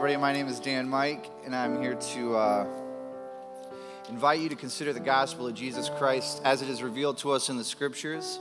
everybody. 0.00 0.18
My 0.18 0.32
name 0.32 0.48
is 0.48 0.58
Dan 0.58 0.88
Mike, 0.88 1.28
and 1.44 1.54
I'm 1.54 1.82
here 1.82 1.94
to 1.94 2.34
uh, 2.34 2.66
invite 4.08 4.40
you 4.40 4.48
to 4.48 4.56
consider 4.56 4.94
the 4.94 4.98
gospel 4.98 5.46
of 5.46 5.52
Jesus 5.52 5.90
Christ 5.90 6.40
as 6.42 6.62
it 6.62 6.70
is 6.70 6.82
revealed 6.82 7.18
to 7.18 7.32
us 7.32 7.50
in 7.50 7.58
the 7.58 7.64
scriptures. 7.64 8.40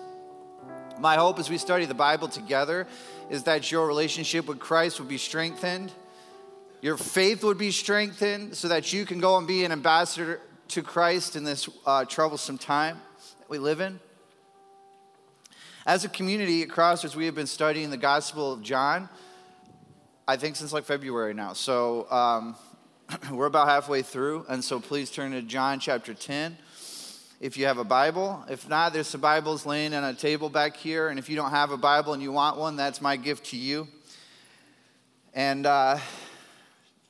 My 1.02 1.16
hope 1.16 1.38
as 1.38 1.50
we 1.50 1.58
study 1.58 1.84
the 1.84 1.94
Bible 1.94 2.30
together 2.30 2.88
is 3.30 3.44
that 3.44 3.74
your 3.74 3.88
relationship 3.88 4.48
with 4.48 4.58
Christ 4.58 5.02
would 5.02 5.10
be 5.10 5.18
strengthened, 5.18 5.91
your 6.80 6.95
faith 6.95 7.43
would 7.43 7.57
be 7.57 7.71
strengthened, 7.71 8.55
so 8.55 8.70
that 8.70 8.94
you 8.94 9.05
can 9.05 9.20
go 9.20 9.36
and 9.36 9.46
be 9.46 9.66
an 9.66 9.73
ambassador 9.73 10.39
to 10.70 10.82
Christ 10.82 11.36
in 11.36 11.44
this 11.44 11.68
uh, 11.86 12.05
troublesome 12.05 12.57
time 12.57 13.02
that 13.38 13.50
we 13.50 13.57
live 13.57 13.82
in. 13.82 14.00
As 15.86 16.05
a 16.05 16.10
community 16.10 16.62
at 16.62 16.70
Crossroads, 16.70 17.18
we 17.18 17.26
have 17.26 17.36
been 17.36 17.48
studying 17.48 17.89
the 17.89 17.98
Gospel 17.98 18.54
of 18.54 18.62
John. 18.62 19.10
I 20.30 20.38
think 20.38 20.57
since 20.57 20.71
like 20.71 20.86
February 20.86 21.34
now. 21.34 21.54
So 21.54 22.06
um, 22.11 22.56
we're 23.32 23.47
about 23.47 23.68
halfway 23.68 24.04
through, 24.04 24.46
and 24.47 24.64
so 24.64 24.79
please 24.79 25.10
turn 25.10 25.32
to 25.32 25.42
John 25.42 25.79
chapter 25.79 26.14
10 26.14 26.55
if 27.42 27.57
you 27.57 27.65
have 27.65 27.79
a 27.79 27.83
Bible. 27.83 28.46
If 28.47 28.69
not, 28.69 28.93
there's 28.93 29.07
some 29.07 29.21
Bibles 29.21 29.65
laying 29.65 29.92
on 29.96 30.04
a 30.04 30.14
table 30.14 30.47
back 30.47 30.78
here, 30.78 31.07
and 31.07 31.18
if 31.18 31.32
you 31.32 31.36
don't 31.36 31.50
have 31.50 31.71
a 31.71 31.78
Bible 31.78 32.14
and 32.14 32.22
you 32.22 32.31
want 32.31 32.58
one, 32.58 32.75
that's 32.75 33.02
my 33.02 33.17
gift 33.17 33.47
to 33.47 33.58
you. 33.58 33.88
And 35.33 35.66
uh, 35.66 35.97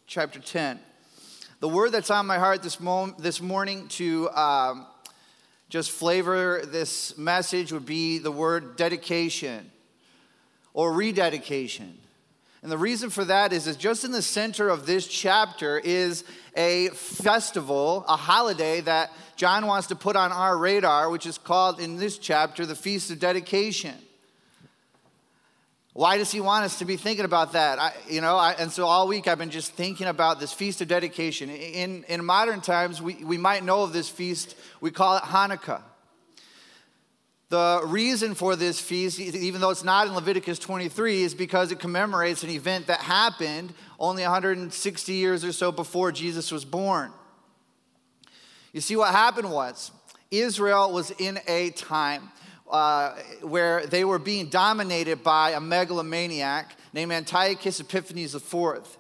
chapter 0.07 0.39
10. 0.39 0.79
The 1.59 1.67
word 1.67 1.91
that's 1.91 2.11
on 2.11 2.25
my 2.25 2.37
heart 2.37 2.63
this, 2.63 2.79
mo- 2.79 3.13
this 3.19 3.41
morning 3.41 3.89
to 3.89 4.29
um, 4.29 4.87
just 5.67 5.91
flavor 5.91 6.61
this 6.65 7.17
message 7.17 7.73
would 7.73 7.85
be 7.85 8.19
the 8.19 8.31
word 8.31 8.77
dedication 8.77 9.71
or 10.73 10.93
rededication. 10.93 11.97
And 12.61 12.71
the 12.71 12.77
reason 12.77 13.09
for 13.09 13.23
that 13.25 13.53
is, 13.53 13.67
is 13.67 13.77
just 13.77 14.03
in 14.03 14.11
the 14.11 14.21
center 14.21 14.67
of 14.67 14.85
this 14.85 15.07
chapter 15.07 15.79
is 15.79 16.25
a 16.57 16.89
festival, 16.89 18.03
a 18.07 18.17
holiday 18.17 18.81
that 18.81 19.11
John 19.37 19.65
wants 19.65 19.87
to 19.87 19.95
put 19.95 20.17
on 20.17 20.33
our 20.33 20.57
radar, 20.57 21.09
which 21.09 21.25
is 21.25 21.37
called 21.37 21.79
in 21.79 21.95
this 21.95 22.17
chapter 22.17 22.65
the 22.65 22.75
Feast 22.75 23.11
of 23.11 23.19
Dedication. 23.19 23.95
Why 25.93 26.17
does 26.17 26.31
he 26.31 26.41
want 26.41 26.65
us 26.65 26.79
to 26.79 26.85
be 26.85 26.97
thinking 26.97 27.25
about 27.25 27.53
that? 27.53 27.79
I, 27.79 27.93
you 28.09 28.21
know, 28.21 28.35
I, 28.35 28.53
and 28.53 28.71
so 28.71 28.85
all 28.85 29.07
week 29.07 29.27
I've 29.27 29.37
been 29.37 29.49
just 29.49 29.73
thinking 29.73 30.07
about 30.07 30.39
this 30.39 30.53
Feast 30.53 30.81
of 30.81 30.87
Dedication. 30.87 31.49
In, 31.49 32.03
in 32.09 32.23
modern 32.23 32.61
times, 32.61 33.01
we, 33.01 33.15
we 33.15 33.37
might 33.37 33.63
know 33.63 33.83
of 33.83 33.93
this 33.93 34.09
feast, 34.09 34.55
we 34.81 34.91
call 34.91 35.17
it 35.17 35.23
Hanukkah. 35.23 35.81
The 37.49 37.81
reason 37.83 38.35
for 38.35 38.55
this 38.55 38.79
feast, 38.79 39.19
even 39.19 39.59
though 39.59 39.71
it's 39.71 39.83
not 39.83 40.05
in 40.05 40.13
Leviticus 40.13 40.59
23, 40.59 41.23
is 41.23 41.33
because 41.33 41.71
it 41.71 41.79
commemorates 41.79 42.43
an 42.43 42.51
event 42.51 42.85
that 42.87 42.99
happened 42.99 43.73
only 43.99 44.21
160 44.21 45.13
years 45.13 45.43
or 45.43 45.51
so 45.51 45.71
before 45.71 46.11
Jesus 46.11 46.51
was 46.51 46.63
born. 46.63 47.11
You 48.71 48.81
see, 48.81 48.95
what 48.95 49.09
happened 49.09 49.51
was 49.51 49.89
Israel 50.29 50.93
was 50.93 51.09
in 51.17 51.39
a 51.47 51.71
time 51.71 52.29
uh, 52.69 53.15
where 53.41 53.87
they 53.87 54.05
were 54.05 54.19
being 54.19 54.49
dominated 54.49 55.23
by 55.23 55.51
a 55.51 55.59
megalomaniac 55.59 56.75
named 56.93 57.11
Antiochus 57.11 57.79
Epiphanes 57.79 58.35
IV. 58.35 58.97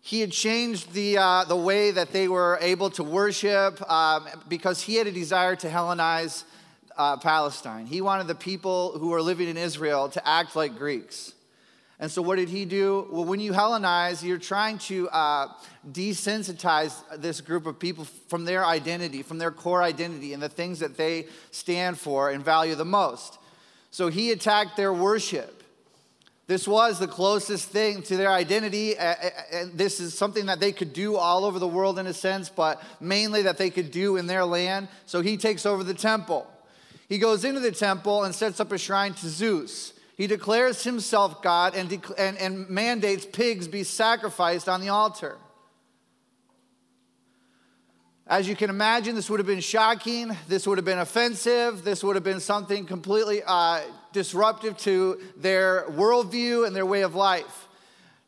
He 0.00 0.20
had 0.20 0.32
changed 0.32 0.92
the, 0.94 1.18
uh, 1.18 1.44
the 1.44 1.54
way 1.54 1.92
that 1.92 2.10
they 2.10 2.26
were 2.26 2.58
able 2.60 2.90
to 2.90 3.04
worship 3.04 3.88
um, 3.88 4.26
because 4.48 4.82
he 4.82 4.96
had 4.96 5.06
a 5.06 5.12
desire 5.12 5.54
to 5.54 5.68
Hellenize 5.68 6.42
uh, 7.00 7.16
Palestine. 7.16 7.86
He 7.86 8.02
wanted 8.02 8.26
the 8.26 8.34
people 8.34 8.92
who 8.98 9.08
were 9.08 9.22
living 9.22 9.48
in 9.48 9.56
Israel 9.56 10.10
to 10.10 10.28
act 10.28 10.54
like 10.54 10.76
Greeks. 10.76 11.32
And 11.98 12.10
so, 12.10 12.20
what 12.20 12.36
did 12.36 12.50
he 12.50 12.66
do? 12.66 13.08
Well, 13.10 13.24
when 13.24 13.40
you 13.40 13.52
Hellenize, 13.52 14.22
you're 14.22 14.36
trying 14.36 14.76
to 14.90 15.08
uh, 15.08 15.48
desensitize 15.90 16.94
this 17.16 17.40
group 17.40 17.64
of 17.64 17.78
people 17.78 18.04
from 18.28 18.44
their 18.44 18.66
identity, 18.66 19.22
from 19.22 19.38
their 19.38 19.50
core 19.50 19.82
identity, 19.82 20.34
and 20.34 20.42
the 20.42 20.50
things 20.50 20.80
that 20.80 20.98
they 20.98 21.26
stand 21.50 21.98
for 21.98 22.30
and 22.30 22.44
value 22.44 22.74
the 22.74 22.84
most. 22.84 23.38
So, 23.90 24.08
he 24.08 24.30
attacked 24.30 24.76
their 24.76 24.92
worship. 24.92 25.62
This 26.48 26.68
was 26.68 26.98
the 26.98 27.08
closest 27.08 27.68
thing 27.68 28.02
to 28.02 28.16
their 28.18 28.30
identity. 28.30 28.96
And 28.98 29.72
this 29.72 30.00
is 30.00 30.18
something 30.18 30.46
that 30.46 30.60
they 30.60 30.72
could 30.72 30.92
do 30.92 31.16
all 31.16 31.46
over 31.46 31.58
the 31.58 31.68
world 31.68 31.98
in 31.98 32.06
a 32.06 32.14
sense, 32.14 32.50
but 32.50 32.82
mainly 33.00 33.42
that 33.42 33.56
they 33.56 33.70
could 33.70 33.90
do 33.90 34.16
in 34.16 34.26
their 34.26 34.44
land. 34.44 34.88
So, 35.06 35.22
he 35.22 35.38
takes 35.38 35.64
over 35.64 35.82
the 35.82 35.94
temple. 35.94 36.46
He 37.10 37.18
goes 37.18 37.44
into 37.44 37.58
the 37.58 37.72
temple 37.72 38.22
and 38.22 38.32
sets 38.32 38.60
up 38.60 38.70
a 38.70 38.78
shrine 38.78 39.14
to 39.14 39.28
Zeus. 39.28 39.92
He 40.16 40.28
declares 40.28 40.84
himself 40.84 41.42
God 41.42 41.74
and, 41.74 41.92
and, 42.16 42.38
and 42.38 42.70
mandates 42.70 43.26
pigs 43.26 43.66
be 43.66 43.82
sacrificed 43.82 44.68
on 44.68 44.80
the 44.80 44.90
altar. 44.90 45.36
As 48.28 48.46
you 48.46 48.54
can 48.54 48.70
imagine, 48.70 49.16
this 49.16 49.28
would 49.28 49.40
have 49.40 49.46
been 49.46 49.58
shocking. 49.58 50.36
This 50.46 50.68
would 50.68 50.78
have 50.78 50.84
been 50.84 51.00
offensive. 51.00 51.82
This 51.82 52.04
would 52.04 52.14
have 52.14 52.22
been 52.22 52.38
something 52.38 52.86
completely 52.86 53.42
uh, 53.44 53.80
disruptive 54.12 54.78
to 54.78 55.20
their 55.36 55.86
worldview 55.88 56.64
and 56.64 56.76
their 56.76 56.86
way 56.86 57.02
of 57.02 57.16
life. 57.16 57.66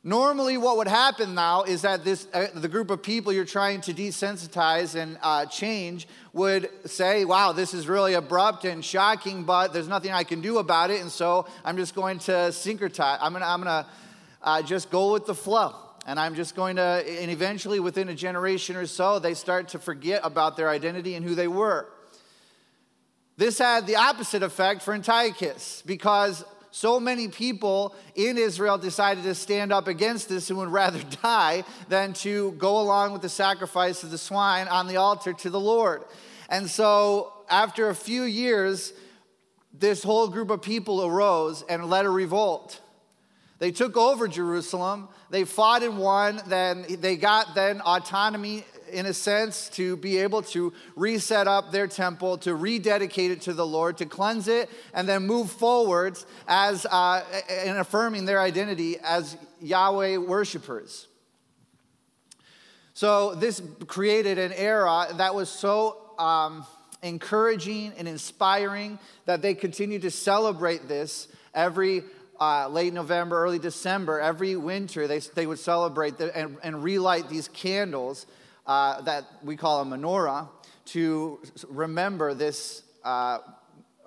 Normally, 0.05 0.57
what 0.57 0.79
would 0.79 0.89
happen 0.89 1.37
now 1.37 1.63
is 1.63 1.83
that 1.83 2.05
this, 2.05 2.27
uh, 2.35 2.49
the 2.55 2.67
group 2.67 2.91
of 2.91 3.05
people 3.05 3.33
you're 3.33 3.45
trying 3.45 3.81
to 3.83 3.95
desensitize 3.95 4.97
and 4.97 5.17
uh, 5.23 5.47
change 5.47 6.09
would 6.33 6.69
say, 6.91 7.25
Wow, 7.25 7.53
this 7.53 7.73
is 7.73 7.87
really 7.87 8.15
abrupt 8.15 8.65
and 8.65 8.85
shocking, 8.85 9.45
but 9.45 9.73
there's 9.73 9.87
nothing 9.87 10.11
I 10.11 10.25
can 10.25 10.41
do 10.41 10.59
about 10.59 10.91
it. 10.91 11.01
And 11.01 11.11
so 11.11 11.47
I'm 11.65 11.77
just 11.77 11.95
going 11.95 12.19
to 12.21 12.33
syncretize. 12.51 13.19
I'm 13.21 13.33
going 13.33 13.43
to 13.43 13.49
I'm 13.49 13.61
gonna, 13.61 13.87
uh, 14.43 14.63
just 14.63 14.91
go 14.91 15.13
with 15.13 15.27
the 15.27 15.37
flow. 15.37 15.77
And 16.05 16.19
I'm 16.19 16.34
just 16.34 16.57
going 16.57 16.77
to, 16.77 16.83
and 16.83 17.31
eventually 17.31 17.79
within 17.79 18.09
a 18.09 18.15
generation 18.15 18.75
or 18.75 18.87
so, 18.87 19.21
they 19.21 19.34
start 19.34 19.69
to 19.69 19.79
forget 19.79 20.23
about 20.25 20.57
their 20.57 20.69
identity 20.69 21.15
and 21.15 21.25
who 21.25 21.37
they 21.37 21.47
were. 21.47 21.87
This 23.37 23.59
had 23.59 23.87
the 23.87 23.97
opposite 23.97 24.43
effect 24.43 24.83
for 24.83 24.95
Antiochus 24.95 25.81
because 25.87 26.45
so 26.72 26.99
many 26.99 27.28
people 27.28 27.94
in 28.15 28.38
Israel 28.38 28.78
decided 28.78 29.25
to 29.25 29.34
stand 29.34 29.75
up 29.75 29.88
against 29.88 30.31
this 30.31 30.49
and 30.49 30.59
would 30.59 30.71
rather 30.71 31.00
die 31.22 31.65
than 31.88 32.15
to 32.15 32.53
go 32.53 32.81
along 32.81 33.12
with 33.12 33.21
the 33.21 33.28
sacrifice 33.28 34.03
of 34.03 34.10
the 34.10 34.19
swine 34.19 34.69
on 34.69 34.88
the 34.88 34.97
altar 34.97 35.34
to 35.34 35.50
the 35.50 35.60
Lord. 35.60 36.03
And 36.49 36.69
so, 36.69 37.33
after 37.50 37.91
a 37.91 37.94
few 37.94 38.22
years, 38.22 38.94
this 39.72 40.03
whole 40.03 40.28
group 40.28 40.49
of 40.49 40.62
people 40.62 41.05
arose 41.05 41.62
and 41.69 41.91
led 41.91 42.06
a 42.06 42.10
revolt. 42.10 42.81
They 43.59 43.71
took 43.71 43.97
over 43.97 44.27
Jerusalem. 44.27 45.09
They 45.31 45.44
fought 45.44 45.83
and 45.83 45.99
won. 45.99 46.41
Then 46.47 46.84
they 46.89 47.16
got 47.16 47.54
then 47.54 47.81
autonomy 47.83 48.65
in 48.92 49.06
a 49.06 49.14
sense, 49.14 49.69
to 49.70 49.97
be 49.97 50.19
able 50.19 50.42
to 50.42 50.72
reset 50.97 51.48
up 51.48 51.72
their 51.72 51.86
temple, 51.86 52.38
to 52.38 52.54
rededicate 52.54 53.30
it 53.30 53.41
to 53.42 53.53
the 53.53 53.66
Lord, 53.66 53.98
to 53.98 54.06
cleanse 54.06 54.48
it, 54.48 54.70
and 54.94 55.08
then 55.08 55.26
move 55.26 55.50
forwards 55.50 56.26
as 56.47 56.86
uh, 56.86 57.25
in 57.64 57.76
affirming 57.76 58.25
their 58.25 58.41
identity 58.41 58.98
as 59.03 59.36
Yahweh 59.60 60.19
worshipers. 60.19 61.08
So 62.94 63.34
this 63.34 63.62
created 63.86 64.38
an 64.38 64.53
era 64.53 65.09
that 65.16 65.34
was 65.34 65.48
so 65.48 65.98
um, 66.19 66.66
encouraging 67.03 67.92
and 67.98 68.06
inspiring 68.06 68.98
that 69.24 69.42
they 69.42 69.54
continued 69.54 70.03
to 70.03 70.10
celebrate 70.10 70.88
this 70.88 71.28
every 71.54 72.04
uh, 72.41 72.69
late 72.69 72.92
November, 72.92 73.42
early 73.42 73.59
December, 73.59 74.19
every 74.19 74.56
winter, 74.56 75.06
they, 75.06 75.20
they 75.20 75.47
would 75.47 75.60
celebrate 75.60 76.19
the, 76.19 76.36
and, 76.36 76.56
and 76.62 76.82
relight 76.82 77.28
these 77.28 77.47
candles 77.48 78.26
uh, 78.67 79.00
that 79.03 79.25
we 79.43 79.56
call 79.56 79.83
a 79.83 79.84
menorah 79.84 80.49
to 80.84 81.41
remember 81.69 82.34
this 82.34 82.83
uh, 83.05 83.39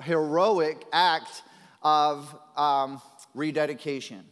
heroic 0.02 0.86
act 0.92 1.44
of 1.82 2.36
um, 2.58 3.02
rededication. 3.34 4.24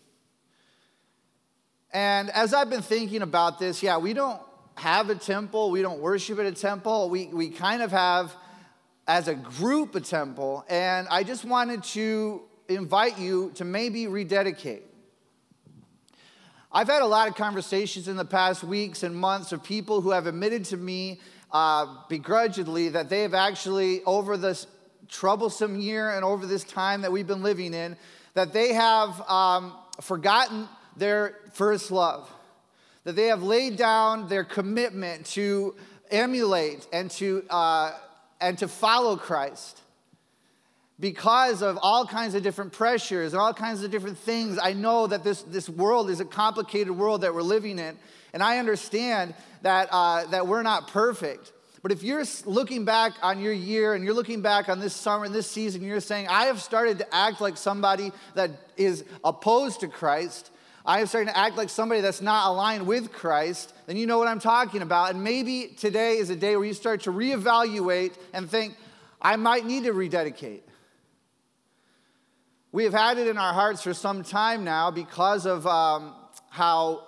And 1.92 2.32
as 2.32 2.54
I've 2.54 2.70
been 2.70 2.82
thinking 2.82 3.22
about 3.22 3.60
this, 3.60 3.84
yeah, 3.84 3.98
we 3.98 4.14
don't 4.14 4.42
have 4.76 5.10
a 5.10 5.16
temple, 5.16 5.70
we 5.70 5.82
don't 5.82 6.00
worship 6.00 6.40
at 6.40 6.46
a 6.46 6.52
temple, 6.52 7.10
we, 7.10 7.28
we 7.28 7.50
kind 7.50 7.82
of 7.82 7.92
have, 7.92 8.36
as 9.08 9.28
a 9.28 9.36
group, 9.36 9.94
a 9.94 10.02
temple. 10.02 10.66
And 10.68 11.08
I 11.10 11.24
just 11.24 11.46
wanted 11.46 11.84
to 11.84 12.42
invite 12.68 13.20
you 13.20 13.52
to 13.56 13.66
maybe 13.66 14.08
rededicate. 14.08 14.84
I've 16.76 16.88
had 16.88 17.04
a 17.04 17.08
lot 17.08 17.28
of 17.28 17.36
conversations 17.36 18.08
in 18.08 18.16
the 18.16 18.26
past 18.26 18.64
weeks 18.64 19.04
and 19.04 19.16
months 19.16 19.52
of 19.52 19.62
people 19.62 20.02
who 20.02 20.10
have 20.10 20.26
admitted 20.26 20.66
to 20.66 20.78
me 20.78 21.20
uh, 21.52 21.86
begrudgingly 22.10 22.90
that 22.90 23.10
they 23.10 23.22
have 23.22 23.36
actually, 23.36 24.02
over 24.06 24.38
this 24.38 24.66
troublesome 25.08 25.80
year 25.80 26.10
and 26.10 26.26
over 26.26 26.48
this 26.48 26.64
time 26.64 27.02
that 27.02 27.12
we've 27.12 27.28
been 27.28 27.44
living 27.44 27.76
in, 27.76 27.96
that 28.34 28.54
they 28.54 28.74
have 28.74 29.22
um, 29.30 29.76
forgotten 30.02 30.68
their 30.98 31.38
first 31.54 31.92
love, 31.92 32.28
that 33.04 33.16
they 33.16 33.28
have 33.28 33.44
laid 33.44 33.78
down 33.78 34.28
their 34.28 34.44
commitment 34.44 35.28
to 35.28 35.76
emulate 36.10 36.88
and 36.92 37.12
to, 37.12 37.46
uh, 37.52 37.92
and 38.42 38.58
to 38.58 38.68
follow 38.68 39.16
Christ. 39.16 39.83
Because 41.00 41.62
of 41.62 41.80
all 41.82 42.06
kinds 42.06 42.36
of 42.36 42.44
different 42.44 42.72
pressures 42.72 43.34
and 43.34 43.42
all 43.42 43.54
kinds 43.54 43.84
of 43.84 43.92
different 43.92 44.18
things, 44.18 44.60
I 44.62 44.74
know 44.74 45.08
that 45.08 45.24
this, 45.24 45.42
this 45.42 45.68
world 45.68 46.10
is 46.10 46.20
a 46.20 46.26
complicated 46.26 46.92
world 46.92 47.22
that 47.22 47.34
we're 47.34 47.42
living 47.42 47.80
in. 47.80 47.98
And 48.34 48.44
I 48.44 48.58
understand 48.58 49.34
that, 49.64 49.90
uh, 49.92 50.26
that 50.28 50.48
we're 50.48 50.64
not 50.64 50.88
perfect. 50.88 51.52
But 51.82 51.92
if 51.92 52.02
you're 52.02 52.24
looking 52.46 52.86
back 52.86 53.14
on 53.22 53.42
your 53.42 53.52
year 53.52 53.94
and 53.94 54.06
you're 54.06 54.14
looking 54.14 54.42
back 54.42 54.70
on 54.70 54.80
this 54.80 54.94
summer 54.94 55.26
and 55.26 55.36
this 55.36 55.50
season, 55.50 55.84
you're 55.84 56.00
saying, 56.00 56.28
I 56.30 56.46
have 56.46 56.62
started 56.62 57.00
to 57.00 57.16
act 57.16 57.42
like 57.42 57.58
somebody 57.58 58.12
that 58.36 58.52
is 58.78 59.04
opposed 59.24 59.82
to 59.82 59.90
Christ, 59.90 60.52
I 60.86 61.00
am 61.00 61.08
starting 61.08 61.28
to 61.34 61.38
act 61.38 61.56
like 61.58 61.70
somebody 61.70 62.02
that's 62.02 62.22
not 62.22 62.50
aligned 62.50 62.88
with 62.88 63.12
Christ, 63.12 63.74
then 63.86 63.98
you 63.98 64.06
know 64.06 64.18
what 64.18 64.28
I'm 64.28 64.40
talking 64.40 64.82
about. 64.82 65.12
And 65.12 65.24
maybe 65.24 65.74
today 65.78 66.18
is 66.18 66.30
a 66.30 66.36
day 66.36 66.56
where 66.56 66.66
you 66.66 66.74
start 66.74 67.02
to 67.02 67.12
reevaluate 67.12 68.14
and 68.34 68.50
think, 68.50 68.76
I 69.22 69.36
might 69.36 69.66
need 69.66 69.84
to 69.84 69.94
rededicate. 69.94 70.64
We 72.74 72.86
have 72.86 72.94
had 72.94 73.20
it 73.20 73.28
in 73.28 73.38
our 73.38 73.54
hearts 73.54 73.84
for 73.84 73.94
some 73.94 74.24
time 74.24 74.64
now 74.64 74.90
because 74.90 75.46
of 75.46 75.68
um, 75.68 76.16
how 76.50 77.04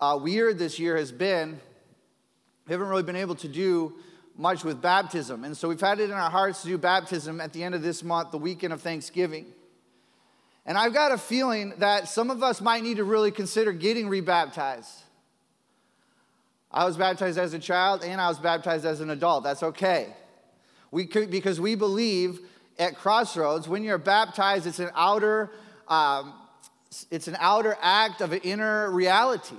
uh, 0.00 0.18
weird 0.20 0.58
this 0.58 0.78
year 0.78 0.96
has 0.96 1.12
been. 1.12 1.60
We 2.66 2.72
haven't 2.72 2.88
really 2.88 3.02
been 3.02 3.14
able 3.14 3.34
to 3.34 3.48
do 3.48 3.96
much 4.38 4.64
with 4.64 4.80
baptism. 4.80 5.44
And 5.44 5.54
so 5.54 5.68
we've 5.68 5.78
had 5.78 6.00
it 6.00 6.04
in 6.04 6.12
our 6.12 6.30
hearts 6.30 6.62
to 6.62 6.68
do 6.68 6.78
baptism 6.78 7.42
at 7.42 7.52
the 7.52 7.62
end 7.62 7.74
of 7.74 7.82
this 7.82 8.02
month, 8.02 8.30
the 8.30 8.38
weekend 8.38 8.72
of 8.72 8.80
Thanksgiving. 8.80 9.44
And 10.64 10.78
I've 10.78 10.94
got 10.94 11.12
a 11.12 11.18
feeling 11.18 11.74
that 11.76 12.08
some 12.08 12.30
of 12.30 12.42
us 12.42 12.62
might 12.62 12.82
need 12.82 12.96
to 12.96 13.04
really 13.04 13.30
consider 13.30 13.72
getting 13.72 14.08
rebaptized. 14.08 15.02
I 16.72 16.86
was 16.86 16.96
baptized 16.96 17.36
as 17.36 17.52
a 17.52 17.58
child 17.58 18.02
and 18.02 18.18
I 18.18 18.28
was 18.28 18.38
baptized 18.38 18.86
as 18.86 19.02
an 19.02 19.10
adult. 19.10 19.44
That's 19.44 19.62
okay. 19.62 20.16
We 20.90 21.04
could, 21.04 21.30
because 21.30 21.60
we 21.60 21.74
believe 21.74 22.40
at 22.78 22.96
Crossroads, 22.96 23.68
when 23.68 23.82
you're 23.82 23.98
baptized, 23.98 24.66
it's 24.66 24.78
an 24.78 24.90
outer, 24.94 25.50
um, 25.88 26.34
it's 27.10 27.28
an 27.28 27.36
outer 27.38 27.76
act 27.80 28.20
of 28.20 28.32
an 28.32 28.40
inner 28.40 28.90
reality. 28.90 29.56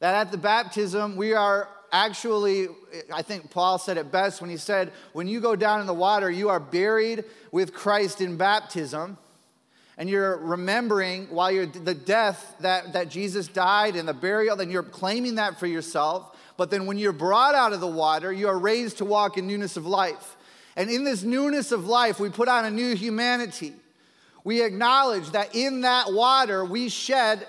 That 0.00 0.14
at 0.14 0.30
the 0.30 0.38
baptism, 0.38 1.16
we 1.16 1.34
are 1.34 1.68
actually, 1.92 2.68
I 3.12 3.22
think 3.22 3.50
Paul 3.50 3.78
said 3.78 3.96
it 3.96 4.12
best 4.12 4.40
when 4.40 4.50
he 4.50 4.56
said, 4.56 4.92
when 5.12 5.28
you 5.28 5.40
go 5.40 5.56
down 5.56 5.80
in 5.80 5.86
the 5.86 5.94
water, 5.94 6.30
you 6.30 6.48
are 6.48 6.60
buried 6.60 7.24
with 7.52 7.74
Christ 7.74 8.20
in 8.20 8.36
baptism. 8.36 9.18
And 9.98 10.08
you're 10.08 10.38
remembering 10.38 11.26
while 11.26 11.50
you're 11.50 11.66
the 11.66 11.94
death 11.94 12.56
that, 12.60 12.94
that 12.94 13.10
Jesus 13.10 13.48
died 13.48 13.96
and 13.96 14.08
the 14.08 14.14
burial, 14.14 14.56
then 14.56 14.70
you're 14.70 14.82
claiming 14.82 15.34
that 15.34 15.58
for 15.58 15.66
yourself. 15.66 16.34
But 16.56 16.70
then 16.70 16.86
when 16.86 16.96
you're 16.96 17.12
brought 17.12 17.54
out 17.54 17.74
of 17.74 17.80
the 17.80 17.86
water, 17.86 18.32
you 18.32 18.48
are 18.48 18.58
raised 18.58 18.98
to 18.98 19.04
walk 19.04 19.36
in 19.36 19.46
newness 19.46 19.76
of 19.76 19.84
life. 19.84 20.36
And 20.76 20.90
in 20.90 21.04
this 21.04 21.22
newness 21.22 21.72
of 21.72 21.86
life, 21.86 22.20
we 22.20 22.30
put 22.30 22.48
on 22.48 22.64
a 22.64 22.70
new 22.70 22.94
humanity. 22.94 23.74
We 24.44 24.62
acknowledge 24.62 25.30
that 25.30 25.54
in 25.54 25.82
that 25.82 26.12
water, 26.12 26.64
we 26.64 26.88
shed 26.88 27.46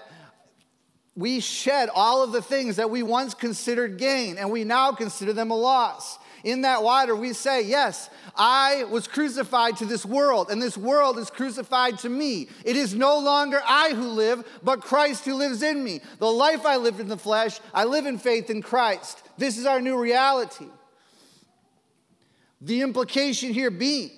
we 1.15 1.41
shed 1.41 1.89
all 1.93 2.23
of 2.23 2.31
the 2.31 2.41
things 2.41 2.77
that 2.77 2.89
we 2.89 3.03
once 3.03 3.33
considered 3.33 3.97
gain 3.97 4.37
and 4.37 4.49
we 4.49 4.63
now 4.63 4.93
consider 4.93 5.33
them 5.33 5.51
a 5.51 5.55
loss. 5.55 6.17
In 6.43 6.61
that 6.61 6.81
water, 6.81 7.15
we 7.15 7.33
say, 7.33 7.63
Yes, 7.63 8.09
I 8.35 8.85
was 8.85 9.07
crucified 9.07 9.77
to 9.77 9.85
this 9.85 10.05
world, 10.05 10.49
and 10.49 10.59
this 10.61 10.77
world 10.77 11.19
is 11.19 11.29
crucified 11.29 11.99
to 11.99 12.09
me. 12.09 12.47
It 12.65 12.75
is 12.75 12.95
no 12.95 13.19
longer 13.19 13.61
I 13.63 13.93
who 13.93 14.07
live, 14.07 14.43
but 14.63 14.81
Christ 14.81 15.25
who 15.25 15.35
lives 15.35 15.61
in 15.61 15.83
me. 15.83 16.01
The 16.17 16.31
life 16.31 16.65
I 16.65 16.77
lived 16.77 16.99
in 16.99 17.09
the 17.09 17.17
flesh, 17.17 17.59
I 17.73 17.83
live 17.83 18.07
in 18.07 18.17
faith 18.17 18.49
in 18.49 18.63
Christ. 18.63 19.21
This 19.37 19.57
is 19.57 19.65
our 19.67 19.81
new 19.81 19.99
reality. 19.99 20.65
The 22.61 22.81
implication 22.81 23.53
here 23.53 23.71
being 23.71 24.11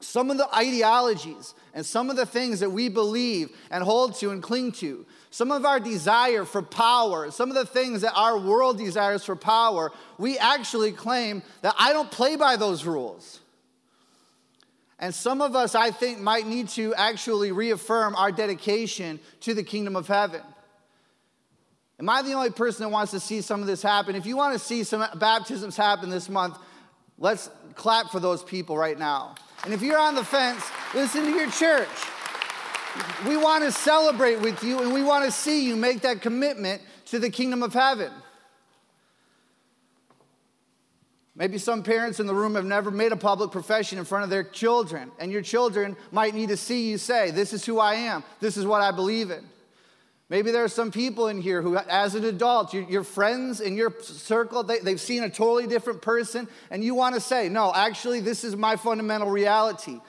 some 0.00 0.30
of 0.30 0.38
the 0.38 0.54
ideologies 0.54 1.54
and 1.74 1.84
some 1.84 2.10
of 2.10 2.16
the 2.16 2.26
things 2.26 2.60
that 2.60 2.70
we 2.70 2.88
believe 2.88 3.50
and 3.70 3.82
hold 3.82 4.14
to 4.16 4.30
and 4.30 4.42
cling 4.42 4.72
to, 4.72 5.06
some 5.30 5.50
of 5.50 5.64
our 5.66 5.78
desire 5.78 6.44
for 6.44 6.62
power, 6.62 7.30
some 7.30 7.50
of 7.50 7.54
the 7.54 7.66
things 7.66 8.00
that 8.00 8.14
our 8.14 8.38
world 8.38 8.78
desires 8.78 9.24
for 9.24 9.36
power, 9.36 9.92
we 10.18 10.38
actually 10.38 10.92
claim 10.92 11.42
that 11.62 11.74
I 11.78 11.92
don't 11.92 12.10
play 12.10 12.36
by 12.36 12.56
those 12.56 12.84
rules. 12.84 13.40
And 14.98 15.14
some 15.14 15.42
of 15.42 15.54
us, 15.54 15.74
I 15.74 15.90
think, 15.90 16.18
might 16.18 16.46
need 16.46 16.68
to 16.70 16.94
actually 16.94 17.52
reaffirm 17.52 18.16
our 18.16 18.32
dedication 18.32 19.20
to 19.40 19.52
the 19.52 19.62
kingdom 19.62 19.94
of 19.94 20.08
heaven. 20.08 20.40
Am 21.98 22.08
I 22.08 22.22
the 22.22 22.32
only 22.32 22.50
person 22.50 22.84
that 22.84 22.90
wants 22.90 23.12
to 23.12 23.20
see 23.20 23.42
some 23.42 23.60
of 23.60 23.66
this 23.66 23.82
happen? 23.82 24.14
If 24.14 24.24
you 24.24 24.36
want 24.36 24.54
to 24.54 24.58
see 24.58 24.84
some 24.84 25.06
baptisms 25.18 25.76
happen 25.76 26.08
this 26.08 26.28
month, 26.28 26.56
let's 27.18 27.50
clap 27.74 28.10
for 28.10 28.20
those 28.20 28.42
people 28.42 28.76
right 28.76 28.98
now. 28.98 29.34
And 29.64 29.72
if 29.72 29.82
you're 29.82 29.98
on 29.98 30.14
the 30.14 30.24
fence, 30.24 30.64
listen 30.94 31.24
to 31.24 31.30
your 31.30 31.50
church. 31.50 31.88
We 33.26 33.36
want 33.36 33.64
to 33.64 33.72
celebrate 33.72 34.40
with 34.40 34.62
you 34.62 34.80
and 34.80 34.92
we 34.92 35.02
want 35.02 35.24
to 35.24 35.30
see 35.30 35.66
you 35.66 35.76
make 35.76 36.02
that 36.02 36.22
commitment 36.22 36.82
to 37.06 37.18
the 37.18 37.30
kingdom 37.30 37.62
of 37.62 37.74
heaven. 37.74 38.12
Maybe 41.34 41.58
some 41.58 41.82
parents 41.82 42.18
in 42.18 42.26
the 42.26 42.34
room 42.34 42.54
have 42.54 42.64
never 42.64 42.90
made 42.90 43.12
a 43.12 43.16
public 43.16 43.50
profession 43.50 43.98
in 43.98 44.06
front 44.06 44.24
of 44.24 44.30
their 44.30 44.42
children, 44.42 45.12
and 45.18 45.30
your 45.30 45.42
children 45.42 45.94
might 46.10 46.34
need 46.34 46.48
to 46.48 46.56
see 46.56 46.88
you 46.88 46.96
say, 46.96 47.30
This 47.30 47.52
is 47.52 47.62
who 47.62 47.78
I 47.78 47.94
am, 47.94 48.24
this 48.40 48.56
is 48.56 48.64
what 48.64 48.80
I 48.80 48.90
believe 48.90 49.30
in. 49.30 49.44
Maybe 50.28 50.50
there 50.50 50.64
are 50.64 50.68
some 50.68 50.90
people 50.90 51.28
in 51.28 51.40
here 51.40 51.62
who, 51.62 51.76
as 51.76 52.16
an 52.16 52.24
adult, 52.24 52.74
your, 52.74 52.82
your 52.84 53.04
friends 53.04 53.60
in 53.60 53.76
your 53.76 53.94
circle, 54.00 54.64
they, 54.64 54.80
they've 54.80 55.00
seen 55.00 55.22
a 55.22 55.30
totally 55.30 55.68
different 55.68 56.02
person, 56.02 56.48
and 56.70 56.82
you 56.82 56.96
want 56.96 57.14
to 57.14 57.20
say, 57.20 57.48
No, 57.48 57.72
actually, 57.72 58.20
this 58.20 58.42
is 58.42 58.56
my 58.56 58.76
fundamental 58.76 59.30
reality 59.30 60.00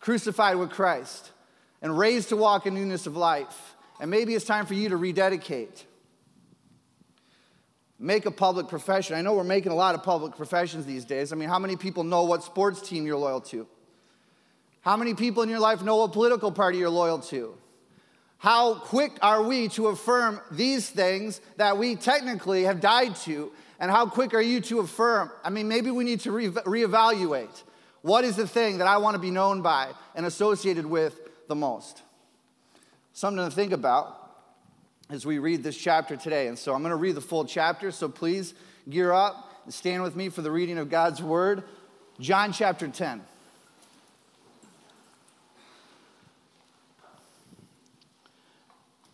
crucified 0.00 0.56
with 0.56 0.70
Christ 0.70 1.32
and 1.82 1.96
raised 1.96 2.30
to 2.30 2.36
walk 2.36 2.66
in 2.66 2.74
newness 2.74 3.06
of 3.06 3.16
life. 3.16 3.74
And 4.00 4.10
maybe 4.10 4.34
it's 4.34 4.44
time 4.44 4.66
for 4.66 4.74
you 4.74 4.88
to 4.90 4.96
rededicate. 4.96 5.84
Make 7.98 8.26
a 8.26 8.30
public 8.30 8.68
profession. 8.68 9.16
I 9.16 9.22
know 9.22 9.34
we're 9.34 9.44
making 9.44 9.72
a 9.72 9.74
lot 9.74 9.94
of 9.94 10.02
public 10.02 10.36
professions 10.36 10.84
these 10.86 11.04
days. 11.04 11.32
I 11.32 11.36
mean, 11.36 11.48
how 11.48 11.58
many 11.58 11.76
people 11.76 12.04
know 12.04 12.24
what 12.24 12.44
sports 12.44 12.86
team 12.86 13.06
you're 13.06 13.16
loyal 13.16 13.40
to? 13.42 13.66
How 14.82 14.96
many 14.96 15.14
people 15.14 15.42
in 15.42 15.48
your 15.48 15.60
life 15.60 15.82
know 15.82 15.96
what 15.96 16.12
political 16.12 16.52
party 16.52 16.78
you're 16.78 16.90
loyal 16.90 17.18
to? 17.20 17.56
How 18.38 18.74
quick 18.74 19.12
are 19.22 19.42
we 19.42 19.68
to 19.70 19.88
affirm 19.88 20.40
these 20.50 20.88
things 20.88 21.40
that 21.56 21.78
we 21.78 21.96
technically 21.96 22.64
have 22.64 22.80
died 22.80 23.16
to? 23.16 23.52
And 23.78 23.90
how 23.90 24.06
quick 24.06 24.34
are 24.34 24.40
you 24.40 24.60
to 24.62 24.80
affirm? 24.80 25.30
I 25.44 25.50
mean, 25.50 25.68
maybe 25.68 25.90
we 25.90 26.04
need 26.04 26.20
to 26.20 26.32
re- 26.32 26.48
reevaluate. 26.48 27.62
What 28.02 28.24
is 28.24 28.36
the 28.36 28.46
thing 28.46 28.78
that 28.78 28.86
I 28.86 28.98
want 28.98 29.14
to 29.14 29.18
be 29.18 29.30
known 29.30 29.62
by 29.62 29.90
and 30.14 30.26
associated 30.26 30.86
with 30.86 31.18
the 31.48 31.54
most? 31.54 32.02
Something 33.12 33.44
to 33.44 33.50
think 33.50 33.72
about 33.72 34.22
as 35.10 35.24
we 35.24 35.38
read 35.38 35.62
this 35.62 35.76
chapter 35.76 36.16
today. 36.16 36.48
And 36.48 36.58
so 36.58 36.74
I'm 36.74 36.82
going 36.82 36.90
to 36.90 36.96
read 36.96 37.14
the 37.14 37.20
full 37.20 37.44
chapter, 37.44 37.90
so 37.90 38.08
please 38.08 38.54
gear 38.88 39.12
up 39.12 39.62
and 39.64 39.72
stand 39.72 40.02
with 40.02 40.14
me 40.16 40.28
for 40.28 40.42
the 40.42 40.50
reading 40.50 40.78
of 40.78 40.90
God's 40.90 41.22
word. 41.22 41.64
John 42.20 42.52
chapter 42.52 42.88
10. 42.88 43.22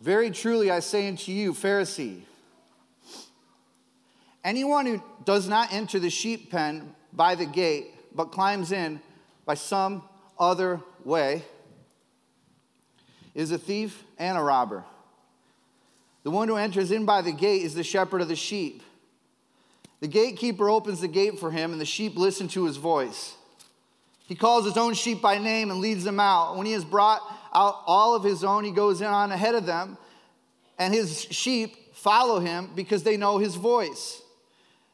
Very 0.03 0.31
truly 0.31 0.69
I 0.69 0.81
say 0.81 1.07
unto 1.07 1.31
you, 1.31 1.53
Pharisee, 1.53 2.23
anyone 4.43 4.85
who 4.85 5.01
does 5.23 5.47
not 5.47 5.71
enter 5.71 5.97
the 5.97 6.09
sheep 6.09 6.51
pen 6.51 6.93
by 7.13 7.35
the 7.35 7.45
gate, 7.45 7.93
but 8.13 8.25
climbs 8.25 8.73
in 8.73 8.99
by 9.45 9.53
some 9.53 10.03
other 10.37 10.81
way, 11.05 11.43
is 13.33 13.53
a 13.53 13.57
thief 13.57 14.03
and 14.19 14.37
a 14.37 14.41
robber. 14.41 14.83
The 16.23 16.31
one 16.31 16.49
who 16.49 16.57
enters 16.57 16.91
in 16.91 17.05
by 17.05 17.21
the 17.21 17.31
gate 17.31 17.61
is 17.61 17.73
the 17.73 17.81
shepherd 17.81 18.19
of 18.19 18.27
the 18.27 18.35
sheep. 18.35 18.83
The 20.01 20.09
gatekeeper 20.09 20.69
opens 20.69 20.99
the 20.99 21.07
gate 21.07 21.39
for 21.39 21.49
him, 21.49 21.71
and 21.71 21.79
the 21.79 21.85
sheep 21.85 22.17
listen 22.17 22.49
to 22.49 22.65
his 22.65 22.75
voice. 22.75 23.37
He 24.27 24.35
calls 24.35 24.65
his 24.65 24.75
own 24.75 24.95
sheep 24.95 25.21
by 25.21 25.37
name 25.37 25.71
and 25.71 25.79
leads 25.79 26.03
them 26.03 26.19
out. 26.19 26.57
When 26.57 26.65
he 26.65 26.73
has 26.73 26.83
brought 26.83 27.21
out 27.53 27.81
all 27.85 28.15
of 28.15 28.23
his 28.23 28.43
own, 28.43 28.63
he 28.63 28.71
goes 28.71 29.01
in 29.01 29.07
on 29.07 29.31
ahead 29.31 29.55
of 29.55 29.65
them, 29.65 29.97
and 30.77 30.93
his 30.93 31.21
sheep 31.21 31.95
follow 31.95 32.39
him 32.39 32.69
because 32.75 33.03
they 33.03 33.17
know 33.17 33.37
his 33.37 33.55
voice. 33.55 34.21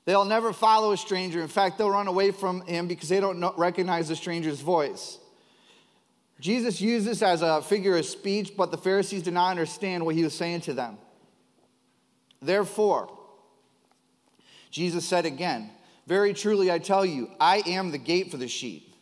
They'll 0.05 0.25
never 0.25 0.53
follow 0.53 0.91
a 0.91 0.97
stranger. 0.97 1.41
In 1.41 1.47
fact, 1.47 1.77
they'll 1.77 1.89
run 1.89 2.07
away 2.07 2.31
from 2.31 2.61
him 2.61 2.87
because 2.87 3.09
they 3.09 3.19
don't 3.19 3.43
recognize 3.57 4.07
the 4.07 4.15
stranger's 4.15 4.59
voice. 4.59 5.19
Jesus 6.39 6.79
used 6.79 7.05
this 7.05 7.21
as 7.21 7.41
a 7.41 7.61
figure 7.61 7.97
of 7.97 8.05
speech, 8.05 8.53
but 8.55 8.71
the 8.71 8.77
Pharisees 8.77 9.23
did 9.23 9.33
not 9.33 9.51
understand 9.51 10.05
what 10.05 10.15
he 10.15 10.23
was 10.23 10.33
saying 10.33 10.61
to 10.61 10.73
them. 10.73 10.97
Therefore, 12.41 13.15
Jesus 14.71 15.05
said 15.05 15.25
again, 15.25 15.69
Very 16.07 16.33
truly 16.33 16.71
I 16.71 16.79
tell 16.79 17.05
you, 17.05 17.29
I 17.39 17.61
am 17.65 17.91
the 17.91 17.97
gate 17.97 18.31
for 18.31 18.37
the 18.37 18.47
sheep. 18.47 18.95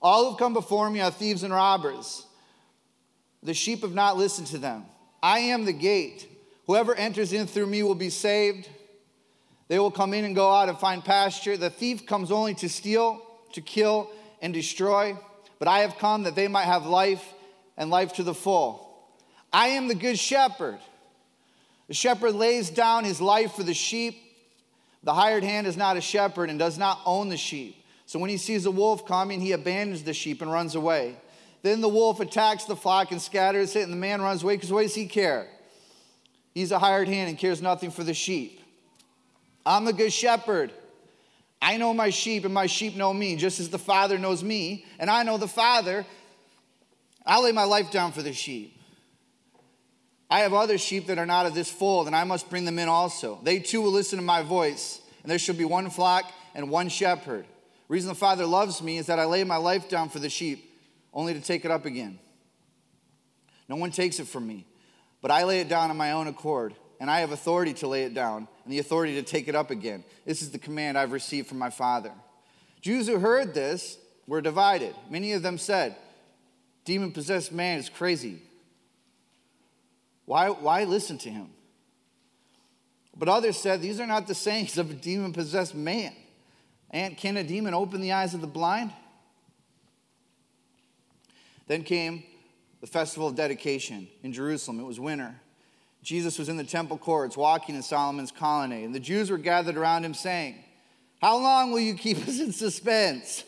All 0.00 0.30
who've 0.30 0.38
come 0.38 0.54
before 0.54 0.88
me 0.90 1.00
are 1.00 1.10
thieves 1.10 1.42
and 1.42 1.52
robbers. 1.52 2.24
The 3.48 3.54
sheep 3.54 3.80
have 3.80 3.94
not 3.94 4.18
listened 4.18 4.48
to 4.48 4.58
them. 4.58 4.84
I 5.22 5.38
am 5.38 5.64
the 5.64 5.72
gate. 5.72 6.28
Whoever 6.66 6.94
enters 6.94 7.32
in 7.32 7.46
through 7.46 7.68
me 7.68 7.82
will 7.82 7.94
be 7.94 8.10
saved. 8.10 8.68
They 9.68 9.78
will 9.78 9.90
come 9.90 10.12
in 10.12 10.26
and 10.26 10.34
go 10.34 10.52
out 10.52 10.68
and 10.68 10.78
find 10.78 11.02
pasture. 11.02 11.56
The 11.56 11.70
thief 11.70 12.04
comes 12.04 12.30
only 12.30 12.52
to 12.56 12.68
steal, 12.68 13.22
to 13.54 13.62
kill, 13.62 14.10
and 14.42 14.52
destroy. 14.52 15.16
but 15.58 15.66
I 15.66 15.78
have 15.78 15.96
come 15.96 16.24
that 16.24 16.34
they 16.34 16.46
might 16.46 16.66
have 16.66 16.84
life 16.84 17.24
and 17.78 17.88
life 17.88 18.12
to 18.16 18.22
the 18.22 18.34
full. 18.34 19.08
I 19.50 19.68
am 19.68 19.88
the 19.88 19.94
good 19.94 20.18
shepherd. 20.18 20.78
The 21.86 21.94
shepherd 21.94 22.32
lays 22.32 22.68
down 22.68 23.04
his 23.04 23.18
life 23.18 23.54
for 23.54 23.62
the 23.62 23.72
sheep. 23.72 24.20
The 25.04 25.14
hired 25.14 25.42
hand 25.42 25.66
is 25.66 25.78
not 25.78 25.96
a 25.96 26.02
shepherd 26.02 26.50
and 26.50 26.58
does 26.58 26.76
not 26.76 27.00
own 27.06 27.30
the 27.30 27.38
sheep. 27.38 27.82
So 28.04 28.18
when 28.18 28.28
he 28.28 28.36
sees 28.36 28.66
a 28.66 28.70
wolf 28.70 29.06
coming, 29.06 29.40
he 29.40 29.52
abandons 29.52 30.02
the 30.02 30.12
sheep 30.12 30.42
and 30.42 30.52
runs 30.52 30.74
away. 30.74 31.16
Then 31.62 31.80
the 31.80 31.88
wolf 31.88 32.20
attacks 32.20 32.64
the 32.64 32.76
flock 32.76 33.10
and 33.10 33.20
scatters 33.20 33.74
it, 33.74 33.82
and 33.82 33.92
the 33.92 33.96
man 33.96 34.22
runs 34.22 34.42
away 34.42 34.56
because 34.56 34.72
what 34.72 34.82
does 34.82 34.94
he 34.94 35.06
care? 35.06 35.48
He's 36.54 36.72
a 36.72 36.78
hired 36.78 37.08
hand 37.08 37.28
and 37.28 37.38
cares 37.38 37.60
nothing 37.60 37.90
for 37.90 38.04
the 38.04 38.14
sheep. 38.14 38.60
I'm 39.66 39.84
the 39.84 39.92
good 39.92 40.12
shepherd. 40.12 40.72
I 41.60 41.76
know 41.76 41.92
my 41.92 42.10
sheep, 42.10 42.44
and 42.44 42.54
my 42.54 42.66
sheep 42.66 42.96
know 42.96 43.12
me, 43.12 43.36
just 43.36 43.60
as 43.60 43.68
the 43.68 43.78
Father 43.78 44.18
knows 44.18 44.42
me, 44.42 44.86
and 44.98 45.10
I 45.10 45.24
know 45.24 45.36
the 45.36 45.48
Father. 45.48 46.06
I 47.26 47.40
lay 47.40 47.52
my 47.52 47.64
life 47.64 47.90
down 47.90 48.12
for 48.12 48.22
the 48.22 48.32
sheep. 48.32 48.80
I 50.30 50.40
have 50.40 50.52
other 50.52 50.78
sheep 50.78 51.06
that 51.06 51.18
are 51.18 51.26
not 51.26 51.46
of 51.46 51.54
this 51.54 51.70
fold, 51.70 52.06
and 52.06 52.14
I 52.14 52.24
must 52.24 52.48
bring 52.50 52.64
them 52.64 52.78
in 52.78 52.88
also. 52.88 53.40
They 53.42 53.58
too 53.58 53.82
will 53.82 53.90
listen 53.90 54.18
to 54.18 54.24
my 54.24 54.42
voice, 54.42 55.00
and 55.22 55.30
there 55.30 55.38
shall 55.38 55.56
be 55.56 55.64
one 55.64 55.90
flock 55.90 56.30
and 56.54 56.70
one 56.70 56.88
shepherd. 56.88 57.44
The 57.44 57.94
reason 57.94 58.08
the 58.08 58.14
Father 58.14 58.46
loves 58.46 58.82
me 58.82 58.98
is 58.98 59.06
that 59.06 59.18
I 59.18 59.24
lay 59.24 59.44
my 59.44 59.56
life 59.56 59.88
down 59.88 60.10
for 60.10 60.18
the 60.18 60.28
sheep, 60.28 60.67
only 61.12 61.34
to 61.34 61.40
take 61.40 61.64
it 61.64 61.70
up 61.70 61.84
again. 61.84 62.18
No 63.68 63.76
one 63.76 63.90
takes 63.90 64.18
it 64.18 64.26
from 64.26 64.46
me, 64.46 64.66
but 65.20 65.30
I 65.30 65.44
lay 65.44 65.60
it 65.60 65.68
down 65.68 65.90
on 65.90 65.96
my 65.96 66.12
own 66.12 66.26
accord, 66.26 66.74
and 67.00 67.10
I 67.10 67.20
have 67.20 67.32
authority 67.32 67.74
to 67.74 67.88
lay 67.88 68.04
it 68.04 68.14
down 68.14 68.48
and 68.64 68.72
the 68.72 68.78
authority 68.78 69.14
to 69.14 69.22
take 69.22 69.48
it 69.48 69.54
up 69.54 69.70
again. 69.70 70.04
This 70.24 70.42
is 70.42 70.50
the 70.50 70.58
command 70.58 70.98
I've 70.98 71.12
received 71.12 71.48
from 71.48 71.58
my 71.58 71.70
Father. 71.70 72.12
Jews 72.80 73.08
who 73.08 73.18
heard 73.18 73.54
this 73.54 73.98
were 74.26 74.40
divided. 74.40 74.94
Many 75.10 75.32
of 75.32 75.42
them 75.42 75.58
said, 75.58 75.96
Demon 76.84 77.12
possessed 77.12 77.52
man 77.52 77.78
is 77.78 77.88
crazy. 77.88 78.42
Why, 80.24 80.50
why 80.50 80.84
listen 80.84 81.18
to 81.18 81.30
him? 81.30 81.48
But 83.16 83.28
others 83.28 83.56
said, 83.56 83.80
These 83.80 84.00
are 84.00 84.06
not 84.06 84.26
the 84.26 84.34
sayings 84.34 84.78
of 84.78 84.90
a 84.90 84.94
demon 84.94 85.32
possessed 85.32 85.74
man. 85.74 86.12
And 86.90 87.16
can 87.16 87.36
a 87.36 87.42
demon 87.42 87.74
open 87.74 88.00
the 88.00 88.12
eyes 88.12 88.34
of 88.34 88.40
the 88.40 88.46
blind? 88.46 88.92
Then 91.68 91.84
came 91.84 92.24
the 92.80 92.86
festival 92.86 93.28
of 93.28 93.36
dedication 93.36 94.08
in 94.22 94.32
Jerusalem. 94.32 94.80
It 94.80 94.84
was 94.84 94.98
winter. 94.98 95.34
Jesus 96.02 96.38
was 96.38 96.48
in 96.48 96.56
the 96.56 96.64
temple 96.64 96.96
courts 96.96 97.36
walking 97.36 97.74
in 97.74 97.82
Solomon's 97.82 98.30
colonnade, 98.32 98.84
and 98.84 98.94
the 98.94 99.00
Jews 99.00 99.30
were 99.30 99.38
gathered 99.38 99.76
around 99.76 100.04
him 100.04 100.14
saying, 100.14 100.56
How 101.20 101.36
long 101.36 101.70
will 101.70 101.80
you 101.80 101.94
keep 101.94 102.16
us 102.26 102.40
in 102.40 102.52
suspense? 102.52 103.44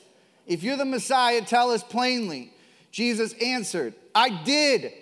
If 0.46 0.62
you're 0.62 0.76
the 0.76 0.84
Messiah, 0.84 1.42
tell 1.42 1.70
us 1.70 1.82
plainly. 1.82 2.52
Jesus 2.90 3.32
answered, 3.34 3.94
I 4.14 4.42
did. 4.42 4.92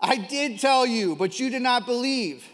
I 0.00 0.16
did 0.16 0.60
tell 0.60 0.86
you, 0.86 1.16
but 1.16 1.40
you 1.40 1.50
did 1.50 1.62
not 1.62 1.86
believe. 1.86 2.44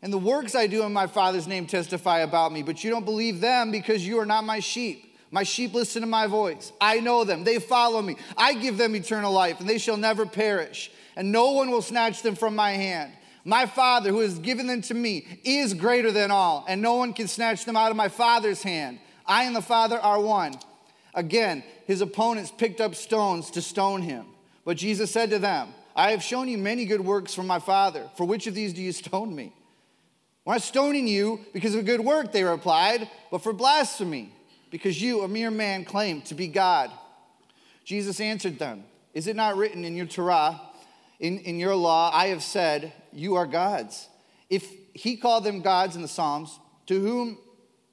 And 0.00 0.12
the 0.12 0.18
works 0.18 0.54
I 0.54 0.66
do 0.66 0.82
in 0.82 0.92
my 0.92 1.06
Father's 1.06 1.48
name 1.48 1.66
testify 1.66 2.20
about 2.20 2.52
me, 2.52 2.62
but 2.62 2.84
you 2.84 2.90
don't 2.90 3.04
believe 3.04 3.40
them 3.40 3.72
because 3.72 4.06
you 4.06 4.20
are 4.20 4.26
not 4.26 4.44
my 4.44 4.60
sheep. 4.60 5.03
My 5.34 5.42
sheep 5.42 5.74
listen 5.74 6.02
to 6.02 6.06
my 6.06 6.28
voice. 6.28 6.70
I 6.80 7.00
know 7.00 7.24
them. 7.24 7.42
They 7.42 7.58
follow 7.58 8.00
me. 8.00 8.14
I 8.36 8.54
give 8.54 8.78
them 8.78 8.94
eternal 8.94 9.32
life, 9.32 9.58
and 9.58 9.68
they 9.68 9.78
shall 9.78 9.96
never 9.96 10.26
perish, 10.26 10.92
and 11.16 11.32
no 11.32 11.50
one 11.50 11.72
will 11.72 11.82
snatch 11.82 12.22
them 12.22 12.36
from 12.36 12.54
my 12.54 12.70
hand. 12.70 13.12
My 13.44 13.66
Father, 13.66 14.10
who 14.10 14.20
has 14.20 14.38
given 14.38 14.68
them 14.68 14.80
to 14.82 14.94
me, 14.94 15.26
is 15.42 15.74
greater 15.74 16.12
than 16.12 16.30
all, 16.30 16.64
and 16.68 16.80
no 16.80 16.94
one 16.94 17.12
can 17.12 17.26
snatch 17.26 17.64
them 17.64 17.76
out 17.76 17.90
of 17.90 17.96
my 17.96 18.06
Father's 18.06 18.62
hand. 18.62 19.00
I 19.26 19.42
and 19.42 19.56
the 19.56 19.60
Father 19.60 19.98
are 19.98 20.20
one. 20.20 20.54
Again, 21.16 21.64
his 21.88 22.00
opponents 22.00 22.52
picked 22.56 22.80
up 22.80 22.94
stones 22.94 23.50
to 23.50 23.60
stone 23.60 24.02
him. 24.02 24.26
But 24.64 24.76
Jesus 24.76 25.10
said 25.10 25.30
to 25.30 25.40
them, 25.40 25.70
I 25.96 26.12
have 26.12 26.22
shown 26.22 26.46
you 26.46 26.58
many 26.58 26.84
good 26.84 27.00
works 27.00 27.34
from 27.34 27.48
my 27.48 27.58
Father. 27.58 28.08
For 28.16 28.24
which 28.24 28.46
of 28.46 28.54
these 28.54 28.72
do 28.72 28.80
you 28.80 28.92
stone 28.92 29.34
me? 29.34 29.52
We're 30.44 30.54
not 30.54 30.62
stoning 30.62 31.08
you 31.08 31.40
because 31.52 31.74
of 31.74 31.80
a 31.80 31.82
good 31.82 32.02
work, 32.02 32.30
they 32.30 32.44
replied, 32.44 33.10
but 33.32 33.42
for 33.42 33.52
blasphemy, 33.52 34.30
because 34.74 35.00
you, 35.00 35.22
a 35.22 35.28
mere 35.28 35.52
man, 35.52 35.84
claim 35.84 36.20
to 36.22 36.34
be 36.34 36.48
God. 36.48 36.90
Jesus 37.84 38.18
answered 38.18 38.58
them, 38.58 38.82
Is 39.12 39.28
it 39.28 39.36
not 39.36 39.56
written 39.56 39.84
in 39.84 39.94
your 39.94 40.06
Torah, 40.06 40.60
in, 41.20 41.38
in 41.38 41.60
your 41.60 41.76
law, 41.76 42.10
I 42.12 42.26
have 42.26 42.42
said, 42.42 42.92
You 43.12 43.36
are 43.36 43.46
gods? 43.46 44.08
If 44.50 44.68
he 44.92 45.16
called 45.16 45.44
them 45.44 45.60
gods 45.60 45.94
in 45.94 46.02
the 46.02 46.08
Psalms, 46.08 46.58
to 46.86 46.98
whom 46.98 47.38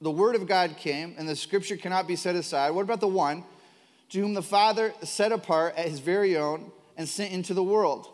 the 0.00 0.10
word 0.10 0.34
of 0.34 0.48
God 0.48 0.76
came, 0.76 1.14
and 1.16 1.28
the 1.28 1.36
scripture 1.36 1.76
cannot 1.76 2.08
be 2.08 2.16
set 2.16 2.34
aside, 2.34 2.70
what 2.70 2.82
about 2.82 2.98
the 2.98 3.06
one 3.06 3.44
to 4.08 4.18
whom 4.18 4.34
the 4.34 4.42
Father 4.42 4.92
set 5.04 5.30
apart 5.30 5.76
at 5.76 5.86
his 5.86 6.00
very 6.00 6.36
own? 6.36 6.72
and 6.96 7.08
sent 7.08 7.32
into 7.32 7.54
the 7.54 7.62
world. 7.62 8.08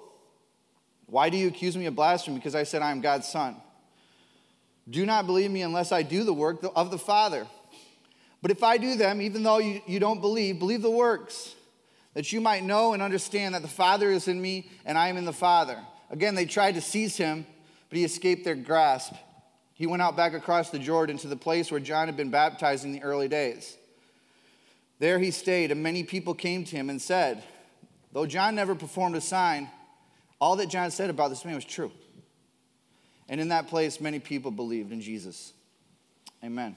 Why 1.06 1.30
do 1.30 1.36
you 1.36 1.48
accuse 1.48 1.76
me 1.76 1.86
of 1.86 1.94
blasphemy? 1.94 2.36
Because 2.36 2.54
I 2.54 2.64
said 2.64 2.82
I 2.82 2.90
am 2.90 3.00
God's 3.00 3.28
son. 3.28 3.56
Do 4.88 5.04
not 5.04 5.26
believe 5.26 5.50
me 5.50 5.62
unless 5.62 5.92
I 5.92 6.02
do 6.02 6.24
the 6.24 6.32
work 6.32 6.64
of 6.74 6.90
the 6.90 6.98
Father. 6.98 7.46
But 8.40 8.50
if 8.50 8.62
I 8.62 8.78
do 8.78 8.94
them, 8.94 9.20
even 9.20 9.42
though 9.42 9.58
you, 9.58 9.80
you 9.86 9.98
don't 9.98 10.20
believe, 10.20 10.58
believe 10.58 10.82
the 10.82 10.90
works, 10.90 11.54
that 12.14 12.32
you 12.32 12.40
might 12.40 12.64
know 12.64 12.92
and 12.94 13.02
understand 13.02 13.54
that 13.54 13.62
the 13.62 13.68
Father 13.68 14.10
is 14.10 14.28
in 14.28 14.40
me 14.40 14.70
and 14.84 14.96
I 14.96 15.08
am 15.08 15.16
in 15.16 15.24
the 15.24 15.32
Father. 15.32 15.78
Again, 16.10 16.34
they 16.34 16.46
tried 16.46 16.74
to 16.74 16.80
seize 16.80 17.16
him, 17.16 17.46
but 17.88 17.98
he 17.98 18.04
escaped 18.04 18.44
their 18.44 18.54
grasp. 18.54 19.12
He 19.74 19.86
went 19.86 20.02
out 20.02 20.16
back 20.16 20.34
across 20.34 20.70
the 20.70 20.78
Jordan 20.78 21.18
to 21.18 21.28
the 21.28 21.36
place 21.36 21.70
where 21.70 21.80
John 21.80 22.08
had 22.08 22.16
been 22.16 22.30
baptized 22.30 22.84
in 22.84 22.92
the 22.92 23.02
early 23.02 23.28
days. 23.28 23.76
There 24.98 25.18
he 25.18 25.30
stayed, 25.30 25.70
and 25.70 25.82
many 25.82 26.02
people 26.02 26.34
came 26.34 26.64
to 26.64 26.76
him 26.76 26.90
and 26.90 27.00
said, 27.00 27.44
Though 28.12 28.26
John 28.26 28.54
never 28.54 28.74
performed 28.74 29.14
a 29.14 29.20
sign, 29.20 29.70
all 30.40 30.56
that 30.56 30.68
John 30.68 30.90
said 30.90 31.10
about 31.10 31.28
this 31.28 31.44
man 31.44 31.54
was 31.54 31.64
true. 31.64 31.92
And 33.28 33.40
in 33.40 33.48
that 33.48 33.68
place, 33.68 34.00
many 34.00 34.18
people 34.18 34.50
believed 34.50 34.90
in 34.90 35.00
Jesus. 35.00 35.52
Amen. 36.42 36.76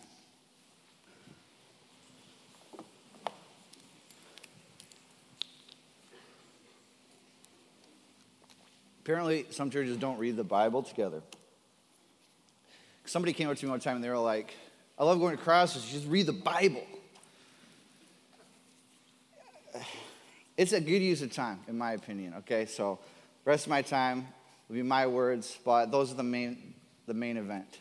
Apparently, 9.11 9.45
some 9.49 9.69
churches 9.69 9.97
don't 9.97 10.17
read 10.19 10.37
the 10.37 10.43
Bible 10.45 10.81
together. 10.81 11.21
Somebody 13.03 13.33
came 13.33 13.49
up 13.49 13.57
to 13.57 13.65
me 13.65 13.69
one 13.69 13.81
time 13.81 13.97
and 13.97 14.03
they 14.05 14.07
were 14.07 14.17
like, 14.17 14.55
I 14.97 15.03
love 15.03 15.19
going 15.19 15.35
to 15.35 15.43
crosses, 15.43 15.83
just 15.83 16.07
read 16.07 16.27
the 16.27 16.31
Bible. 16.31 16.85
it's 20.55 20.71
a 20.71 20.79
good 20.79 21.01
use 21.01 21.21
of 21.21 21.33
time, 21.33 21.59
in 21.67 21.77
my 21.77 21.91
opinion, 21.91 22.35
okay? 22.37 22.65
So, 22.65 22.99
rest 23.43 23.65
of 23.65 23.69
my 23.71 23.81
time 23.81 24.27
will 24.69 24.75
be 24.75 24.81
my 24.81 25.05
words, 25.07 25.57
but 25.65 25.91
those 25.91 26.13
are 26.13 26.15
the 26.15 26.23
main, 26.23 26.73
the 27.05 27.13
main 27.13 27.35
event. 27.35 27.79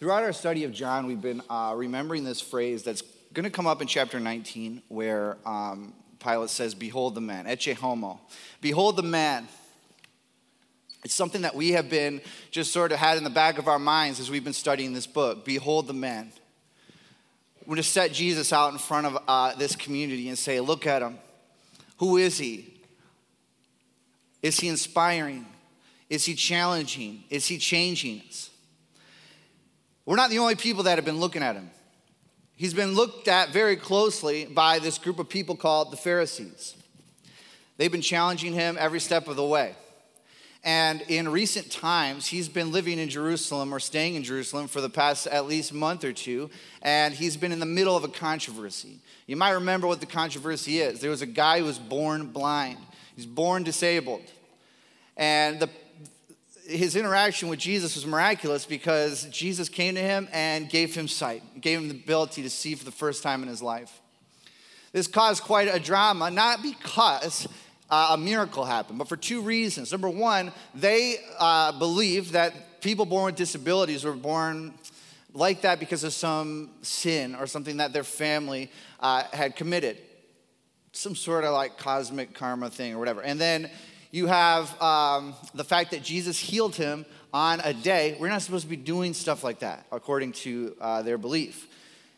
Throughout 0.00 0.24
our 0.24 0.32
study 0.32 0.64
of 0.64 0.72
John, 0.72 1.06
we've 1.06 1.22
been 1.22 1.42
uh, 1.48 1.74
remembering 1.76 2.24
this 2.24 2.40
phrase 2.40 2.82
that's 2.82 3.04
going 3.32 3.44
to 3.44 3.50
come 3.50 3.68
up 3.68 3.80
in 3.80 3.86
chapter 3.86 4.18
19, 4.18 4.82
where 4.88 5.36
um, 5.46 5.94
Pilate 6.20 6.50
says, 6.50 6.74
Behold 6.74 7.14
the 7.14 7.20
man, 7.20 7.46
ecce 7.46 7.74
homo. 7.74 8.20
Behold 8.60 8.96
the 8.96 9.02
man. 9.02 9.48
It's 11.02 11.14
something 11.14 11.42
that 11.42 11.54
we 11.54 11.72
have 11.72 11.88
been 11.88 12.20
just 12.50 12.72
sort 12.72 12.92
of 12.92 12.98
had 12.98 13.16
in 13.16 13.24
the 13.24 13.30
back 13.30 13.58
of 13.58 13.68
our 13.68 13.78
minds 13.78 14.20
as 14.20 14.30
we've 14.30 14.44
been 14.44 14.52
studying 14.52 14.92
this 14.92 15.06
book. 15.06 15.44
Behold 15.46 15.86
the 15.86 15.94
man. 15.94 16.30
We're 17.66 17.76
to 17.76 17.82
set 17.82 18.12
Jesus 18.12 18.52
out 18.52 18.72
in 18.72 18.78
front 18.78 19.06
of 19.06 19.18
uh, 19.26 19.54
this 19.54 19.74
community 19.74 20.28
and 20.28 20.38
say, 20.38 20.60
Look 20.60 20.86
at 20.86 21.02
him. 21.02 21.18
Who 21.98 22.16
is 22.16 22.38
he? 22.38 22.74
Is 24.42 24.58
he 24.58 24.68
inspiring? 24.68 25.46
Is 26.08 26.24
he 26.24 26.34
challenging? 26.34 27.24
Is 27.30 27.46
he 27.46 27.58
changing 27.58 28.22
us? 28.28 28.50
We're 30.04 30.16
not 30.16 30.30
the 30.30 30.38
only 30.38 30.56
people 30.56 30.84
that 30.84 30.96
have 30.96 31.04
been 31.04 31.20
looking 31.20 31.42
at 31.42 31.54
him. 31.54 31.70
He's 32.60 32.74
been 32.74 32.94
looked 32.94 33.26
at 33.26 33.54
very 33.54 33.74
closely 33.74 34.44
by 34.44 34.80
this 34.80 34.98
group 34.98 35.18
of 35.18 35.30
people 35.30 35.56
called 35.56 35.90
the 35.90 35.96
Pharisees. 35.96 36.74
They've 37.78 37.90
been 37.90 38.02
challenging 38.02 38.52
him 38.52 38.76
every 38.78 39.00
step 39.00 39.28
of 39.28 39.36
the 39.36 39.46
way. 39.46 39.74
And 40.62 41.00
in 41.08 41.30
recent 41.30 41.72
times, 41.72 42.26
he's 42.26 42.50
been 42.50 42.70
living 42.70 42.98
in 42.98 43.08
Jerusalem 43.08 43.72
or 43.72 43.80
staying 43.80 44.14
in 44.14 44.22
Jerusalem 44.24 44.68
for 44.68 44.82
the 44.82 44.90
past 44.90 45.26
at 45.28 45.46
least 45.46 45.72
month 45.72 46.04
or 46.04 46.12
two, 46.12 46.50
and 46.82 47.14
he's 47.14 47.34
been 47.38 47.50
in 47.50 47.60
the 47.60 47.64
middle 47.64 47.96
of 47.96 48.04
a 48.04 48.08
controversy. 48.08 48.98
You 49.26 49.36
might 49.36 49.52
remember 49.52 49.86
what 49.86 50.00
the 50.00 50.06
controversy 50.06 50.80
is. 50.80 51.00
There 51.00 51.08
was 51.08 51.22
a 51.22 51.26
guy 51.26 51.60
who 51.60 51.64
was 51.64 51.78
born 51.78 52.26
blind, 52.26 52.76
he's 53.16 53.24
born 53.24 53.62
disabled. 53.62 54.30
And 55.16 55.60
the, 55.60 55.70
his 56.66 56.96
interaction 56.96 57.48
with 57.48 57.58
Jesus 57.58 57.94
was 57.94 58.06
miraculous 58.06 58.66
because 58.66 59.24
Jesus 59.26 59.68
came 59.68 59.94
to 59.94 60.00
him 60.00 60.28
and 60.32 60.68
gave 60.68 60.94
him 60.94 61.08
sight, 61.08 61.42
gave 61.60 61.78
him 61.78 61.88
the 61.88 61.94
ability 61.94 62.42
to 62.42 62.50
see 62.50 62.74
for 62.74 62.84
the 62.84 62.92
first 62.92 63.22
time 63.22 63.42
in 63.42 63.48
his 63.48 63.62
life. 63.62 64.00
This 64.92 65.06
caused 65.06 65.42
quite 65.42 65.68
a 65.72 65.78
drama, 65.78 66.30
not 66.30 66.62
because 66.62 67.46
uh, 67.88 68.10
a 68.12 68.18
miracle 68.18 68.64
happened, 68.64 68.98
but 68.98 69.08
for 69.08 69.16
two 69.16 69.40
reasons. 69.40 69.92
Number 69.92 70.08
one, 70.08 70.52
they 70.74 71.16
uh, 71.38 71.78
believed 71.78 72.32
that 72.32 72.80
people 72.80 73.04
born 73.04 73.26
with 73.26 73.36
disabilities 73.36 74.04
were 74.04 74.12
born 74.12 74.74
like 75.32 75.62
that 75.62 75.78
because 75.78 76.02
of 76.02 76.12
some 76.12 76.70
sin 76.82 77.34
or 77.34 77.46
something 77.46 77.76
that 77.76 77.92
their 77.92 78.04
family 78.04 78.70
uh, 79.00 79.24
had 79.32 79.54
committed. 79.54 79.98
Some 80.92 81.14
sort 81.14 81.44
of 81.44 81.52
like 81.52 81.78
cosmic 81.78 82.34
karma 82.34 82.68
thing 82.68 82.94
or 82.94 82.98
whatever. 82.98 83.22
And 83.22 83.40
then 83.40 83.70
you 84.10 84.26
have 84.26 84.80
um, 84.82 85.34
the 85.54 85.64
fact 85.64 85.92
that 85.92 86.02
Jesus 86.02 86.38
healed 86.38 86.74
him 86.74 87.06
on 87.32 87.60
a 87.60 87.72
day. 87.72 88.16
We're 88.18 88.28
not 88.28 88.42
supposed 88.42 88.64
to 88.64 88.70
be 88.70 88.76
doing 88.76 89.14
stuff 89.14 89.44
like 89.44 89.60
that, 89.60 89.86
according 89.92 90.32
to 90.32 90.76
uh, 90.80 91.02
their 91.02 91.18
belief. 91.18 91.68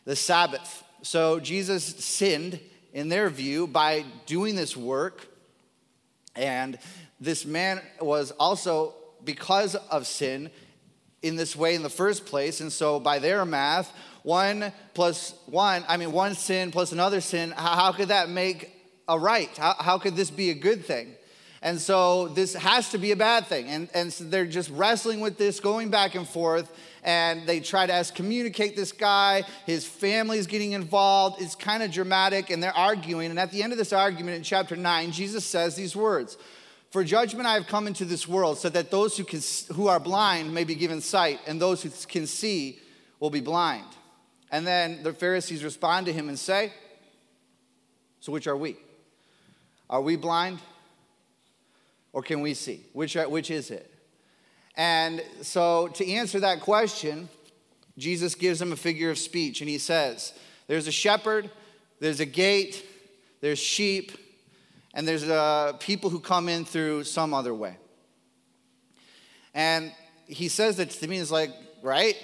The 0.04 0.16
Sabbath. 0.16 0.84
So 1.02 1.38
Jesus 1.38 1.84
sinned, 1.84 2.58
in 2.92 3.08
their 3.08 3.28
view, 3.28 3.66
by 3.66 4.04
doing 4.26 4.56
this 4.56 4.76
work. 4.76 5.26
And 6.34 6.78
this 7.20 7.44
man 7.44 7.80
was 8.00 8.30
also, 8.32 8.94
because 9.24 9.74
of 9.74 10.06
sin, 10.06 10.50
in 11.22 11.36
this 11.36 11.54
way 11.54 11.74
in 11.74 11.82
the 11.82 11.90
first 11.90 12.26
place. 12.26 12.60
And 12.60 12.72
so, 12.72 12.98
by 12.98 13.18
their 13.18 13.44
math, 13.44 13.92
one 14.22 14.72
plus 14.94 15.34
one, 15.46 15.84
I 15.88 15.96
mean, 15.96 16.12
one 16.12 16.34
sin 16.34 16.70
plus 16.70 16.92
another 16.92 17.20
sin, 17.20 17.52
how, 17.52 17.92
could 17.92 18.08
that 18.08 18.28
make 18.28 18.70
a 19.08 19.18
right? 19.18 19.56
How, 19.56 19.74
how 19.78 19.98
could 19.98 20.16
this 20.16 20.30
be 20.30 20.50
a 20.50 20.54
good 20.54 20.84
thing? 20.84 21.14
And 21.62 21.80
so, 21.80 22.28
this 22.28 22.54
has 22.54 22.90
to 22.90 22.98
be 22.98 23.12
a 23.12 23.16
bad 23.16 23.46
thing. 23.46 23.68
And, 23.68 23.88
and 23.94 24.12
so 24.12 24.24
they're 24.24 24.46
just 24.46 24.68
wrestling 24.70 25.20
with 25.20 25.38
this, 25.38 25.60
going 25.60 25.90
back 25.90 26.16
and 26.16 26.28
forth. 26.28 26.70
And 27.04 27.46
they 27.46 27.60
try 27.60 27.86
to 27.86 27.92
excommunicate 27.92 28.74
this 28.76 28.92
guy. 28.92 29.44
His 29.64 29.86
family's 29.86 30.46
getting 30.46 30.72
involved. 30.72 31.40
It's 31.40 31.54
kind 31.54 31.82
of 31.82 31.92
dramatic, 31.92 32.50
and 32.50 32.62
they're 32.62 32.76
arguing. 32.76 33.30
And 33.30 33.38
at 33.38 33.52
the 33.52 33.62
end 33.62 33.72
of 33.72 33.78
this 33.78 33.92
argument 33.92 34.36
in 34.36 34.42
chapter 34.42 34.76
9, 34.76 35.12
Jesus 35.12 35.44
says 35.44 35.76
these 35.76 35.94
words 35.96 36.36
for 36.92 37.02
judgment 37.02 37.46
I 37.46 37.54
have 37.54 37.66
come 37.66 37.86
into 37.86 38.04
this 38.04 38.28
world, 38.28 38.58
so 38.58 38.68
that 38.68 38.90
those 38.90 39.16
who, 39.16 39.24
can, 39.24 39.40
who 39.74 39.88
are 39.88 39.98
blind 39.98 40.52
may 40.52 40.64
be 40.64 40.74
given 40.74 41.00
sight, 41.00 41.40
and 41.46 41.60
those 41.60 41.82
who 41.82 41.90
can 42.06 42.26
see 42.26 42.78
will 43.18 43.30
be 43.30 43.40
blind. 43.40 43.86
And 44.50 44.66
then 44.66 45.02
the 45.02 45.14
Pharisees 45.14 45.64
respond 45.64 46.04
to 46.06 46.12
him 46.12 46.28
and 46.28 46.38
say, 46.38 46.70
So 48.20 48.30
which 48.30 48.46
are 48.46 48.56
we? 48.56 48.76
Are 49.88 50.02
we 50.02 50.16
blind? 50.16 50.58
Or 52.12 52.22
can 52.22 52.40
we 52.40 52.54
see? 52.54 52.86
Which, 52.92 53.14
which 53.14 53.50
is 53.50 53.70
it? 53.70 53.92
And 54.76 55.22
so 55.42 55.88
to 55.88 56.08
answer 56.08 56.40
that 56.40 56.60
question, 56.60 57.28
Jesus 57.98 58.34
gives 58.34 58.58
them 58.58 58.72
a 58.72 58.76
figure 58.76 59.10
of 59.10 59.18
speech, 59.18 59.60
and 59.60 59.68
he 59.68 59.78
says, 59.78 60.32
There's 60.66 60.86
a 60.86 60.92
shepherd, 60.92 61.50
there's 62.00 62.20
a 62.20 62.26
gate, 62.26 62.84
there's 63.40 63.58
sheep, 63.58 64.12
and 64.94 65.06
there's 65.06 65.24
uh, 65.24 65.74
people 65.78 66.10
who 66.10 66.20
come 66.20 66.48
in 66.48 66.64
through 66.64 67.04
some 67.04 67.34
other 67.34 67.54
way. 67.54 67.76
And 69.54 69.92
he 70.26 70.48
says 70.48 70.76
that 70.76 70.90
to 70.90 71.08
me, 71.08 71.18
is 71.18 71.30
like, 71.30 71.50
right? 71.82 72.16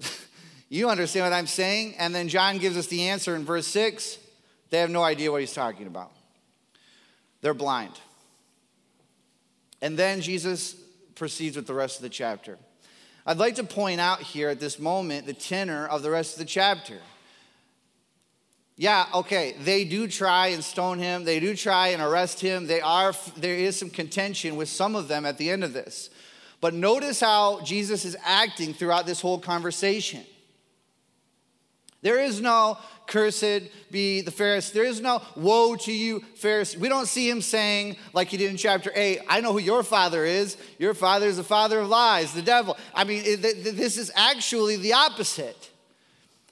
you 0.68 0.88
understand 0.88 1.26
what 1.26 1.32
I'm 1.32 1.46
saying? 1.46 1.94
And 1.98 2.14
then 2.14 2.28
John 2.28 2.58
gives 2.58 2.76
us 2.76 2.88
the 2.88 3.08
answer 3.08 3.36
in 3.36 3.44
verse 3.44 3.66
6. 3.68 4.18
They 4.70 4.80
have 4.80 4.90
no 4.90 5.02
idea 5.02 5.30
what 5.30 5.40
he's 5.40 5.52
talking 5.52 5.86
about. 5.86 6.12
They're 7.40 7.54
blind. 7.54 7.92
And 9.84 9.98
then 9.98 10.22
Jesus 10.22 10.76
proceeds 11.14 11.56
with 11.56 11.66
the 11.66 11.74
rest 11.74 11.96
of 11.96 12.02
the 12.02 12.08
chapter. 12.08 12.56
I'd 13.26 13.36
like 13.36 13.56
to 13.56 13.64
point 13.64 14.00
out 14.00 14.22
here 14.22 14.48
at 14.48 14.58
this 14.58 14.78
moment 14.78 15.26
the 15.26 15.34
tenor 15.34 15.86
of 15.86 16.02
the 16.02 16.10
rest 16.10 16.32
of 16.32 16.38
the 16.38 16.46
chapter. 16.46 16.96
Yeah, 18.78 19.04
okay, 19.12 19.54
they 19.60 19.84
do 19.84 20.08
try 20.08 20.48
and 20.48 20.64
stone 20.64 20.98
him. 20.98 21.24
They 21.24 21.38
do 21.38 21.54
try 21.54 21.88
and 21.88 22.00
arrest 22.00 22.40
him. 22.40 22.66
They 22.66 22.80
are, 22.80 23.12
there 23.36 23.56
is 23.56 23.78
some 23.78 23.90
contention 23.90 24.56
with 24.56 24.70
some 24.70 24.96
of 24.96 25.06
them 25.06 25.26
at 25.26 25.36
the 25.36 25.50
end 25.50 25.62
of 25.62 25.74
this. 25.74 26.08
But 26.62 26.72
notice 26.72 27.20
how 27.20 27.60
Jesus 27.60 28.06
is 28.06 28.16
acting 28.24 28.72
throughout 28.72 29.04
this 29.04 29.20
whole 29.20 29.38
conversation. 29.38 30.24
There 32.04 32.20
is 32.20 32.42
no 32.42 32.76
cursed 33.06 33.62
be 33.90 34.20
the 34.20 34.30
Pharisee. 34.30 34.72
There 34.72 34.84
is 34.84 35.00
no 35.00 35.22
woe 35.36 35.74
to 35.74 35.90
you, 35.90 36.20
Pharisee. 36.38 36.76
We 36.76 36.90
don't 36.90 37.08
see 37.08 37.30
him 37.30 37.40
saying, 37.40 37.96
like 38.12 38.28
he 38.28 38.36
did 38.36 38.50
in 38.50 38.58
chapter 38.58 38.92
8, 38.94 39.20
I 39.26 39.40
know 39.40 39.52
who 39.52 39.58
your 39.58 39.82
father 39.82 40.26
is. 40.26 40.58
Your 40.78 40.92
father 40.92 41.26
is 41.26 41.38
the 41.38 41.44
father 41.44 41.80
of 41.80 41.88
lies, 41.88 42.34
the 42.34 42.42
devil. 42.42 42.76
I 42.94 43.04
mean, 43.04 43.22
this 43.40 43.96
is 43.96 44.12
actually 44.14 44.76
the 44.76 44.92
opposite. 44.92 45.70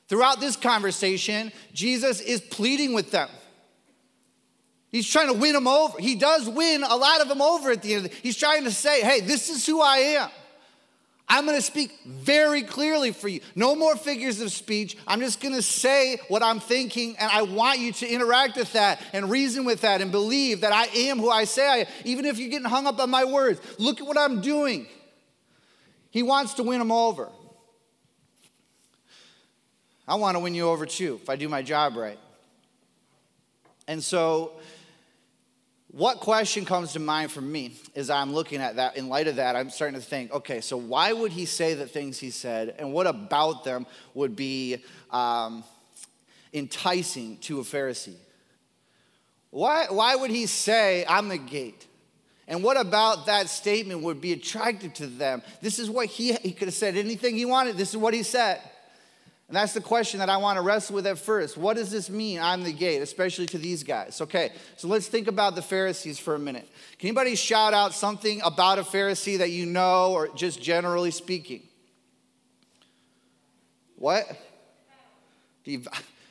Throughout 0.09 0.41
this 0.41 0.57
conversation, 0.57 1.53
Jesus 1.75 2.23
is 2.23 2.41
pleading 2.41 2.95
with 2.95 3.11
them. 3.11 3.29
He's 4.91 5.07
trying 5.07 5.29
to 5.29 5.39
win 5.39 5.53
them 5.53 5.69
over. 5.69 6.01
He 6.01 6.15
does 6.15 6.49
win 6.49 6.83
a 6.83 6.97
lot 6.97 7.21
of 7.21 7.29
them 7.29 7.43
over 7.43 7.71
at 7.71 7.83
the 7.83 7.93
end. 7.93 8.11
He's 8.23 8.39
trying 8.39 8.65
to 8.65 8.71
say, 8.71 9.03
hey, 9.03 9.21
this 9.21 9.51
is 9.51 9.67
who 9.67 9.83
I 9.83 9.97
am. 9.99 10.31
I'm 11.33 11.47
going 11.47 11.57
to 11.57 11.63
speak 11.63 11.99
very 12.05 12.61
clearly 12.61 13.11
for 13.11 13.27
you. 13.27 13.41
No 13.57 13.75
more 13.75 13.97
figures 13.97 14.43
of 14.43 14.53
speech. 14.53 14.99
I'm 15.09 15.21
just 15.21 15.41
going 15.41 15.55
to 15.55 15.63
say 15.63 16.19
what 16.29 16.43
I'm 16.43 16.61
thinking, 16.61 17.17
and 17.19 17.31
I 17.33 17.41
want 17.41 17.79
you 17.79 17.91
to 17.91 18.07
interact 18.07 18.59
with 18.59 18.75
that 18.75 19.01
and 19.15 19.31
reason 19.31 19.65
with 19.65 19.81
that 19.81 20.03
and 20.03 20.13
believe 20.13 20.61
that 20.61 20.75
I 20.75 20.85
am 21.09 21.19
who 21.19 21.31
I 21.31 21.45
say 21.45 21.67
I 21.67 21.77
am, 21.79 21.87
even 22.05 22.27
if 22.27 22.39
you're 22.39 22.51
getting 22.51 22.69
hung 22.69 22.87
up 22.87 23.01
on 23.01 23.09
my 23.09 23.25
words. 23.25 23.63
Look 23.79 24.03
at 24.03 24.07
what 24.07 24.19
I'm 24.19 24.43
doing. 24.43 24.87
He 26.11 26.23
wants 26.23 26.53
to 26.55 26.65
win 26.65 26.79
them 26.79 26.93
over. 26.93 27.31
I 30.07 30.17
want 30.17 30.37
to 30.37 30.41
win 30.41 30.55
you 30.55 30.69
over 30.69 30.85
too 30.85 31.19
if 31.23 31.31
I 31.31 31.37
do 31.37 31.49
my 31.49 31.63
job 31.63 31.97
right. 31.97 32.19
And 33.89 34.05
so, 34.05 34.53
what 35.93 36.21
question 36.21 36.65
comes 36.65 36.95
to 36.95 37.01
mind 37.01 37.31
for 37.31 37.43
me 37.43 37.77
as 37.95 38.09
I'm 38.09 38.33
looking 38.33 38.61
at 38.61 38.77
that? 38.77 38.97
In 38.97 39.09
light 39.09 39.29
of 39.29 39.37
that, 39.37 39.57
I'm 39.57 39.69
starting 39.69 40.01
to 40.01 40.05
think, 40.05 40.33
okay, 40.33 40.63
so 40.63 40.79
why 40.79 41.13
would 41.13 41.33
he 41.33 41.45
say 41.45 41.75
the 41.75 41.87
things 41.87 42.19
he 42.19 42.31
said, 42.31 42.75
and 42.79 42.95
what 42.95 43.07
about 43.07 43.63
them 43.63 43.87
would 44.15 44.35
be 44.35 44.83
um, 45.11 45.63
enticing 46.55 47.37
to 47.39 47.61
a 47.61 47.63
Pharisee? 47.63 48.17
Why, 49.51 49.87
why 49.91 50.17
would 50.17 50.31
he 50.31 50.47
say, 50.47 51.05
I'm 51.07 51.29
the 51.29 51.37
gate? 51.37 51.87
And 52.49 52.63
what 52.63 52.81
about 52.81 53.27
that 53.27 53.51
statement 53.51 54.03
would 54.03 54.21
be 54.21 54.33
attractive 54.33 54.95
to 54.95 55.07
them? 55.07 55.43
This 55.61 55.79
is 55.79 55.91
what 55.91 56.07
he, 56.07 56.33
he 56.33 56.53
could 56.53 56.69
have 56.69 56.75
said 56.75 56.97
anything 56.97 57.37
he 57.37 57.45
wanted. 57.45 57.77
This 57.77 57.91
is 57.91 57.99
what 57.99 58.15
he 58.15 58.23
said. 58.23 58.63
And 59.53 59.59
that's 59.59 59.75
the 59.75 59.83
question 59.83 60.21
that 60.21 60.31
I 60.31 60.39
want 60.39 60.57
to 60.57 60.63
wrestle 60.63 60.95
with 60.95 61.07
at 61.07 61.19
first. 61.19 61.59
What 61.59 61.77
does 61.77 61.91
this 61.91 62.09
mean? 62.09 62.41
I'm 62.41 62.65
the 62.65 62.73
gate, 62.73 63.03
especially 63.03 63.45
to 63.49 63.59
these 63.59 63.85
guys. 63.85 64.19
Okay, 64.23 64.51
so 64.79 64.89
let's 64.89 65.09
think 65.09 65.29
about 65.29 65.57
the 65.57 65.61
Pharisees 65.61 66.19
for 66.19 66.35
a 66.35 66.39
minute. 66.39 66.67
Can 66.99 67.09
anybody 67.09 67.35
shout 67.35 67.75
out 67.75 67.93
something 67.93 68.41
about 68.47 68.79
a 68.79 68.83
Pharisee 68.83 69.37
that 69.37 69.51
you 69.51 69.67
know, 69.67 70.13
or 70.15 70.29
just 70.29 70.63
generally 70.63 71.11
speaking? 71.11 71.61
What? 73.97 74.25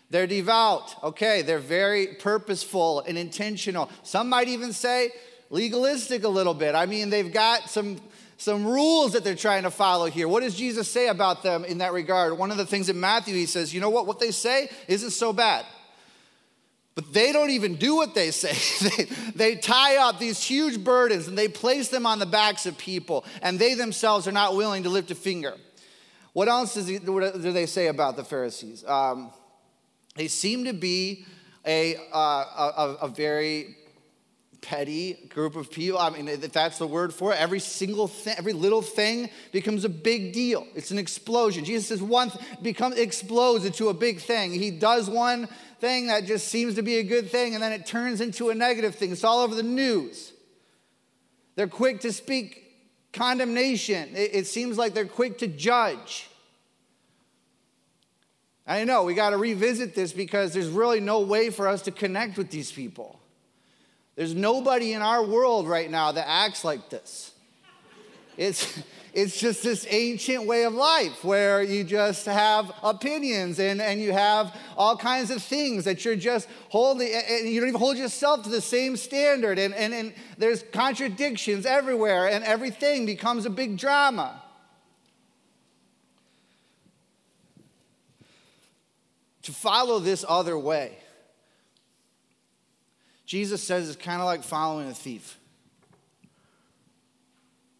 They're 0.09 0.25
devout. 0.25 1.03
Okay, 1.03 1.43
they're 1.43 1.59
very 1.59 2.15
purposeful 2.19 3.01
and 3.01 3.19
intentional. 3.19 3.91
Some 4.01 4.29
might 4.29 4.47
even 4.47 4.73
say 4.73 5.11
legalistic 5.51 6.23
a 6.23 6.27
little 6.27 6.55
bit. 6.55 6.73
I 6.73 6.87
mean, 6.87 7.11
they've 7.11 7.31
got 7.31 7.69
some 7.69 8.01
some 8.41 8.65
rules 8.65 9.13
that 9.13 9.23
they're 9.23 9.35
trying 9.35 9.61
to 9.61 9.69
follow 9.69 10.07
here. 10.07 10.27
What 10.27 10.41
does 10.41 10.55
Jesus 10.55 10.89
say 10.89 11.09
about 11.09 11.43
them 11.43 11.63
in 11.63 11.77
that 11.77 11.93
regard? 11.93 12.35
One 12.39 12.49
of 12.49 12.57
the 12.57 12.65
things 12.65 12.89
in 12.89 12.99
Matthew, 12.99 13.35
he 13.35 13.45
says, 13.45 13.71
you 13.71 13.79
know 13.79 13.91
what? 13.91 14.07
What 14.07 14.19
they 14.19 14.31
say 14.31 14.67
isn't 14.87 15.11
so 15.11 15.31
bad. 15.31 15.63
But 16.95 17.13
they 17.13 17.33
don't 17.33 17.51
even 17.51 17.75
do 17.75 17.95
what 17.95 18.15
they 18.15 18.31
say. 18.31 18.89
they, 18.89 19.03
they 19.35 19.55
tie 19.57 19.97
up 19.97 20.17
these 20.17 20.43
huge 20.43 20.83
burdens 20.83 21.27
and 21.27 21.37
they 21.37 21.49
place 21.49 21.89
them 21.89 22.07
on 22.07 22.17
the 22.17 22.25
backs 22.25 22.65
of 22.65 22.79
people, 22.79 23.25
and 23.43 23.59
they 23.59 23.75
themselves 23.75 24.27
are 24.27 24.31
not 24.31 24.55
willing 24.55 24.81
to 24.83 24.89
lift 24.89 25.11
a 25.11 25.15
finger. 25.15 25.53
What 26.33 26.47
else 26.47 26.73
he, 26.73 26.97
what 26.97 27.39
do 27.39 27.51
they 27.51 27.67
say 27.67 27.87
about 27.87 28.15
the 28.15 28.23
Pharisees? 28.23 28.83
Um, 28.85 29.29
they 30.15 30.27
seem 30.27 30.65
to 30.65 30.73
be 30.73 31.25
a, 31.63 31.95
uh, 32.11 32.17
a, 32.17 32.97
a 33.03 33.07
very 33.07 33.75
petty 34.61 35.13
group 35.29 35.55
of 35.55 35.71
people. 35.71 35.99
I 35.99 36.11
mean, 36.11 36.27
if 36.27 36.51
that's 36.51 36.77
the 36.77 36.87
word 36.87 37.13
for 37.13 37.33
it, 37.33 37.39
every 37.39 37.59
single 37.59 38.07
thing, 38.07 38.35
every 38.37 38.53
little 38.53 38.81
thing 38.81 39.29
becomes 39.51 39.83
a 39.85 39.89
big 39.89 40.33
deal. 40.33 40.67
It's 40.75 40.91
an 40.91 40.99
explosion. 40.99 41.65
Jesus 41.65 41.87
says 41.87 42.01
one 42.01 42.29
th- 42.29 42.43
becomes 42.61 42.97
explodes 42.97 43.65
into 43.65 43.89
a 43.89 43.93
big 43.93 44.19
thing. 44.19 44.53
He 44.53 44.71
does 44.71 45.09
one 45.09 45.47
thing 45.79 46.07
that 46.07 46.25
just 46.25 46.47
seems 46.47 46.75
to 46.75 46.83
be 46.83 46.97
a 46.97 47.03
good 47.03 47.29
thing, 47.29 47.55
and 47.55 47.63
then 47.63 47.71
it 47.71 47.85
turns 47.85 48.21
into 48.21 48.49
a 48.49 48.55
negative 48.55 48.95
thing. 48.95 49.11
It's 49.11 49.23
all 49.23 49.39
over 49.39 49.55
the 49.55 49.63
news. 49.63 50.31
They're 51.55 51.67
quick 51.67 52.01
to 52.01 52.13
speak 52.13 52.63
condemnation. 53.13 54.15
It, 54.15 54.35
it 54.35 54.47
seems 54.47 54.77
like 54.77 54.93
they're 54.93 55.05
quick 55.05 55.39
to 55.39 55.47
judge. 55.47 56.29
I 58.67 58.83
know 58.83 59.03
we 59.03 59.15
got 59.15 59.31
to 59.31 59.37
revisit 59.37 59.95
this 59.95 60.13
because 60.13 60.53
there's 60.53 60.69
really 60.69 60.99
no 60.99 61.21
way 61.21 61.49
for 61.49 61.67
us 61.67 61.81
to 61.83 61.91
connect 61.91 62.37
with 62.37 62.51
these 62.51 62.71
people. 62.71 63.20
There's 64.21 64.35
nobody 64.35 64.93
in 64.93 65.01
our 65.01 65.25
world 65.25 65.67
right 65.67 65.89
now 65.89 66.11
that 66.11 66.29
acts 66.29 66.63
like 66.63 66.91
this. 66.91 67.31
It's, 68.37 68.79
it's 69.15 69.39
just 69.39 69.63
this 69.63 69.87
ancient 69.89 70.45
way 70.45 70.63
of 70.65 70.75
life 70.75 71.23
where 71.23 71.63
you 71.63 71.83
just 71.83 72.27
have 72.27 72.71
opinions 72.83 73.57
and, 73.57 73.81
and 73.81 73.99
you 73.99 74.11
have 74.11 74.55
all 74.77 74.95
kinds 74.95 75.31
of 75.31 75.41
things 75.41 75.85
that 75.85 76.05
you're 76.05 76.15
just 76.15 76.47
holding, 76.69 77.11
and 77.11 77.49
you 77.49 77.59
don't 77.59 77.69
even 77.69 77.79
hold 77.79 77.97
yourself 77.97 78.43
to 78.43 78.49
the 78.49 78.61
same 78.61 78.95
standard. 78.95 79.57
And, 79.57 79.73
and, 79.73 79.91
and 79.91 80.13
there's 80.37 80.61
contradictions 80.71 81.65
everywhere, 81.65 82.27
and 82.27 82.43
everything 82.43 83.07
becomes 83.07 83.47
a 83.47 83.49
big 83.49 83.75
drama. 83.75 84.39
to 89.43 89.51
follow 89.51 89.99
this 89.99 90.23
other 90.27 90.57
way, 90.57 90.97
Jesus 93.31 93.63
says 93.63 93.87
it's 93.87 93.95
kind 93.95 94.19
of 94.19 94.25
like 94.25 94.43
following 94.43 94.89
a 94.89 94.93
thief. 94.93 95.39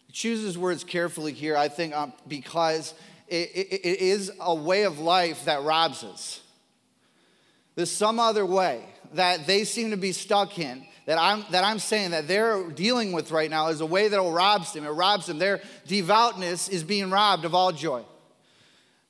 He 0.07 0.13
chooses 0.13 0.57
words 0.57 0.85
carefully 0.85 1.33
here, 1.33 1.57
I 1.57 1.67
think, 1.67 1.93
um, 1.93 2.13
because 2.25 2.93
it, 3.27 3.51
it, 3.53 3.85
it 3.85 3.99
is 3.99 4.31
a 4.39 4.55
way 4.55 4.83
of 4.83 4.99
life 4.99 5.43
that 5.43 5.63
robs 5.63 6.05
us. 6.05 6.39
There's 7.75 7.91
some 7.91 8.17
other 8.17 8.45
way 8.45 8.81
that 9.15 9.45
they 9.45 9.65
seem 9.65 9.91
to 9.91 9.97
be 9.97 10.13
stuck 10.13 10.57
in 10.57 10.85
that 11.05 11.17
I'm, 11.17 11.43
that 11.51 11.65
I'm 11.65 11.79
saying 11.79 12.11
that 12.11 12.29
they're 12.29 12.69
dealing 12.69 13.11
with 13.11 13.29
right 13.31 13.49
now 13.49 13.67
is 13.67 13.81
a 13.81 13.85
way 13.85 14.07
that 14.07 14.21
robs 14.21 14.71
them. 14.71 14.85
It 14.85 14.91
robs 14.91 15.25
them. 15.25 15.37
Their 15.37 15.59
devoutness 15.85 16.69
is 16.69 16.85
being 16.85 17.11
robbed 17.11 17.43
of 17.43 17.53
all 17.53 17.73
joy. 17.73 18.05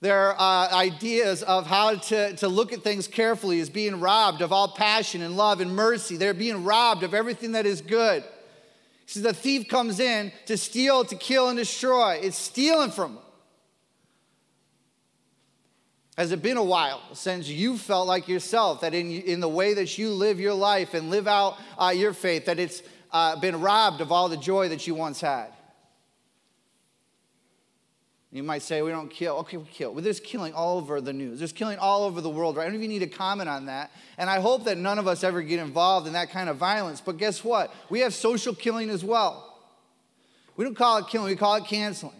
Their 0.02 0.40
uh, 0.40 0.68
ideas 0.74 1.44
of 1.44 1.68
how 1.68 1.94
to, 1.96 2.36
to 2.38 2.48
look 2.48 2.74
at 2.74 2.82
things 2.82 3.08
carefully 3.08 3.60
is 3.60 3.70
being 3.70 4.00
robbed 4.00 4.42
of 4.42 4.52
all 4.52 4.70
passion 4.70 5.22
and 5.22 5.38
love 5.38 5.62
and 5.62 5.76
mercy. 5.76 6.18
They're 6.18 6.34
being 6.34 6.64
robbed 6.64 7.04
of 7.04 7.14
everything 7.14 7.52
that 7.52 7.68
is 7.68 7.82
good. 7.82 8.24
Says 9.06 9.22
the 9.22 9.34
thief 9.34 9.68
comes 9.68 10.00
in 10.00 10.32
to 10.48 10.58
steal, 10.58 11.06
to 11.06 11.16
kill, 11.16 11.50
and 11.50 11.58
destroy. 11.58 12.20
It's 12.22 12.38
stealing 12.38 12.90
from 12.90 13.16
them. 13.16 13.24
Has 16.18 16.32
it 16.32 16.42
been 16.42 16.58
a 16.58 16.64
while 16.64 17.02
since 17.14 17.48
you 17.48 17.78
felt 17.78 18.08
like 18.08 18.28
yourself 18.28 18.82
that 18.82 18.94
in, 18.94 19.12
in 19.12 19.40
the 19.40 19.50
way 19.50 19.76
that 19.76 19.98
you 19.98 20.10
live 20.10 20.40
your 20.40 20.54
life 20.54 20.94
and 20.94 21.10
live 21.10 21.28
out 21.28 21.58
uh, 21.78 21.90
your 21.90 22.14
faith, 22.14 22.46
that 22.46 22.58
it's 22.58 22.82
uh, 23.12 23.40
been 23.40 23.62
robbed 23.62 24.02
of 24.02 24.12
all 24.12 24.30
the 24.30 24.38
joy 24.38 24.70
that 24.70 24.88
you 24.88 24.96
once 24.96 25.22
had? 25.22 25.48
You 28.34 28.44
might 28.44 28.62
say, 28.62 28.82
we 28.82 28.92
don't 28.92 29.10
kill. 29.10 29.38
Okay, 29.40 29.58
we 29.58 29.66
kill. 29.66 29.94
But 29.94 30.06
there's 30.06 30.22
killing 30.22 30.54
all 30.54 30.78
over 30.78 31.02
the 31.02 31.12
news. 31.12 31.40
There's 31.40 31.52
killing 31.52 31.78
all 31.80 32.04
over 32.04 32.22
the 32.22 32.30
world, 32.30 32.56
right? 32.56 32.64
I 32.64 32.66
don't 32.68 32.76
even 32.76 32.90
need 32.90 33.00
to 33.00 33.08
comment 33.08 33.50
on 33.50 33.66
that. 33.66 33.92
And 34.18 34.30
I 34.30 34.40
hope 34.40 34.64
that 34.66 34.78
none 34.78 35.00
of 35.00 35.08
us 35.08 35.24
ever 35.24 35.42
get 35.42 35.60
involved 35.60 36.08
in 36.08 36.14
that 36.14 36.32
kind 36.32 36.48
of 36.48 36.56
violence. 36.56 37.02
But 37.02 37.18
guess 37.18 37.44
what? 37.44 37.74
We 37.90 38.00
have 38.00 38.14
social 38.14 38.56
killing 38.56 38.90
as 38.90 39.04
well. 39.04 39.60
We 40.56 40.64
don't 40.64 40.76
call 40.76 41.00
it 41.00 41.08
killing, 41.08 41.28
we 41.28 41.36
call 41.36 41.56
it 41.56 41.66
canceling. 41.66 42.14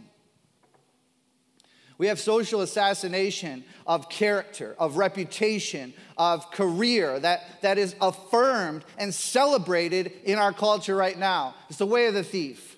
We 1.98 2.08
have 2.08 2.20
social 2.20 2.62
assassination 2.62 3.64
of 3.86 4.10
character, 4.10 4.76
of 4.80 4.98
reputation, 4.98 5.94
of 6.18 6.50
career 6.50 7.20
that, 7.20 7.62
that 7.62 7.78
is 7.78 7.96
affirmed 8.02 8.84
and 8.98 9.14
celebrated 9.14 10.12
in 10.24 10.40
our 10.40 10.52
culture 10.52 10.96
right 10.96 11.18
now. 11.18 11.54
It's 11.70 11.78
the 11.78 11.86
way 11.86 12.08
of 12.08 12.16
the 12.16 12.24
thief. 12.24 12.71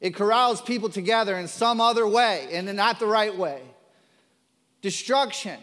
It 0.00 0.14
corrals 0.14 0.60
people 0.60 0.88
together 0.88 1.36
in 1.36 1.48
some 1.48 1.80
other 1.80 2.06
way 2.06 2.48
and 2.52 2.74
not 2.76 2.98
the 2.98 3.06
right 3.06 3.34
way. 3.34 3.62
Destruction. 4.82 5.58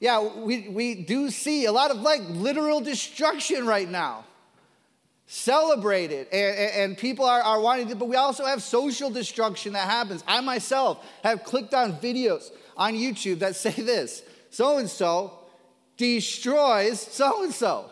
Yeah, 0.00 0.20
we, 0.20 0.68
we 0.68 0.94
do 0.96 1.30
see 1.30 1.66
a 1.66 1.72
lot 1.72 1.92
of 1.92 1.98
like 1.98 2.22
literal 2.28 2.80
destruction 2.80 3.66
right 3.66 3.88
now 3.88 4.24
celebrated 5.26 6.26
and, 6.30 6.56
and, 6.58 6.98
people 6.98 7.24
are, 7.24 7.40
are 7.40 7.58
wanting 7.58 7.88
to, 7.88 7.96
but 7.96 8.06
we 8.06 8.16
also 8.16 8.44
have 8.44 8.62
social 8.62 9.08
destruction 9.08 9.72
that 9.72 9.88
happens. 9.88 10.22
I 10.26 10.42
myself 10.42 11.02
have 11.22 11.44
clicked 11.44 11.72
on 11.72 11.94
videos 11.94 12.50
on 12.76 12.94
YouTube 12.94 13.38
that 13.38 13.56
say 13.56 13.70
this 13.70 14.22
so 14.50 14.76
and 14.76 14.90
so 14.90 15.38
destroys 15.96 17.00
so 17.00 17.44
and 17.44 17.54
so. 17.54 17.90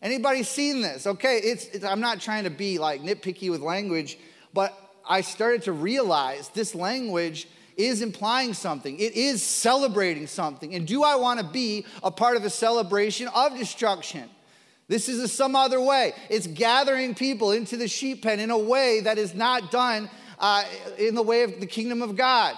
Anybody 0.00 0.44
seen 0.44 0.80
this? 0.80 1.06
Okay, 1.06 1.38
it's, 1.38 1.66
it's, 1.66 1.84
I'm 1.84 2.00
not 2.00 2.20
trying 2.20 2.44
to 2.44 2.50
be 2.50 2.78
like 2.78 3.02
nitpicky 3.02 3.50
with 3.50 3.60
language, 3.60 4.16
but 4.52 4.76
I 5.08 5.22
started 5.22 5.62
to 5.62 5.72
realize 5.72 6.48
this 6.50 6.74
language 6.74 7.48
is 7.76 8.02
implying 8.02 8.54
something. 8.54 8.98
It 8.98 9.14
is 9.14 9.42
celebrating 9.42 10.26
something. 10.26 10.74
And 10.74 10.86
do 10.86 11.04
I 11.04 11.16
want 11.16 11.40
to 11.40 11.46
be 11.46 11.86
a 12.02 12.10
part 12.10 12.36
of 12.36 12.44
a 12.44 12.50
celebration 12.50 13.28
of 13.28 13.56
destruction? 13.56 14.28
This 14.88 15.08
is 15.08 15.32
some 15.32 15.54
other 15.54 15.80
way. 15.80 16.12
It's 16.28 16.46
gathering 16.46 17.14
people 17.14 17.52
into 17.52 17.76
the 17.76 17.88
sheep 17.88 18.22
pen 18.22 18.40
in 18.40 18.50
a 18.50 18.58
way 18.58 19.00
that 19.00 19.18
is 19.18 19.34
not 19.34 19.70
done 19.70 20.10
uh, 20.38 20.64
in 20.98 21.14
the 21.14 21.22
way 21.22 21.42
of 21.42 21.60
the 21.60 21.66
kingdom 21.66 22.02
of 22.02 22.16
God. 22.16 22.56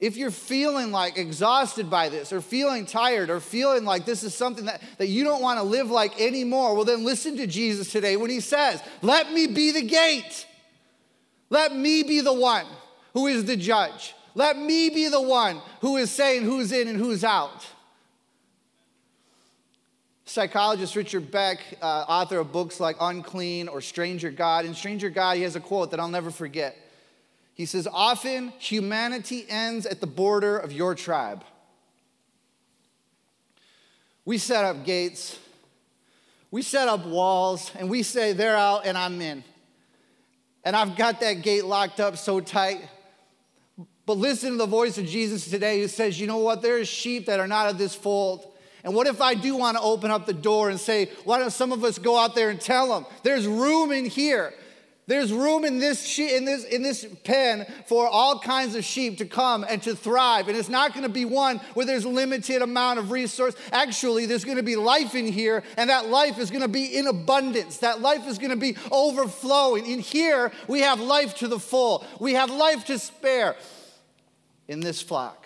If 0.00 0.16
you're 0.16 0.30
feeling 0.30 0.90
like 0.90 1.16
exhausted 1.16 1.88
by 1.88 2.08
this, 2.08 2.32
or 2.32 2.40
feeling 2.40 2.84
tired, 2.84 3.30
or 3.30 3.40
feeling 3.40 3.84
like 3.84 4.04
this 4.04 4.22
is 4.22 4.34
something 4.34 4.66
that, 4.66 4.82
that 4.98 5.06
you 5.06 5.24
don't 5.24 5.40
want 5.40 5.58
to 5.58 5.62
live 5.62 5.90
like 5.90 6.20
anymore, 6.20 6.74
well, 6.74 6.84
then 6.84 7.04
listen 7.04 7.36
to 7.36 7.46
Jesus 7.46 7.92
today 7.92 8.16
when 8.16 8.30
he 8.30 8.40
says, 8.40 8.82
Let 9.02 9.32
me 9.32 9.46
be 9.46 9.70
the 9.70 9.82
gate. 9.82 10.46
Let 11.50 11.74
me 11.74 12.02
be 12.02 12.20
the 12.20 12.32
one 12.32 12.66
who 13.12 13.28
is 13.28 13.44
the 13.44 13.56
judge. 13.56 14.14
Let 14.34 14.58
me 14.58 14.90
be 14.90 15.08
the 15.08 15.22
one 15.22 15.60
who 15.80 15.96
is 15.96 16.10
saying 16.10 16.42
who's 16.42 16.72
in 16.72 16.88
and 16.88 16.98
who's 16.98 17.22
out. 17.22 17.66
Psychologist 20.24 20.96
Richard 20.96 21.30
Beck, 21.30 21.58
uh, 21.80 22.04
author 22.08 22.38
of 22.38 22.50
books 22.50 22.80
like 22.80 22.96
Unclean 22.98 23.68
or 23.68 23.80
Stranger 23.80 24.30
God, 24.30 24.64
in 24.64 24.74
Stranger 24.74 25.10
God, 25.10 25.36
he 25.36 25.42
has 25.42 25.54
a 25.54 25.60
quote 25.60 25.92
that 25.92 26.00
I'll 26.00 26.08
never 26.08 26.30
forget. 26.30 26.76
He 27.54 27.66
says, 27.66 27.88
Often 27.90 28.52
humanity 28.58 29.46
ends 29.48 29.86
at 29.86 30.00
the 30.00 30.06
border 30.06 30.58
of 30.58 30.72
your 30.72 30.94
tribe. 30.94 31.44
We 34.24 34.38
set 34.38 34.64
up 34.64 34.84
gates, 34.84 35.38
we 36.50 36.62
set 36.62 36.88
up 36.88 37.06
walls, 37.06 37.70
and 37.78 37.88
we 37.88 38.02
say, 38.02 38.32
They're 38.32 38.56
out 38.56 38.86
and 38.86 38.98
I'm 38.98 39.20
in. 39.20 39.44
And 40.64 40.74
I've 40.74 40.96
got 40.96 41.20
that 41.20 41.42
gate 41.42 41.64
locked 41.64 42.00
up 42.00 42.16
so 42.16 42.40
tight. 42.40 42.80
But 44.06 44.18
listen 44.18 44.50
to 44.52 44.56
the 44.56 44.66
voice 44.66 44.98
of 44.98 45.06
Jesus 45.06 45.48
today 45.48 45.80
who 45.80 45.88
says, 45.88 46.18
You 46.18 46.26
know 46.26 46.38
what? 46.38 46.60
There 46.60 46.78
are 46.78 46.84
sheep 46.84 47.26
that 47.26 47.38
are 47.38 47.48
not 47.48 47.70
of 47.70 47.78
this 47.78 47.94
fold. 47.94 48.50
And 48.82 48.94
what 48.94 49.06
if 49.06 49.22
I 49.22 49.32
do 49.34 49.56
want 49.56 49.78
to 49.78 49.82
open 49.82 50.10
up 50.10 50.26
the 50.26 50.34
door 50.34 50.68
and 50.68 50.78
say, 50.78 51.10
why 51.24 51.38
don't 51.38 51.50
some 51.50 51.72
of 51.72 51.82
us 51.84 51.98
go 51.98 52.18
out 52.18 52.34
there 52.34 52.50
and 52.50 52.60
tell 52.60 52.88
them 52.88 53.06
there's 53.22 53.46
room 53.46 53.90
in 53.92 54.04
here? 54.04 54.52
There's 55.06 55.32
room 55.32 55.66
in 55.66 55.78
this, 55.78 56.06
sheep, 56.06 56.32
in, 56.32 56.46
this, 56.46 56.64
in 56.64 56.82
this 56.82 57.06
pen 57.24 57.66
for 57.86 58.08
all 58.08 58.38
kinds 58.38 58.74
of 58.74 58.84
sheep 58.84 59.18
to 59.18 59.26
come 59.26 59.64
and 59.68 59.82
to 59.82 59.94
thrive. 59.94 60.48
And 60.48 60.56
it's 60.56 60.70
not 60.70 60.94
going 60.94 61.02
to 61.02 61.12
be 61.12 61.26
one 61.26 61.58
where 61.74 61.84
there's 61.84 62.06
limited 62.06 62.62
amount 62.62 62.98
of 62.98 63.10
resource. 63.10 63.54
Actually, 63.70 64.24
there's 64.24 64.44
going 64.44 64.56
to 64.56 64.62
be 64.62 64.76
life 64.76 65.14
in 65.14 65.26
here, 65.26 65.62
and 65.76 65.90
that 65.90 66.06
life 66.06 66.38
is 66.38 66.50
going 66.50 66.62
to 66.62 66.68
be 66.68 66.96
in 66.96 67.06
abundance. 67.06 67.78
That 67.78 68.00
life 68.00 68.26
is 68.26 68.38
going 68.38 68.50
to 68.50 68.56
be 68.56 68.76
overflowing. 68.90 69.84
In 69.84 69.98
here, 69.98 70.50
we 70.68 70.80
have 70.80 71.00
life 71.00 71.34
to 71.36 71.48
the 71.48 71.58
full. 71.58 72.06
We 72.18 72.32
have 72.34 72.50
life 72.50 72.86
to 72.86 72.98
spare 72.98 73.56
in 74.68 74.80
this 74.80 75.02
flock. 75.02 75.43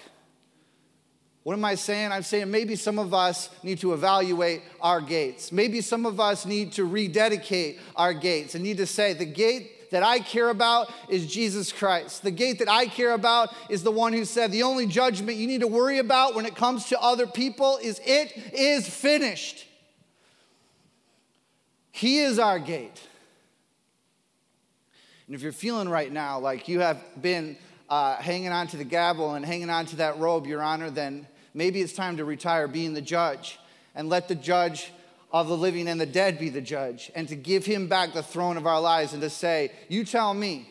What 1.48 1.54
am 1.54 1.64
I 1.64 1.76
saying? 1.76 2.12
I'm 2.12 2.24
saying 2.24 2.50
maybe 2.50 2.76
some 2.76 2.98
of 2.98 3.14
us 3.14 3.48
need 3.62 3.78
to 3.78 3.94
evaluate 3.94 4.60
our 4.82 5.00
gates. 5.00 5.50
Maybe 5.50 5.80
some 5.80 6.04
of 6.04 6.20
us 6.20 6.44
need 6.44 6.72
to 6.72 6.84
rededicate 6.84 7.78
our 7.96 8.12
gates 8.12 8.54
and 8.54 8.62
need 8.62 8.76
to 8.76 8.86
say, 8.86 9.14
the 9.14 9.24
gate 9.24 9.90
that 9.90 10.02
I 10.02 10.18
care 10.18 10.50
about 10.50 10.92
is 11.08 11.26
Jesus 11.26 11.72
Christ. 11.72 12.22
The 12.22 12.30
gate 12.30 12.58
that 12.58 12.68
I 12.68 12.84
care 12.84 13.14
about 13.14 13.54
is 13.70 13.82
the 13.82 13.90
one 13.90 14.12
who 14.12 14.26
said, 14.26 14.52
the 14.52 14.64
only 14.64 14.84
judgment 14.84 15.38
you 15.38 15.46
need 15.46 15.62
to 15.62 15.66
worry 15.66 16.00
about 16.00 16.34
when 16.34 16.44
it 16.44 16.54
comes 16.54 16.90
to 16.90 17.00
other 17.00 17.26
people 17.26 17.78
is 17.82 17.98
it 18.04 18.30
is 18.52 18.86
finished. 18.86 19.66
He 21.92 22.18
is 22.18 22.38
our 22.38 22.58
gate. 22.58 23.00
And 25.26 25.34
if 25.34 25.40
you're 25.40 25.52
feeling 25.52 25.88
right 25.88 26.12
now 26.12 26.40
like 26.40 26.68
you 26.68 26.80
have 26.80 27.02
been 27.22 27.56
uh, 27.88 28.16
hanging 28.16 28.52
on 28.52 28.66
to 28.66 28.76
the 28.76 28.84
gavel 28.84 29.32
and 29.32 29.46
hanging 29.46 29.70
on 29.70 29.86
to 29.86 29.96
that 29.96 30.18
robe, 30.18 30.46
Your 30.46 30.60
Honor, 30.60 30.90
then 30.90 31.26
Maybe 31.58 31.80
it's 31.80 31.92
time 31.92 32.18
to 32.18 32.24
retire 32.24 32.68
being 32.68 32.94
the 32.94 33.00
judge 33.00 33.58
and 33.96 34.08
let 34.08 34.28
the 34.28 34.36
judge 34.36 34.92
of 35.32 35.48
the 35.48 35.56
living 35.56 35.88
and 35.88 36.00
the 36.00 36.06
dead 36.06 36.38
be 36.38 36.50
the 36.50 36.60
judge 36.60 37.10
and 37.16 37.28
to 37.30 37.34
give 37.34 37.66
him 37.66 37.88
back 37.88 38.12
the 38.12 38.22
throne 38.22 38.56
of 38.56 38.64
our 38.64 38.80
lives 38.80 39.12
and 39.12 39.20
to 39.22 39.28
say, 39.28 39.72
You 39.88 40.04
tell 40.04 40.32
me. 40.32 40.70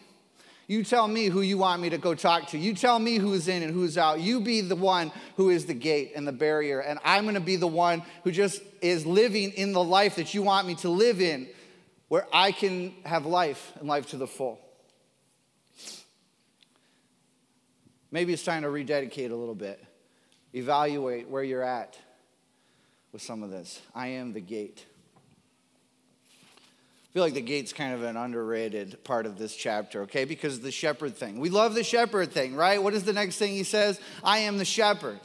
You 0.65 0.85
tell 0.85 1.05
me 1.05 1.25
who 1.25 1.41
you 1.41 1.57
want 1.57 1.81
me 1.81 1.89
to 1.89 1.97
go 1.97 2.15
talk 2.15 2.47
to. 2.51 2.57
You 2.57 2.73
tell 2.73 2.99
me 2.99 3.17
who's 3.17 3.49
in 3.49 3.63
and 3.63 3.73
who's 3.73 3.97
out. 3.97 4.21
You 4.21 4.39
be 4.39 4.61
the 4.61 4.77
one 4.77 5.11
who 5.35 5.49
is 5.49 5.65
the 5.65 5.73
gate 5.73 6.13
and 6.15 6.25
the 6.25 6.31
barrier. 6.31 6.79
And 6.79 6.99
I'm 7.03 7.23
going 7.23 7.35
to 7.35 7.41
be 7.41 7.57
the 7.57 7.67
one 7.67 8.01
who 8.23 8.31
just 8.31 8.61
is 8.81 9.05
living 9.05 9.51
in 9.51 9.73
the 9.73 9.83
life 9.83 10.15
that 10.15 10.33
you 10.33 10.41
want 10.41 10.67
me 10.67 10.75
to 10.75 10.89
live 10.89 11.19
in, 11.19 11.49
where 12.07 12.25
I 12.31 12.53
can 12.53 12.93
have 13.03 13.25
life 13.25 13.73
and 13.81 13.89
life 13.89 14.11
to 14.11 14.17
the 14.17 14.27
full. 14.27 14.61
Maybe 18.09 18.31
it's 18.31 18.45
time 18.45 18.61
to 18.61 18.69
rededicate 18.69 19.31
a 19.31 19.35
little 19.35 19.53
bit 19.53 19.83
evaluate 20.53 21.29
where 21.29 21.43
you're 21.43 21.63
at 21.63 21.97
with 23.11 23.21
some 23.21 23.43
of 23.43 23.49
this. 23.49 23.81
I 23.95 24.07
am 24.07 24.33
the 24.33 24.41
gate. 24.41 24.85
I 27.09 27.13
feel 27.13 27.23
like 27.23 27.33
the 27.33 27.41
gate's 27.41 27.73
kind 27.73 27.93
of 27.93 28.03
an 28.03 28.15
underrated 28.15 29.03
part 29.03 29.25
of 29.25 29.37
this 29.37 29.55
chapter, 29.55 30.03
okay? 30.03 30.25
Because 30.25 30.59
the 30.59 30.71
shepherd 30.71 31.15
thing. 31.15 31.39
We 31.39 31.49
love 31.49 31.73
the 31.73 31.83
shepherd 31.83 32.31
thing, 32.31 32.55
right? 32.55 32.81
What 32.81 32.93
is 32.93 33.03
the 33.03 33.13
next 33.13 33.37
thing 33.37 33.53
he 33.53 33.63
says? 33.63 33.99
I 34.23 34.39
am 34.39 34.57
the 34.57 34.65
shepherd. 34.65 35.19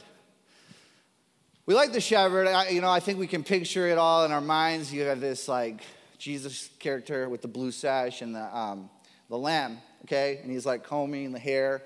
We 1.65 1.75
like 1.75 1.93
the 1.93 2.01
shepherd. 2.01 2.47
I, 2.47 2.69
you 2.69 2.81
know, 2.81 2.89
I 2.89 2.99
think 2.99 3.19
we 3.19 3.27
can 3.27 3.43
picture 3.43 3.87
it 3.87 3.97
all 3.97 4.25
in 4.25 4.31
our 4.31 4.41
minds. 4.41 4.91
You 4.91 5.03
have 5.03 5.21
this 5.21 5.47
like 5.47 5.81
Jesus 6.17 6.69
character 6.79 7.29
with 7.29 7.41
the 7.41 7.47
blue 7.47 7.71
sash 7.71 8.21
and 8.21 8.33
the, 8.33 8.57
um, 8.57 8.89
the 9.29 9.37
lamb, 9.37 9.77
okay? 10.03 10.39
And 10.41 10.51
he's 10.51 10.65
like 10.65 10.83
combing 10.83 11.31
the 11.31 11.39
hair 11.39 11.83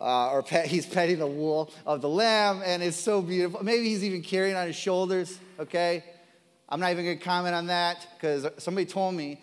uh, 0.00 0.30
or 0.30 0.42
pet, 0.42 0.66
he's 0.66 0.86
petting 0.86 1.18
the 1.18 1.26
wool 1.26 1.70
of 1.86 2.00
the 2.00 2.08
lamb, 2.08 2.62
and 2.64 2.82
it's 2.82 2.96
so 2.96 3.20
beautiful. 3.20 3.62
Maybe 3.62 3.84
he's 3.84 4.04
even 4.04 4.22
carrying 4.22 4.56
on 4.56 4.66
his 4.66 4.76
shoulders, 4.76 5.38
okay? 5.58 6.04
I'm 6.68 6.80
not 6.80 6.92
even 6.92 7.04
gonna 7.04 7.16
comment 7.16 7.54
on 7.54 7.66
that 7.66 8.06
because 8.14 8.46
somebody 8.58 8.86
told 8.86 9.14
me 9.14 9.40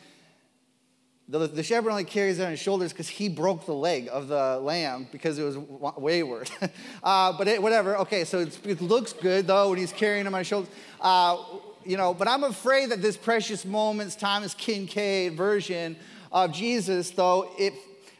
the, 1.29 1.39
the 1.39 1.63
shepherd 1.63 1.89
only 1.89 2.05
carries 2.05 2.39
it 2.39 2.43
on 2.43 2.51
his 2.51 2.59
shoulders 2.59 2.93
because 2.93 3.09
he 3.09 3.27
broke 3.27 3.65
the 3.65 3.73
leg 3.73 4.07
of 4.09 4.29
the 4.29 4.59
lamb 4.59 5.07
because 5.11 5.37
it 5.37 5.43
was 5.43 5.57
wayward. 5.97 6.49
uh, 7.03 7.33
but 7.37 7.49
it, 7.49 7.61
whatever, 7.61 7.97
okay, 7.97 8.23
so 8.23 8.39
it 8.39 8.81
looks 8.81 9.11
good 9.11 9.45
though 9.45 9.69
when 9.69 9.77
he's 9.77 9.91
carrying 9.91 10.25
him 10.25 10.33
on 10.33 10.39
his 10.39 10.47
shoulders. 10.47 10.71
Uh, 11.01 11.37
you 11.83 11.97
know, 11.97 12.13
but 12.13 12.27
I'm 12.27 12.45
afraid 12.45 12.91
that 12.91 13.01
this 13.01 13.17
precious 13.17 13.65
moments, 13.65 14.15
Thomas 14.15 14.53
Kinkade 14.55 15.35
version 15.35 15.97
of 16.31 16.53
Jesus, 16.53 17.11
though, 17.11 17.51
it 17.57 17.73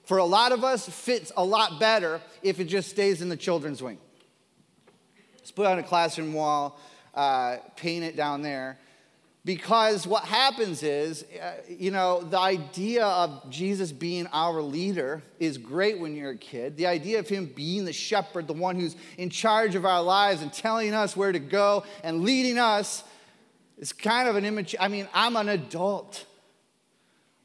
for 0.08 0.18
a 0.18 0.26
lot 0.26 0.54
of 0.54 0.64
us, 0.64 0.88
fits 0.88 1.34
a 1.36 1.44
lot 1.44 1.82
better 1.82 2.22
if 2.42 2.62
it 2.62 2.66
just 2.66 2.90
stays 2.90 3.22
in 3.22 3.28
the 3.28 3.36
children's 3.36 3.84
wing. 3.84 3.98
Let's 5.38 5.52
put 5.52 5.66
on 5.66 5.80
a 5.80 5.84
classroom 5.84 6.34
wall, 6.34 6.80
uh, 7.14 7.58
paint 7.76 8.06
it 8.06 8.16
down 8.16 8.42
there. 8.42 8.80
Because 9.44 10.08
what 10.08 10.24
happens 10.24 10.82
is, 10.82 11.24
uh, 11.42 11.54
you 11.70 11.92
know, 11.92 12.22
the 12.22 12.40
idea 12.40 13.06
of 13.06 13.50
Jesus 13.50 13.92
being 13.92 14.28
our 14.34 14.62
leader 14.62 15.24
is 15.40 15.58
great 15.58 16.00
when 16.00 16.16
you're 16.16 16.32
a 16.32 16.38
kid. 16.38 16.78
The 16.78 16.88
idea 16.88 17.20
of 17.20 17.28
him 17.28 17.52
being 17.54 17.84
the 17.84 17.94
shepherd, 17.94 18.48
the 18.48 18.54
one 18.54 18.78
who's 18.78 18.96
in 19.18 19.30
charge 19.30 19.76
of 19.76 19.86
our 19.86 20.02
lives 20.02 20.42
and 20.42 20.52
telling 20.52 20.94
us 20.94 21.18
where 21.18 21.34
to 21.34 21.40
go 21.40 21.84
and 22.04 22.24
leading 22.24 22.58
us, 22.58 23.04
is 23.78 23.92
kind 23.92 24.30
of 24.30 24.38
an 24.38 24.46
image. 24.46 24.74
I 24.80 24.88
mean, 24.88 25.08
I'm 25.14 25.36
an 25.36 25.50
adult. 25.50 26.26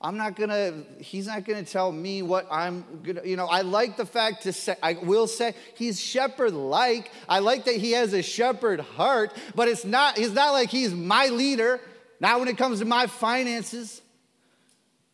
I'm 0.02 0.16
not 0.16 0.34
gonna, 0.34 0.82
he's 0.98 1.28
not 1.28 1.44
gonna 1.44 1.62
tell 1.62 1.92
me 1.92 2.22
what 2.22 2.46
I'm 2.50 2.84
gonna, 3.04 3.22
you 3.24 3.36
know, 3.36 3.46
I 3.46 3.60
like 3.60 3.96
the 3.96 4.04
fact 4.04 4.42
to 4.42 4.52
say, 4.52 4.74
I 4.82 4.94
will 4.94 5.28
say 5.28 5.54
he's 5.76 6.00
shepherd 6.00 6.52
like. 6.52 7.10
I 7.28 7.38
like 7.38 7.64
that 7.66 7.76
he 7.76 7.92
has 7.92 8.12
a 8.12 8.22
shepherd 8.22 8.80
heart, 8.80 9.32
but 9.54 9.68
it's 9.68 9.84
not, 9.84 10.18
he's 10.18 10.32
not 10.32 10.52
like 10.52 10.70
he's 10.70 10.92
my 10.92 11.26
leader. 11.26 11.80
Not 12.18 12.40
when 12.40 12.48
it 12.48 12.58
comes 12.58 12.80
to 12.80 12.84
my 12.84 13.06
finances. 13.06 14.02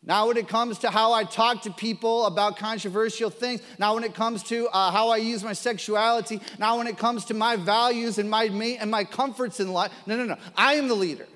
Not 0.03 0.27
when 0.27 0.37
it 0.37 0.47
comes 0.47 0.79
to 0.79 0.89
how 0.89 1.13
I 1.13 1.23
talk 1.23 1.63
to 1.63 1.71
people 1.71 2.25
about 2.25 2.57
controversial 2.57 3.29
things. 3.29 3.61
Not 3.77 3.95
when 3.95 4.03
it 4.03 4.15
comes 4.15 4.43
to 4.43 4.67
uh, 4.69 4.91
how 4.91 5.09
I 5.09 5.17
use 5.17 5.43
my 5.43 5.53
sexuality. 5.53 6.39
Not 6.57 6.77
when 6.77 6.87
it 6.87 6.97
comes 6.97 7.25
to 7.25 7.33
my 7.33 7.57
values 7.57 8.17
and 8.17 8.29
my, 8.29 8.45
and 8.45 8.89
my 8.89 9.03
comforts 9.03 9.59
in 9.59 9.71
life. 9.73 9.91
No, 10.07 10.15
no, 10.17 10.25
no. 10.25 10.37
I 10.55 10.75
am 10.75 10.87
the 10.87 10.95
leader. 10.95 11.27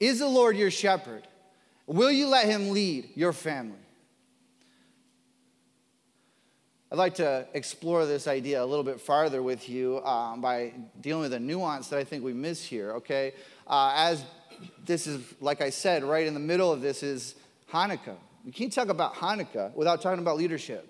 Is 0.00 0.18
the 0.18 0.28
Lord 0.28 0.56
your 0.56 0.70
shepherd? 0.70 1.28
Will 1.86 2.10
you 2.10 2.28
let 2.28 2.46
him 2.46 2.70
lead 2.70 3.10
your 3.14 3.34
family? 3.34 3.76
I'd 6.90 6.98
like 6.98 7.16
to 7.16 7.46
explore 7.52 8.06
this 8.06 8.26
idea 8.26 8.64
a 8.64 8.64
little 8.64 8.82
bit 8.82 9.00
farther 9.00 9.42
with 9.42 9.68
you 9.68 10.02
um, 10.04 10.40
by 10.40 10.72
dealing 11.00 11.22
with 11.22 11.34
a 11.34 11.38
nuance 11.38 11.88
that 11.88 11.98
I 11.98 12.04
think 12.04 12.24
we 12.24 12.32
miss 12.32 12.64
here, 12.64 12.92
okay? 12.94 13.34
Uh, 13.66 13.92
as 13.94 14.24
this 14.86 15.06
is, 15.06 15.22
like 15.40 15.60
I 15.60 15.70
said, 15.70 16.02
right 16.02 16.26
in 16.26 16.34
the 16.34 16.40
middle 16.40 16.72
of 16.72 16.80
this 16.80 17.02
is 17.02 17.36
Hanukkah. 17.70 18.16
We 18.44 18.52
can't 18.52 18.72
talk 18.72 18.88
about 18.88 19.14
Hanukkah 19.14 19.74
without 19.76 20.00
talking 20.00 20.18
about 20.18 20.38
leadership. 20.38 20.88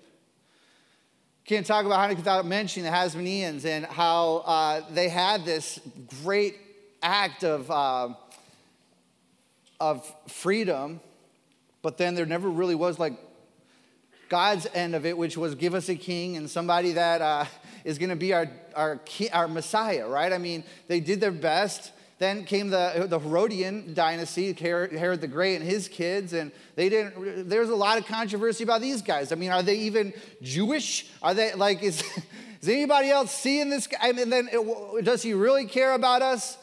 Can't 1.45 1.65
talk 1.65 1.85
about 1.85 1.99
Hanukkah 1.99 2.17
without 2.17 2.45
mentioning 2.45 2.89
the 2.89 2.95
Hasmoneans 2.97 3.65
and 3.65 3.85
how 3.85 4.37
uh, 4.37 4.81
they 4.91 5.09
had 5.09 5.43
this 5.43 5.79
great 6.23 6.55
act 7.03 7.43
of. 7.43 7.69
Uh, 7.69 8.13
of 9.81 10.15
freedom, 10.27 11.01
but 11.81 11.97
then 11.97 12.13
there 12.13 12.27
never 12.27 12.49
really 12.49 12.75
was 12.75 12.99
like 12.99 13.13
God's 14.29 14.67
end 14.75 14.93
of 14.95 15.07
it, 15.07 15.17
which 15.17 15.35
was 15.35 15.55
give 15.55 15.73
us 15.73 15.89
a 15.89 15.95
king 15.95 16.37
and 16.37 16.47
somebody 16.47 16.93
that 16.93 17.19
uh, 17.21 17.45
is 17.83 17.97
going 17.97 18.11
to 18.11 18.15
be 18.15 18.31
our, 18.31 18.47
our, 18.75 19.01
our 19.33 19.47
Messiah, 19.47 20.07
right? 20.07 20.31
I 20.31 20.37
mean, 20.37 20.63
they 20.87 20.99
did 20.99 21.19
their 21.19 21.31
best. 21.31 21.91
Then 22.19 22.45
came 22.45 22.69
the, 22.69 23.07
the 23.09 23.19
Herodian 23.19 23.95
dynasty, 23.95 24.53
Herod 24.53 25.19
the 25.19 25.27
Great 25.27 25.55
and 25.55 25.65
his 25.65 25.87
kids, 25.87 26.33
and 26.33 26.51
they 26.75 26.87
didn't, 26.87 27.49
there's 27.49 27.69
a 27.69 27.75
lot 27.75 27.97
of 27.97 28.05
controversy 28.05 28.63
about 28.63 28.81
these 28.81 29.01
guys. 29.01 29.31
I 29.31 29.35
mean, 29.35 29.49
are 29.49 29.63
they 29.63 29.79
even 29.79 30.13
Jewish? 30.43 31.09
Are 31.23 31.33
they 31.33 31.55
like, 31.55 31.81
is, 31.81 32.03
is 32.61 32.69
anybody 32.69 33.09
else 33.09 33.31
seeing 33.31 33.71
this 33.71 33.87
guy? 33.87 33.97
I 34.01 34.11
mean, 34.11 34.29
then 34.29 34.47
it, 34.51 35.03
does 35.03 35.23
he 35.23 35.33
really 35.33 35.65
care 35.65 35.93
about 35.93 36.21
us? 36.21 36.59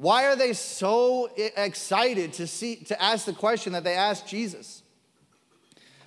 Why 0.00 0.28
are 0.28 0.34
they 0.34 0.54
so 0.54 1.28
excited 1.36 2.32
to 2.34 2.46
see 2.46 2.76
to 2.76 3.02
ask 3.02 3.26
the 3.26 3.34
question 3.34 3.74
that 3.74 3.84
they 3.84 3.92
asked 3.92 4.26
Jesus? 4.26 4.82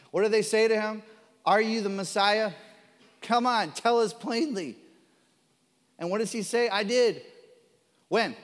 What 0.09 0.23
do 0.23 0.29
they 0.29 0.41
say 0.41 0.67
to 0.67 0.81
him? 0.81 1.03
Are 1.45 1.61
you 1.61 1.81
the 1.81 1.89
Messiah? 1.89 2.53
Come 3.21 3.45
on, 3.45 3.69
tell 3.69 3.99
us 3.99 4.11
plainly. 4.11 4.77
And 5.99 6.09
what 6.09 6.17
does 6.17 6.31
he 6.31 6.41
say? 6.41 6.69
I 6.69 6.81
did. 6.81 7.21
When? 8.07 8.35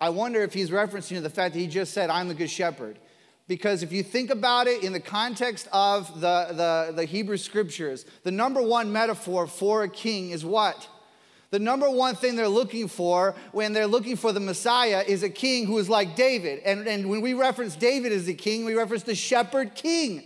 I 0.00 0.10
wonder 0.10 0.40
if 0.42 0.54
he's 0.54 0.70
referencing 0.70 1.16
to 1.16 1.22
the 1.22 1.28
fact 1.28 1.54
that 1.54 1.60
he 1.60 1.66
just 1.66 1.92
said, 1.92 2.08
I'm 2.08 2.28
the 2.28 2.34
good 2.34 2.50
shepherd. 2.50 3.00
Because 3.48 3.82
if 3.82 3.90
you 3.90 4.04
think 4.04 4.30
about 4.30 4.68
it 4.68 4.84
in 4.84 4.92
the 4.92 5.00
context 5.00 5.66
of 5.72 6.20
the, 6.20 6.46
the, 6.52 6.92
the 6.94 7.04
Hebrew 7.04 7.36
scriptures, 7.36 8.06
the 8.22 8.30
number 8.30 8.62
one 8.62 8.92
metaphor 8.92 9.48
for 9.48 9.82
a 9.82 9.88
king 9.88 10.30
is 10.30 10.44
what? 10.44 10.86
The 11.52 11.58
number 11.58 11.90
one 11.90 12.14
thing 12.14 12.34
they're 12.34 12.48
looking 12.48 12.88
for 12.88 13.34
when 13.52 13.74
they're 13.74 13.86
looking 13.86 14.16
for 14.16 14.32
the 14.32 14.40
Messiah 14.40 15.04
is 15.06 15.22
a 15.22 15.28
king 15.28 15.66
who 15.66 15.76
is 15.76 15.86
like 15.86 16.16
David. 16.16 16.60
And, 16.60 16.88
and 16.88 17.10
when 17.10 17.20
we 17.20 17.34
reference 17.34 17.76
David 17.76 18.10
as 18.10 18.26
a 18.26 18.32
king, 18.32 18.64
we 18.64 18.74
reference 18.74 19.02
the 19.02 19.14
shepherd 19.14 19.74
king. 19.74 20.24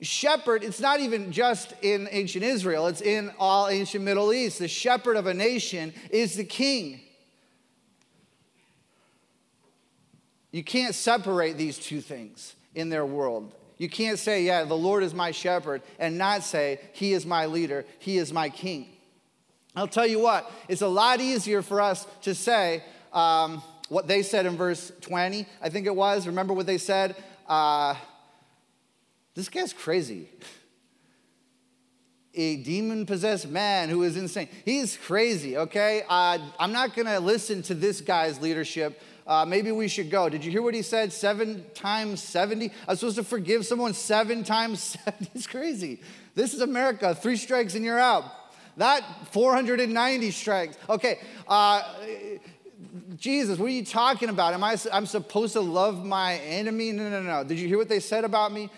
Shepherd, 0.00 0.62
it's 0.62 0.78
not 0.78 1.00
even 1.00 1.32
just 1.32 1.74
in 1.82 2.08
ancient 2.12 2.44
Israel, 2.44 2.86
it's 2.86 3.00
in 3.00 3.32
all 3.40 3.66
ancient 3.66 4.04
Middle 4.04 4.32
East. 4.32 4.60
The 4.60 4.68
shepherd 4.68 5.16
of 5.16 5.26
a 5.26 5.34
nation 5.34 5.94
is 6.10 6.36
the 6.36 6.44
king. 6.44 7.00
You 10.52 10.62
can't 10.62 10.94
separate 10.94 11.56
these 11.56 11.76
two 11.76 12.00
things 12.00 12.54
in 12.76 12.88
their 12.88 13.04
world. 13.04 13.52
You 13.78 13.88
can't 13.88 14.18
say, 14.18 14.44
Yeah, 14.44 14.62
the 14.62 14.76
Lord 14.76 15.02
is 15.02 15.12
my 15.12 15.32
shepherd, 15.32 15.82
and 15.98 16.16
not 16.16 16.44
say, 16.44 16.78
He 16.92 17.14
is 17.14 17.26
my 17.26 17.46
leader, 17.46 17.84
He 17.98 18.16
is 18.16 18.32
my 18.32 18.48
king. 18.48 18.86
I'll 19.76 19.88
tell 19.88 20.06
you 20.06 20.18
what, 20.18 20.50
it's 20.68 20.82
a 20.82 20.88
lot 20.88 21.20
easier 21.20 21.62
for 21.62 21.80
us 21.80 22.06
to 22.22 22.34
say 22.34 22.82
um, 23.12 23.62
what 23.88 24.08
they 24.08 24.22
said 24.22 24.46
in 24.46 24.56
verse 24.56 24.90
20, 25.00 25.46
I 25.62 25.68
think 25.68 25.86
it 25.86 25.94
was. 25.94 26.26
Remember 26.26 26.52
what 26.52 26.66
they 26.66 26.78
said? 26.78 27.16
Uh, 27.48 27.94
this 29.34 29.48
guy's 29.48 29.72
crazy. 29.72 30.28
A 32.34 32.56
demon 32.56 33.06
possessed 33.06 33.48
man 33.48 33.88
who 33.88 34.02
is 34.02 34.16
insane. 34.16 34.48
He's 34.64 34.96
crazy, 34.96 35.56
okay? 35.56 36.02
Uh, 36.08 36.38
I'm 36.58 36.72
not 36.72 36.94
gonna 36.94 37.18
listen 37.20 37.62
to 37.62 37.74
this 37.74 38.00
guy's 38.00 38.40
leadership. 38.40 39.00
Uh, 39.26 39.44
maybe 39.44 39.70
we 39.70 39.86
should 39.86 40.10
go. 40.10 40.28
Did 40.28 40.44
you 40.44 40.50
hear 40.50 40.62
what 40.62 40.74
he 40.74 40.82
said? 40.82 41.12
Seven 41.12 41.64
times 41.74 42.22
70? 42.22 42.72
I'm 42.88 42.96
supposed 42.96 43.16
to 43.16 43.24
forgive 43.24 43.66
someone 43.66 43.94
seven 43.94 44.42
times 44.42 44.82
70? 45.04 45.30
It's 45.34 45.46
crazy. 45.46 46.00
This 46.34 46.54
is 46.54 46.60
America. 46.60 47.14
Three 47.14 47.36
strikes 47.36 47.76
and 47.76 47.84
you're 47.84 47.98
out. 47.98 48.24
That 48.80 49.04
490 49.32 50.30
strikes. 50.30 50.78
Okay, 50.88 51.18
uh, 51.46 51.82
Jesus, 53.14 53.58
what 53.58 53.66
are 53.66 53.74
you 53.74 53.84
talking 53.84 54.30
about? 54.30 54.54
Am 54.54 54.64
I, 54.64 54.78
I'm 54.90 55.04
supposed 55.04 55.52
to 55.52 55.60
love 55.60 56.02
my 56.02 56.36
enemy? 56.38 56.90
No, 56.92 57.10
no, 57.10 57.20
no. 57.20 57.44
Did 57.44 57.58
you 57.58 57.68
hear 57.68 57.76
what 57.76 57.90
they 57.90 58.00
said 58.00 58.24
about 58.24 58.52
me? 58.52 58.70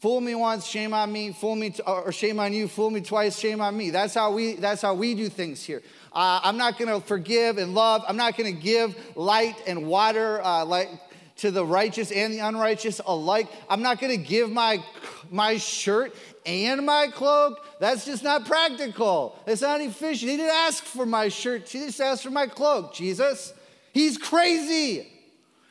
Fool 0.00 0.22
me 0.22 0.34
once, 0.34 0.64
shame 0.66 0.94
on 0.94 1.12
me. 1.12 1.34
Fool 1.34 1.54
me, 1.54 1.68
t- 1.68 1.82
or 1.86 2.10
shame 2.12 2.40
on 2.40 2.54
you. 2.54 2.66
Fool 2.66 2.88
me 2.88 3.02
twice, 3.02 3.38
shame 3.38 3.60
on 3.60 3.76
me. 3.76 3.90
That's 3.90 4.14
how 4.14 4.32
we. 4.32 4.54
That's 4.54 4.80
how 4.80 4.94
we 4.94 5.14
do 5.14 5.28
things 5.28 5.62
here. 5.62 5.82
Uh, 6.14 6.40
I'm 6.42 6.56
not 6.56 6.78
going 6.78 6.88
to 6.88 7.06
forgive 7.06 7.58
and 7.58 7.74
love. 7.74 8.02
I'm 8.08 8.16
not 8.16 8.38
going 8.38 8.56
to 8.56 8.58
give 8.58 8.96
light 9.16 9.56
and 9.66 9.86
water 9.86 10.42
uh, 10.42 10.64
like 10.64 10.88
to 11.36 11.50
the 11.50 11.64
righteous 11.64 12.10
and 12.10 12.32
the 12.32 12.40
unrighteous 12.40 13.00
alike. 13.06 13.48
I'm 13.68 13.82
not 13.82 14.00
going 14.00 14.16
to 14.16 14.22
give 14.22 14.50
my 14.50 14.82
my 15.30 15.56
shirt 15.56 16.14
and 16.44 16.84
my 16.84 17.08
cloak. 17.08 17.58
That's 17.80 18.04
just 18.04 18.22
not 18.22 18.46
practical. 18.46 19.38
It's 19.46 19.62
not 19.62 19.80
efficient. 19.80 20.30
He 20.30 20.36
didn't 20.36 20.54
ask 20.54 20.84
for 20.84 21.06
my 21.06 21.28
shirt, 21.28 21.68
he 21.68 21.80
just 21.80 22.00
asked 22.00 22.22
for 22.22 22.30
my 22.30 22.46
cloak, 22.46 22.94
Jesus. 22.94 23.52
He's 23.92 24.16
crazy. 24.18 25.08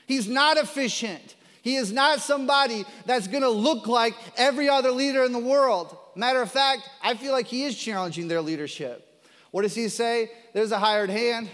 He's 0.06 0.28
not 0.28 0.58
efficient. 0.58 1.36
He 1.62 1.76
is 1.76 1.91
not 1.91 2.19
somebody 2.19 2.86
that's 3.06 3.28
gonna 3.28 3.50
look 3.50 3.88
like 3.88 4.15
every 4.36 4.67
other 4.67 4.91
leader 4.91 5.24
in 5.24 5.32
the 5.32 5.39
world. 5.39 5.95
Matter 6.15 6.41
of 6.41 6.52
fact, 6.52 6.89
I 7.04 7.13
feel 7.13 7.32
like 7.32 7.47
he 7.47 7.63
is 7.63 7.78
challenging 7.78 8.28
their 8.28 8.41
leadership. 8.41 9.08
What 9.52 9.62
does 9.62 9.76
he 9.76 9.89
say? 9.89 10.32
There's 10.54 10.71
a 10.71 10.80
hired 10.80 11.10
hand. 11.10 11.50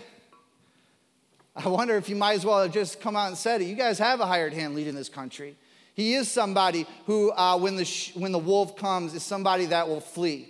I 1.58 1.70
wonder 1.70 1.96
if 1.96 2.08
you 2.08 2.15
might 2.15 2.34
as 2.34 2.46
well 2.46 2.62
have 2.62 2.72
just 2.72 3.02
come 3.02 3.15
out 3.15 3.30
and 3.30 3.38
said 3.38 3.62
it. 3.62 3.65
You 3.65 3.76
guys 3.76 3.98
have 3.98 4.20
a 4.20 4.28
hired 4.28 4.54
hand 4.54 4.76
leading 4.76 4.93
this 4.93 5.10
country. 5.10 5.56
He 5.96 6.13
is 6.13 6.30
somebody 6.30 6.86
who, 7.08 7.32
uh, 7.32 7.58
when, 7.58 7.76
the 7.76 7.86
sh- 7.86 8.15
when 8.15 8.32
the 8.32 8.38
wolf 8.38 8.76
comes, 8.76 9.15
is 9.15 9.24
somebody 9.24 9.65
that 9.65 9.88
will 9.88 10.00
flee. 10.00 10.48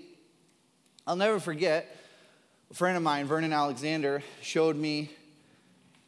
I'll 1.05 1.15
never 1.15 1.39
forget, 1.39 1.95
a 2.69 2.73
friend 2.73 2.97
of 2.97 3.03
mine, 3.03 3.25
Vernon 3.25 3.53
Alexander, 3.53 4.21
showed 4.41 4.75
me 4.75 5.09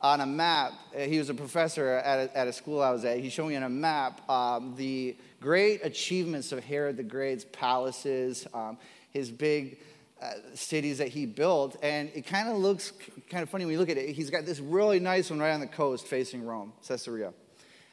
on 0.01 0.19
a 0.19 0.25
map. 0.25 0.73
Uh, 0.93 0.99
he 0.99 1.17
was 1.17 1.29
a 1.29 1.33
professor 1.33 1.87
at 1.87 2.29
a, 2.29 2.37
at 2.37 2.47
a 2.49 2.53
school 2.53 2.81
I 2.81 2.91
was 2.91 3.05
at. 3.05 3.19
He 3.19 3.29
showed 3.29 3.47
me 3.47 3.55
on 3.55 3.63
a 3.63 3.69
map 3.69 4.29
um, 4.29 4.75
the 4.75 5.15
great 5.39 5.79
achievements 5.85 6.51
of 6.51 6.61
Herod 6.61 6.97
the 6.97 7.03
Great's 7.03 7.45
palaces, 7.53 8.45
um, 8.53 8.77
his 9.11 9.31
big 9.31 9.79
uh, 10.21 10.33
cities 10.53 10.97
that 10.97 11.09
he 11.09 11.25
built. 11.25 11.77
And 11.81 12.09
it 12.13 12.25
kind 12.25 12.49
of 12.49 12.57
looks 12.57 12.93
kind 13.29 13.43
of 13.43 13.49
funny 13.49 13.65
when 13.65 13.73
you 13.73 13.79
look 13.79 13.89
at 13.89 13.97
it. 13.97 14.15
He's 14.15 14.29
got 14.29 14.45
this 14.45 14.59
really 14.59 14.99
nice 14.99 15.29
one 15.29 15.39
right 15.39 15.51
on 15.51 15.59
the 15.59 15.67
coast 15.67 16.07
facing 16.07 16.45
Rome, 16.45 16.73
Caesarea. 16.87 17.33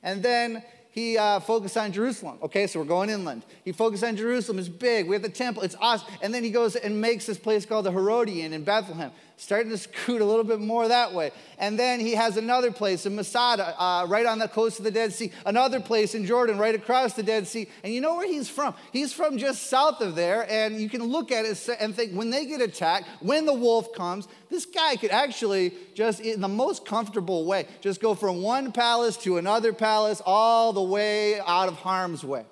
And 0.03 0.23
then 0.23 0.63
he 0.91 1.19
uh, 1.19 1.41
focused 1.41 1.77
on 1.77 1.93
Jerusalem. 1.93 2.39
Okay, 2.43 2.67
so 2.67 2.79
we're 2.79 2.87
going 2.87 3.11
inland. 3.11 3.45
He 3.65 3.73
focused 3.73 4.03
on 4.03 4.17
Jerusalem. 4.17 4.59
It's 4.59 4.69
big. 4.69 5.07
We 5.07 5.15
have 5.15 5.23
the 5.23 5.29
temple. 5.29 5.63
It's 5.63 5.77
awesome. 5.79 6.09
And 6.23 6.33
then 6.33 6.43
he 6.43 6.51
goes 6.51 6.75
and 6.75 7.01
makes 7.01 7.27
this 7.27 7.37
place 7.37 7.67
called 7.67 7.85
the 7.85 7.93
Herodian 7.93 8.53
in 8.53 8.65
Bethlehem 8.65 9.13
starting 9.39 9.71
to 9.71 9.77
scoot 9.77 10.23
a 10.23 10.25
little 10.25 10.45
bit 10.45 10.61
more 10.61 10.89
that 10.89 11.13
way. 11.13 11.31
And 11.59 11.79
then 11.79 12.01
he 12.01 12.13
has 12.13 12.37
another 12.37 12.71
place 12.71 13.05
in 13.05 13.15
Masada, 13.15 13.75
uh, 13.81 14.07
right 14.09 14.25
on 14.25 14.39
the 14.39 14.49
coast 14.49 14.79
of 14.79 14.85
the 14.85 14.91
Dead 14.91 15.13
Sea, 15.13 15.31
another 15.45 15.79
place 15.79 16.15
in 16.15 16.25
Jordan, 16.25 16.59
right 16.59 16.75
across 16.75 17.13
the 17.13 17.23
Dead 17.23 17.47
Sea. 17.47 17.69
And 17.85 17.93
you 17.93 18.01
know 18.01 18.17
where 18.17 18.27
he's 18.27 18.49
from? 18.49 18.75
He's 18.93 19.13
from 19.13 19.37
just 19.37 19.69
south 19.69 20.01
of 20.01 20.15
there, 20.15 20.51
and 20.51 20.81
you 20.81 20.89
can 20.89 21.03
look 21.03 21.31
at 21.31 21.45
it 21.45 21.69
and 21.79 21.95
think 21.95 22.13
when 22.13 22.31
they 22.31 22.47
get 22.47 22.61
attacked, 22.63 23.09
when 23.21 23.45
the 23.45 23.55
wolf 23.55 23.93
comes, 23.93 24.27
this 24.51 24.65
guy 24.65 24.97
could 24.97 25.11
actually 25.11 25.75
just, 25.95 26.21
in 26.21 26.41
the 26.41 26.49
most 26.49 26.87
comfortable 26.87 27.45
way, 27.45 27.67
just 27.81 28.01
go 28.01 28.15
from 28.15 28.43
one 28.43 28.73
palace 28.73 29.17
to 29.19 29.37
another 29.37 29.73
palace, 29.73 30.23
all 30.25 30.73
the 30.73 30.83
way 30.83 31.41
out 31.41 31.69
of 31.69 31.75
harm's 31.75 32.25
way. 32.25 32.45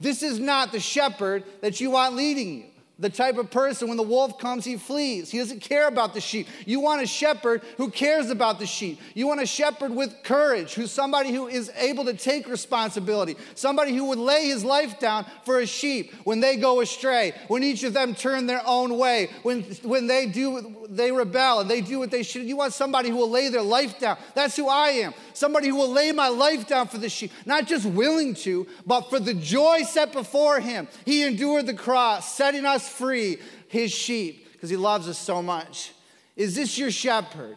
This 0.00 0.22
is 0.22 0.38
not 0.38 0.70
the 0.70 0.78
shepherd 0.78 1.42
that 1.60 1.80
you 1.80 1.90
want 1.90 2.14
leading 2.14 2.56
you 2.58 2.64
the 2.98 3.08
type 3.08 3.38
of 3.38 3.50
person 3.50 3.88
when 3.88 3.96
the 3.96 4.02
wolf 4.02 4.38
comes, 4.38 4.64
he 4.64 4.76
flees. 4.76 5.30
He 5.30 5.38
doesn't 5.38 5.60
care 5.60 5.86
about 5.86 6.14
the 6.14 6.20
sheep. 6.20 6.48
You 6.66 6.80
want 6.80 7.00
a 7.00 7.06
shepherd 7.06 7.62
who 7.76 7.90
cares 7.90 8.28
about 8.30 8.58
the 8.58 8.66
sheep. 8.66 9.00
You 9.14 9.28
want 9.28 9.40
a 9.40 9.46
shepherd 9.46 9.94
with 9.94 10.22
courage, 10.24 10.74
who's 10.74 10.90
somebody 10.90 11.32
who 11.32 11.46
is 11.46 11.70
able 11.76 12.04
to 12.06 12.14
take 12.14 12.48
responsibility, 12.48 13.36
somebody 13.54 13.94
who 13.94 14.06
would 14.06 14.18
lay 14.18 14.46
his 14.46 14.64
life 14.64 14.98
down 14.98 15.26
for 15.44 15.60
a 15.60 15.66
sheep 15.66 16.12
when 16.24 16.40
they 16.40 16.56
go 16.56 16.80
astray, 16.80 17.34
when 17.46 17.62
each 17.62 17.84
of 17.84 17.92
them 17.92 18.14
turn 18.14 18.46
their 18.46 18.62
own 18.66 18.98
way, 18.98 19.30
when, 19.42 19.62
when 19.82 20.06
they 20.06 20.26
do 20.26 20.76
they 20.88 21.12
rebel 21.12 21.60
and 21.60 21.70
they 21.70 21.80
do 21.80 21.98
what 21.98 22.10
they 22.10 22.22
should. 22.22 22.44
You 22.44 22.56
want 22.56 22.72
somebody 22.72 23.10
who 23.10 23.16
will 23.16 23.30
lay 23.30 23.48
their 23.48 23.62
life 23.62 23.98
down. 23.98 24.16
That's 24.34 24.56
who 24.56 24.68
I 24.68 24.88
am. 24.88 25.14
Somebody 25.34 25.68
who 25.68 25.76
will 25.76 25.90
lay 25.90 26.12
my 26.12 26.28
life 26.28 26.66
down 26.66 26.88
for 26.88 26.98
the 26.98 27.08
sheep, 27.08 27.30
not 27.44 27.66
just 27.66 27.84
willing 27.84 28.34
to, 28.36 28.66
but 28.86 29.02
for 29.10 29.20
the 29.20 29.34
joy 29.34 29.82
set 29.82 30.12
before 30.12 30.60
him. 30.60 30.88
He 31.04 31.24
endured 31.24 31.66
the 31.66 31.74
cross, 31.74 32.34
setting 32.34 32.64
us 32.64 32.87
free, 32.88 33.38
his 33.68 33.92
sheep, 33.92 34.52
because 34.52 34.70
he 34.70 34.76
loves 34.76 35.08
us 35.08 35.18
so 35.18 35.42
much. 35.42 35.92
Is 36.36 36.54
this 36.54 36.78
your 36.78 36.90
shepherd? 36.90 37.56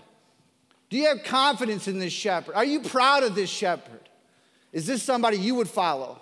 Do 0.89 0.97
you 0.97 1.07
have 1.07 1.23
confidence 1.23 1.87
in 1.87 1.99
this 1.99 2.13
shepherd? 2.13 2.55
Are 2.55 2.65
you 2.65 2.81
proud 2.81 3.23
of 3.23 3.33
this 3.33 3.49
shepherd? 3.49 4.09
Is 4.73 4.85
this 4.85 5.01
somebody 5.01 5.37
you 5.37 5.55
would 5.55 5.69
follow? 5.69 6.21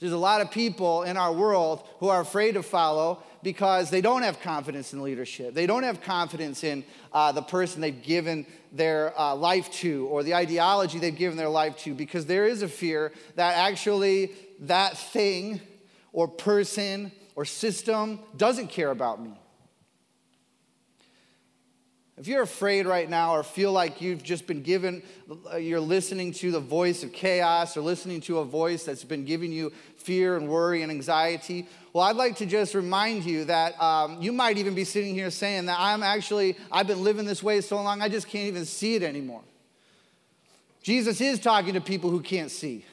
There's 0.00 0.12
a 0.12 0.18
lot 0.18 0.40
of 0.40 0.50
people 0.50 1.04
in 1.04 1.16
our 1.16 1.32
world 1.32 1.86
who 2.00 2.08
are 2.08 2.20
afraid 2.20 2.54
to 2.54 2.62
follow 2.62 3.22
because 3.42 3.90
they 3.90 4.00
don't 4.00 4.22
have 4.22 4.40
confidence 4.40 4.92
in 4.92 5.02
leadership. 5.02 5.54
They 5.54 5.66
don't 5.66 5.82
have 5.82 6.00
confidence 6.00 6.64
in 6.64 6.84
uh, 7.12 7.32
the 7.32 7.42
person 7.42 7.80
they've 7.80 8.02
given 8.02 8.46
their 8.72 9.18
uh, 9.18 9.34
life 9.34 9.70
to 9.74 10.06
or 10.08 10.22
the 10.22 10.34
ideology 10.34 10.98
they've 10.98 11.14
given 11.14 11.38
their 11.38 11.48
life 11.48 11.78
to 11.78 11.94
because 11.94 12.26
there 12.26 12.46
is 12.46 12.62
a 12.62 12.68
fear 12.68 13.12
that 13.36 13.56
actually 13.56 14.32
that 14.60 14.98
thing 14.98 15.60
or 16.12 16.26
person 16.26 17.12
or 17.36 17.44
system 17.44 18.20
doesn't 18.36 18.68
care 18.68 18.90
about 18.90 19.22
me. 19.22 19.38
If 22.16 22.28
you're 22.28 22.42
afraid 22.42 22.86
right 22.86 23.10
now 23.10 23.34
or 23.34 23.42
feel 23.42 23.72
like 23.72 24.00
you've 24.00 24.22
just 24.22 24.46
been 24.46 24.62
given, 24.62 25.02
you're 25.58 25.80
listening 25.80 26.32
to 26.34 26.52
the 26.52 26.60
voice 26.60 27.02
of 27.02 27.12
chaos 27.12 27.76
or 27.76 27.80
listening 27.80 28.20
to 28.22 28.38
a 28.38 28.44
voice 28.44 28.84
that's 28.84 29.02
been 29.02 29.24
giving 29.24 29.50
you 29.50 29.72
fear 29.96 30.36
and 30.36 30.48
worry 30.48 30.82
and 30.82 30.92
anxiety, 30.92 31.66
well, 31.92 32.04
I'd 32.04 32.14
like 32.14 32.36
to 32.36 32.46
just 32.46 32.74
remind 32.74 33.24
you 33.24 33.44
that 33.46 33.80
um, 33.82 34.22
you 34.22 34.32
might 34.32 34.58
even 34.58 34.76
be 34.76 34.84
sitting 34.84 35.14
here 35.14 35.30
saying 35.30 35.66
that 35.66 35.76
I'm 35.78 36.04
actually, 36.04 36.56
I've 36.70 36.86
been 36.86 37.02
living 37.02 37.24
this 37.24 37.42
way 37.42 37.60
so 37.60 37.82
long, 37.82 38.00
I 38.00 38.08
just 38.08 38.28
can't 38.28 38.46
even 38.46 38.64
see 38.64 38.94
it 38.94 39.02
anymore. 39.02 39.42
Jesus 40.82 41.20
is 41.20 41.40
talking 41.40 41.74
to 41.74 41.80
people 41.80 42.10
who 42.10 42.20
can't 42.20 42.50
see. 42.50 42.84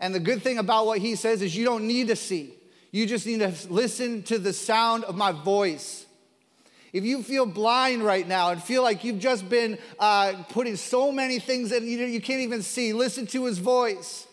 And 0.00 0.12
the 0.12 0.20
good 0.20 0.42
thing 0.42 0.58
about 0.58 0.86
what 0.86 0.98
he 0.98 1.14
says 1.14 1.40
is 1.40 1.56
you 1.56 1.64
don't 1.64 1.86
need 1.86 2.08
to 2.08 2.16
see, 2.16 2.54
you 2.94 3.06
just 3.06 3.26
need 3.26 3.40
to 3.40 3.52
listen 3.70 4.22
to 4.22 4.38
the 4.38 4.52
sound 4.52 5.02
of 5.02 5.16
my 5.16 5.32
voice. 5.32 6.06
If 6.92 7.02
you 7.02 7.24
feel 7.24 7.44
blind 7.44 8.04
right 8.04 8.26
now 8.26 8.50
and 8.50 8.62
feel 8.62 8.84
like 8.84 9.02
you've 9.02 9.18
just 9.18 9.48
been 9.48 9.78
uh, 9.98 10.44
putting 10.50 10.76
so 10.76 11.10
many 11.10 11.40
things 11.40 11.70
that 11.70 11.82
you, 11.82 11.98
you 11.98 12.20
can't 12.20 12.42
even 12.42 12.62
see, 12.62 12.92
listen 12.92 13.26
to 13.26 13.46
his 13.46 13.58
voice. 13.58 14.28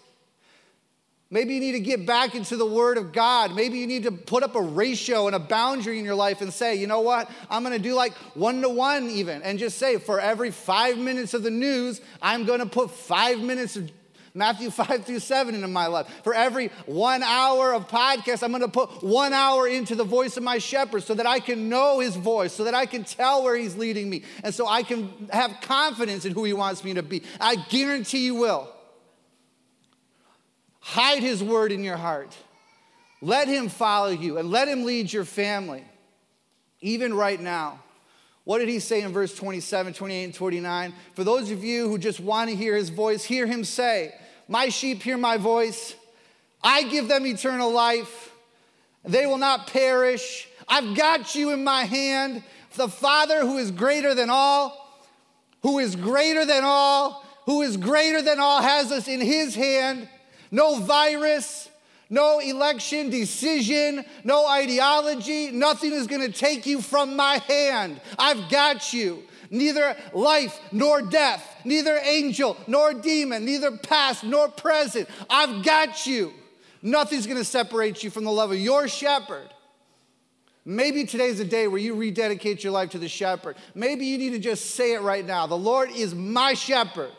Maybe 1.32 1.56
you 1.56 1.60
need 1.60 1.72
to 1.72 1.80
get 1.80 2.06
back 2.06 2.36
into 2.36 2.56
the 2.56 2.66
Word 2.68 3.00
of 3.00 3.14
God. 3.14 3.56
Maybe 3.56 3.80
you 3.80 3.88
need 3.88 4.04
to 4.04 4.12
put 4.12 4.44
up 4.44 4.56
a 4.56 4.62
ratio 4.62 5.26
and 5.26 5.36
a 5.36 5.40
boundary 5.40 5.98
in 5.98 6.06
your 6.06 6.14
life 6.14 6.42
and 6.42 6.54
say, 6.54 6.76
you 6.76 6.86
know 6.86 7.02
what? 7.02 7.32
I'm 7.50 7.64
going 7.64 7.76
to 7.76 7.82
do 7.82 7.96
like 7.96 8.14
one 8.36 8.62
to 8.62 8.70
one, 8.70 9.10
even, 9.10 9.42
and 9.42 9.58
just 9.58 9.80
say, 9.80 9.98
for 9.98 10.20
every 10.20 10.52
five 10.52 11.00
minutes 11.00 11.34
of 11.34 11.42
the 11.42 11.50
news, 11.50 12.00
I'm 12.22 12.46
going 12.46 12.60
to 12.60 12.68
put 12.68 12.92
five 12.92 13.40
minutes 13.40 13.76
of 13.76 13.90
Matthew 14.34 14.70
5 14.72 15.06
through 15.06 15.20
7 15.20 15.56
into 15.56 15.68
my 15.68 15.88
life. 15.88 16.08
For 16.24 16.34
every 16.34 16.68
one 16.86 17.24
hour 17.24 17.74
of 17.74 17.88
podcast, 17.88 18.44
I'm 18.44 18.52
going 18.52 18.62
to 18.62 18.68
put 18.68 19.04
one 19.04 19.34
hour 19.34 19.68
into 19.68 19.96
the 19.96 20.04
voice 20.04 20.38
of 20.38 20.44
my 20.44 20.58
shepherd 20.58 21.04
so 21.04 21.14
that 21.14 21.26
I 21.26 21.40
can 21.40 21.70
know 21.70 22.00
his 22.00 22.16
voice, 22.16 22.54
so 22.54 22.64
that 22.66 22.74
I 22.74 22.86
can 22.86 23.04
tell 23.04 23.44
where 23.44 23.56
he's 23.56 23.76
leading 23.76 24.10
me, 24.10 24.24
and 24.44 24.54
so 24.54 24.68
I 24.68 24.84
can 24.84 25.30
have 25.32 25.56
confidence 25.62 26.26
in 26.26 26.34
who 26.34 26.44
he 26.44 26.54
wants 26.54 26.84
me 26.84 26.94
to 26.94 27.04
be. 27.04 27.24
I 27.40 27.56
guarantee 27.56 28.26
you 28.26 28.36
will. 28.36 28.70
Hide 30.80 31.22
his 31.22 31.44
word 31.44 31.72
in 31.72 31.84
your 31.84 31.98
heart. 31.98 32.36
Let 33.22 33.48
him 33.48 33.70
follow 33.70 34.10
you 34.10 34.40
and 34.40 34.50
let 34.50 34.68
him 34.68 34.84
lead 34.84 35.14
your 35.14 35.26
family, 35.26 35.86
even 36.82 37.14
right 37.14 37.40
now. 37.40 37.80
What 38.44 38.58
did 38.58 38.70
he 38.70 38.80
say 38.80 39.02
in 39.02 39.12
verse 39.12 39.36
27, 39.36 39.94
28, 39.94 40.24
and 40.24 40.34
29? 40.34 40.94
For 41.14 41.24
those 41.24 41.52
of 41.52 41.64
you 41.64 41.88
who 41.88 42.00
just 42.00 42.20
want 42.20 42.50
to 42.50 42.56
hear 42.56 42.76
his 42.76 42.90
voice, 42.90 43.24
hear 43.24 43.46
him 43.46 43.64
say, 43.64 44.16
My 44.52 44.68
sheep 44.68 45.02
hear 45.02 45.18
my 45.18 45.38
voice. 45.38 45.96
I 46.62 46.84
give 46.84 47.08
them 47.08 47.26
eternal 47.26 47.72
life. 47.72 48.34
They 49.06 49.26
will 49.26 49.38
not 49.38 49.68
perish. 49.68 50.46
I've 50.68 50.94
got 50.94 51.36
you 51.36 51.52
in 51.52 51.64
my 51.64 51.86
hand. 51.86 52.44
The 52.74 52.90
Father 52.90 53.40
who 53.40 53.58
is 53.58 53.72
greater 53.72 54.14
than 54.14 54.30
all, 54.30 55.06
who 55.62 55.80
is 55.80 55.96
greater 55.96 56.46
than 56.46 56.66
all, 56.66 57.26
who 57.46 57.62
is 57.62 57.78
greater 57.78 58.22
than 58.22 58.42
all, 58.42 58.62
has 58.62 58.92
us 58.92 59.08
in 59.08 59.22
his 59.22 59.56
hand. 59.56 60.10
No 60.52 60.80
virus, 60.80 61.70
no 62.10 62.40
election 62.40 63.10
decision, 63.10 64.04
no 64.26 64.46
ideology. 64.46 65.52
Nothing 65.52 65.94
is 65.94 66.08
going 66.08 66.30
to 66.30 66.38
take 66.38 66.66
you 66.66 66.82
from 66.82 67.16
my 67.16 67.38
hand. 67.48 68.02
I've 68.20 68.50
got 68.50 68.92
you. 68.92 69.24
Neither 69.54 69.98
life 70.14 70.58
nor 70.72 71.02
death, 71.02 71.46
neither 71.66 72.00
angel 72.04 72.56
nor 72.68 72.94
demon, 72.94 73.44
neither 73.44 73.76
past 73.76 74.24
nor 74.24 74.48
present. 74.48 75.10
I've 75.30 75.64
got 75.64 76.08
you. 76.08 76.34
Nothing's 76.82 77.28
going 77.28 77.38
to 77.38 77.46
separate 77.46 78.02
you 78.02 78.10
from 78.10 78.24
the 78.24 78.32
love 78.32 78.52
of 78.52 78.58
your 78.58 78.88
shepherd. 78.88 79.50
Maybe 80.64 81.06
today's 81.06 81.40
a 81.42 81.46
day 81.46 81.68
where 81.68 81.82
you 81.82 81.96
rededicate 81.96 82.64
your 82.64 82.72
life 82.72 82.92
to 82.92 82.98
the 82.98 83.10
shepherd. 83.10 83.58
Maybe 83.76 84.06
you 84.06 84.18
need 84.18 84.30
to 84.30 84.40
just 84.40 84.72
say 84.72 84.94
it 84.94 85.02
right 85.02 85.26
now. 85.26 85.48
The 85.48 85.58
Lord 85.58 85.92
is 85.92 86.16
my 86.16 86.54
shepherd. 86.54 87.12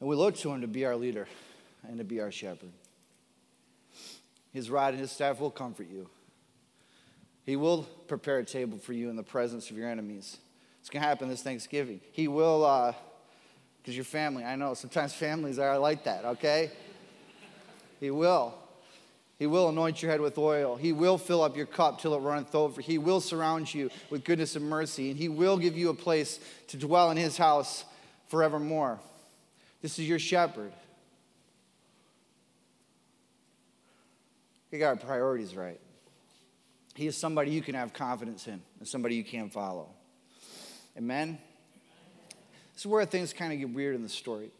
And 0.00 0.08
we 0.08 0.16
look 0.16 0.36
to 0.36 0.50
him 0.50 0.62
to 0.62 0.66
be 0.66 0.86
our 0.86 0.96
leader 0.96 1.28
and 1.86 1.98
to 1.98 2.04
be 2.04 2.20
our 2.20 2.32
shepherd. 2.32 2.70
His 4.52 4.70
rod 4.70 4.94
and 4.94 5.00
his 5.00 5.10
staff 5.10 5.40
will 5.40 5.50
comfort 5.50 5.88
you. 5.90 6.08
He 7.44 7.56
will 7.56 7.84
prepare 8.08 8.38
a 8.38 8.44
table 8.44 8.78
for 8.78 8.92
you 8.92 9.08
in 9.10 9.16
the 9.16 9.22
presence 9.22 9.70
of 9.70 9.76
your 9.76 9.88
enemies. 9.88 10.38
It's 10.80 10.90
going 10.90 11.02
to 11.02 11.08
happen 11.08 11.28
this 11.28 11.42
Thanksgiving. 11.42 12.00
He 12.12 12.28
will, 12.28 12.60
because 13.82 13.94
uh, 13.94 13.96
your 13.96 14.04
family, 14.04 14.44
I 14.44 14.56
know 14.56 14.74
sometimes 14.74 15.12
families 15.12 15.58
are 15.58 15.78
like 15.78 16.04
that, 16.04 16.24
okay? 16.24 16.70
He 17.98 18.10
will. 18.10 18.54
He 19.38 19.46
will 19.46 19.70
anoint 19.70 20.02
your 20.02 20.10
head 20.10 20.20
with 20.20 20.36
oil. 20.36 20.76
He 20.76 20.92
will 20.92 21.16
fill 21.16 21.42
up 21.42 21.56
your 21.56 21.66
cup 21.66 22.00
till 22.00 22.14
it 22.14 22.18
runneth 22.18 22.54
over. 22.54 22.82
He 22.82 22.98
will 22.98 23.20
surround 23.22 23.72
you 23.72 23.90
with 24.10 24.22
goodness 24.22 24.54
and 24.54 24.68
mercy. 24.68 25.10
And 25.10 25.18
He 25.18 25.30
will 25.30 25.56
give 25.56 25.78
you 25.78 25.88
a 25.88 25.94
place 25.94 26.40
to 26.68 26.76
dwell 26.76 27.10
in 27.10 27.16
His 27.16 27.38
house 27.38 27.84
forevermore. 28.28 29.00
This 29.80 29.98
is 29.98 30.06
your 30.06 30.18
shepherd. 30.18 30.72
We 34.70 34.78
got 34.78 34.88
our 34.88 34.96
priorities 34.96 35.54
right. 35.56 35.80
He 36.94 37.06
is 37.06 37.16
somebody 37.16 37.50
you 37.50 37.62
can 37.62 37.74
have 37.74 37.92
confidence 37.92 38.46
in 38.46 38.60
and 38.78 38.86
somebody 38.86 39.14
you 39.14 39.24
can 39.24 39.50
follow. 39.50 39.88
Amen? 40.96 41.38
This 42.74 42.82
is 42.82 42.86
where 42.86 43.04
things 43.04 43.32
kind 43.32 43.52
of 43.52 43.58
get 43.58 43.70
weird 43.70 43.94
in 43.94 44.02
the 44.02 44.08
story. 44.08 44.50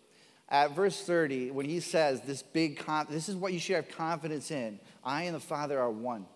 at 0.49 0.75
verse 0.75 1.01
30, 1.03 1.51
when 1.53 1.67
he 1.67 1.81
says 1.81 2.21
this 2.23 2.43
big, 2.43 2.79
con- 2.79 3.07
this 3.11 3.29
is 3.29 3.37
what 3.37 3.53
you 3.53 3.59
should 3.59 3.77
have 3.77 3.89
confidence 3.89 4.51
in 4.51 4.79
I 5.05 5.25
and 5.25 5.35
the 5.35 5.41
Father 5.41 5.79
are 5.79 5.91
one. 5.91 6.27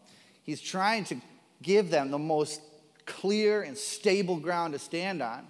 He's 0.43 0.61
trying 0.61 1.05
to 1.05 1.17
give 1.63 1.91
them 1.91 2.11
the 2.11 2.19
most 2.19 2.61
clear 3.07 3.63
and 3.63 3.77
stable 3.77 4.37
ground 4.37 4.73
to 4.73 4.79
stand 4.79 5.23
on. 5.23 5.47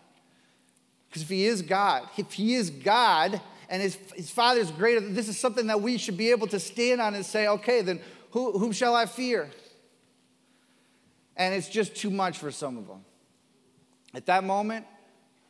Because 1.08 1.22
if 1.22 1.28
he 1.28 1.46
is 1.46 1.62
God, 1.62 2.08
if 2.16 2.32
he 2.32 2.54
is 2.54 2.70
God 2.70 3.40
and 3.68 3.82
his, 3.82 3.96
his 4.14 4.30
Father 4.30 4.60
is 4.60 4.70
greater, 4.70 5.00
this 5.00 5.28
is 5.28 5.38
something 5.38 5.68
that 5.68 5.80
we 5.80 5.96
should 5.96 6.16
be 6.16 6.30
able 6.30 6.48
to 6.48 6.58
stand 6.58 7.00
on 7.00 7.14
and 7.14 7.24
say, 7.24 7.46
okay, 7.46 7.82
then 7.82 8.00
who, 8.34 8.58
whom 8.58 8.72
shall 8.72 8.96
I 8.96 9.06
fear? 9.06 9.48
And 11.36 11.54
it's 11.54 11.68
just 11.68 11.94
too 11.94 12.10
much 12.10 12.36
for 12.36 12.50
some 12.50 12.76
of 12.76 12.88
them. 12.88 13.04
At 14.12 14.26
that 14.26 14.42
moment, 14.42 14.86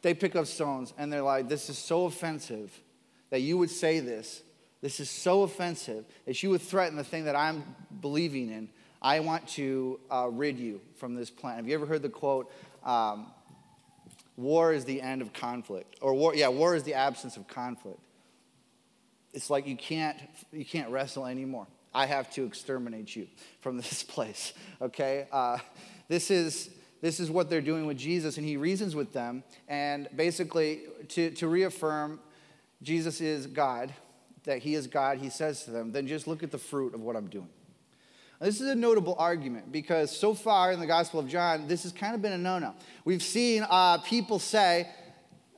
they 0.03 0.13
pick 0.13 0.37
up 0.37 0.45
stones 0.47 0.93
and 0.99 1.11
they're 1.11 1.23
like, 1.23 1.49
this 1.49 1.71
is 1.71 1.79
so 1.79 2.05
offensive 2.05 2.79
that 3.31 3.41
you 3.41 3.57
would 3.57 3.71
say 3.71 4.01
this. 4.01 4.43
This 4.83 5.01
is 5.01 5.09
so 5.09 5.45
offensive 5.45 6.05
that 6.27 6.43
you 6.43 6.51
would 6.51 6.61
threaten 6.61 6.97
the 6.97 7.05
thing 7.05 7.25
that 7.25 7.35
I'm 7.35 7.65
believing 8.03 8.51
in. 8.51 8.69
I 9.01 9.21
want 9.21 9.49
to 9.49 9.99
uh, 10.11 10.29
rid 10.31 10.59
you 10.59 10.83
from 10.97 11.15
this 11.15 11.31
plan. 11.31 11.57
Have 11.57 11.67
you 11.67 11.75
ever 11.75 11.87
heard 11.87 12.03
the 12.03 12.11
quote, 12.11 12.53
um, 12.85 13.29
war 14.37 14.75
is 14.75 14.85
the 14.85 15.01
end 15.01 15.23
of 15.23 15.33
conflict? 15.33 15.97
Or 16.03 16.13
war, 16.13 16.35
yeah, 16.35 16.49
war 16.49 16.77
is 16.77 16.83
the 16.83 16.95
absence 16.95 17.39
of 17.39 17.49
conflict. 17.49 18.01
It's 19.33 19.49
like 19.49 19.67
you 19.67 19.77
can't, 19.77 20.19
you 20.53 20.67
can't 20.67 20.91
wrestle 20.91 21.25
anymore. 21.25 21.67
I 21.95 22.07
have 22.07 22.31
to 22.35 22.45
exterminate 22.45 23.15
you 23.15 23.29
from 23.61 23.77
this 23.79 24.03
place, 24.03 24.53
okay? 24.83 25.29
Uh, 25.31 25.59
this 26.09 26.31
is, 26.31 26.71
this 27.01 27.21
is 27.21 27.31
what 27.31 27.49
they're 27.49 27.61
doing 27.61 27.87
with 27.87 27.97
Jesus, 27.97 28.37
and 28.37 28.47
he 28.47 28.57
reasons 28.57 28.95
with 28.95 29.13
them. 29.13 29.45
And 29.69 30.09
basically, 30.15 30.83
to, 31.11 31.31
to 31.33 31.49
reaffirm 31.49 32.21
Jesus 32.83 33.21
is 33.21 33.47
God, 33.47 33.93
that 34.45 34.59
he 34.59 34.75
is 34.75 34.87
God, 34.87 35.19
he 35.19 35.31
says 35.31 35.65
to 35.65 35.71
them, 35.71 35.93
then 35.93 36.07
just 36.07 36.27
look 36.27 36.43
at 36.43 36.51
the 36.51 36.59
fruit 36.59 36.95
of 36.95 37.01
what 37.01 37.17
I'm 37.17 37.29
doing. 37.29 37.49
This 38.41 38.61
is 38.61 38.69
a 38.69 38.75
notable 38.75 39.15
argument 39.19 39.73
because 39.73 40.15
so 40.15 40.35
far 40.35 40.73
in 40.73 40.81
the 40.81 40.87
Gospel 40.87 41.21
of 41.21 41.29
John, 41.29 41.67
this 41.67 41.85
has 41.85 41.93
kind 41.93 42.15
of 42.15 42.21
been 42.21 42.33
a 42.33 42.39
no 42.39 42.59
no. 42.59 42.75
We've 43.05 43.23
seen 43.23 43.65
uh, 43.71 43.99
people 43.99 44.39
say, 44.39 44.89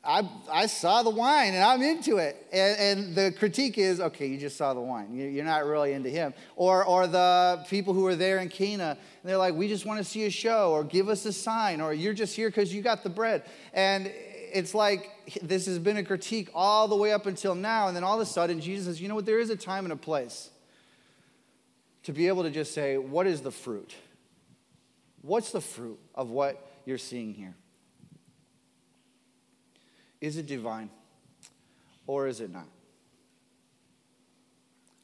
I, 0.06 0.28
I 0.50 0.66
saw 0.66 1.02
the 1.02 1.10
wine 1.10 1.54
and 1.54 1.64
I'm 1.64 1.82
into 1.82 2.18
it. 2.18 2.46
And, 2.52 2.78
and, 2.78 3.14
the 3.16 3.32
critique 3.32 3.76
is, 3.76 4.00
okay, 4.00 4.26
you 4.26 4.38
just 4.38 4.56
saw 4.56 4.72
the 4.72 4.80
wine. 4.80 5.14
You're 5.14 5.44
not 5.44 5.66
really 5.66 5.92
into 5.92 6.08
him. 6.08 6.32
Or, 6.54 6.84
or 6.84 7.06
the 7.06 7.64
people 7.68 7.92
who 7.92 8.02
were 8.02 8.14
there 8.14 8.38
in 8.38 8.48
Cana, 8.48 8.90
and 8.90 9.30
they're 9.30 9.36
like, 9.36 9.54
we 9.54 9.68
just 9.68 9.84
want 9.84 9.98
to 9.98 10.04
see 10.04 10.24
a 10.26 10.30
show, 10.30 10.70
or 10.70 10.84
give 10.84 11.08
us 11.08 11.26
a 11.26 11.32
sign, 11.32 11.80
or 11.80 11.92
you're 11.92 12.14
just 12.14 12.36
here 12.36 12.48
because 12.48 12.72
you 12.72 12.82
got 12.82 13.02
the 13.02 13.10
bread. 13.10 13.42
And 13.72 14.10
it's 14.52 14.74
like 14.74 15.10
this 15.42 15.66
has 15.66 15.78
been 15.78 15.96
a 15.96 16.04
critique 16.04 16.50
all 16.54 16.88
the 16.88 16.96
way 16.96 17.12
up 17.12 17.26
until 17.26 17.54
now. 17.54 17.88
And 17.88 17.96
then 17.96 18.04
all 18.04 18.14
of 18.14 18.20
a 18.20 18.30
sudden, 18.30 18.60
Jesus 18.60 18.86
says, 18.86 19.00
you 19.00 19.08
know 19.08 19.16
what? 19.16 19.26
There 19.26 19.40
is 19.40 19.50
a 19.50 19.56
time 19.56 19.84
and 19.84 19.92
a 19.92 19.96
place 19.96 20.50
to 22.04 22.12
be 22.12 22.28
able 22.28 22.44
to 22.44 22.50
just 22.50 22.72
say, 22.72 22.96
what 22.96 23.26
is 23.26 23.40
the 23.40 23.50
fruit? 23.50 23.94
What's 25.22 25.50
the 25.50 25.60
fruit 25.60 25.98
of 26.14 26.30
what 26.30 26.64
you're 26.84 26.98
seeing 26.98 27.34
here? 27.34 27.54
Is 30.20 30.36
it 30.36 30.46
divine 30.46 30.90
or 32.06 32.26
is 32.26 32.40
it 32.40 32.52
not? 32.52 32.68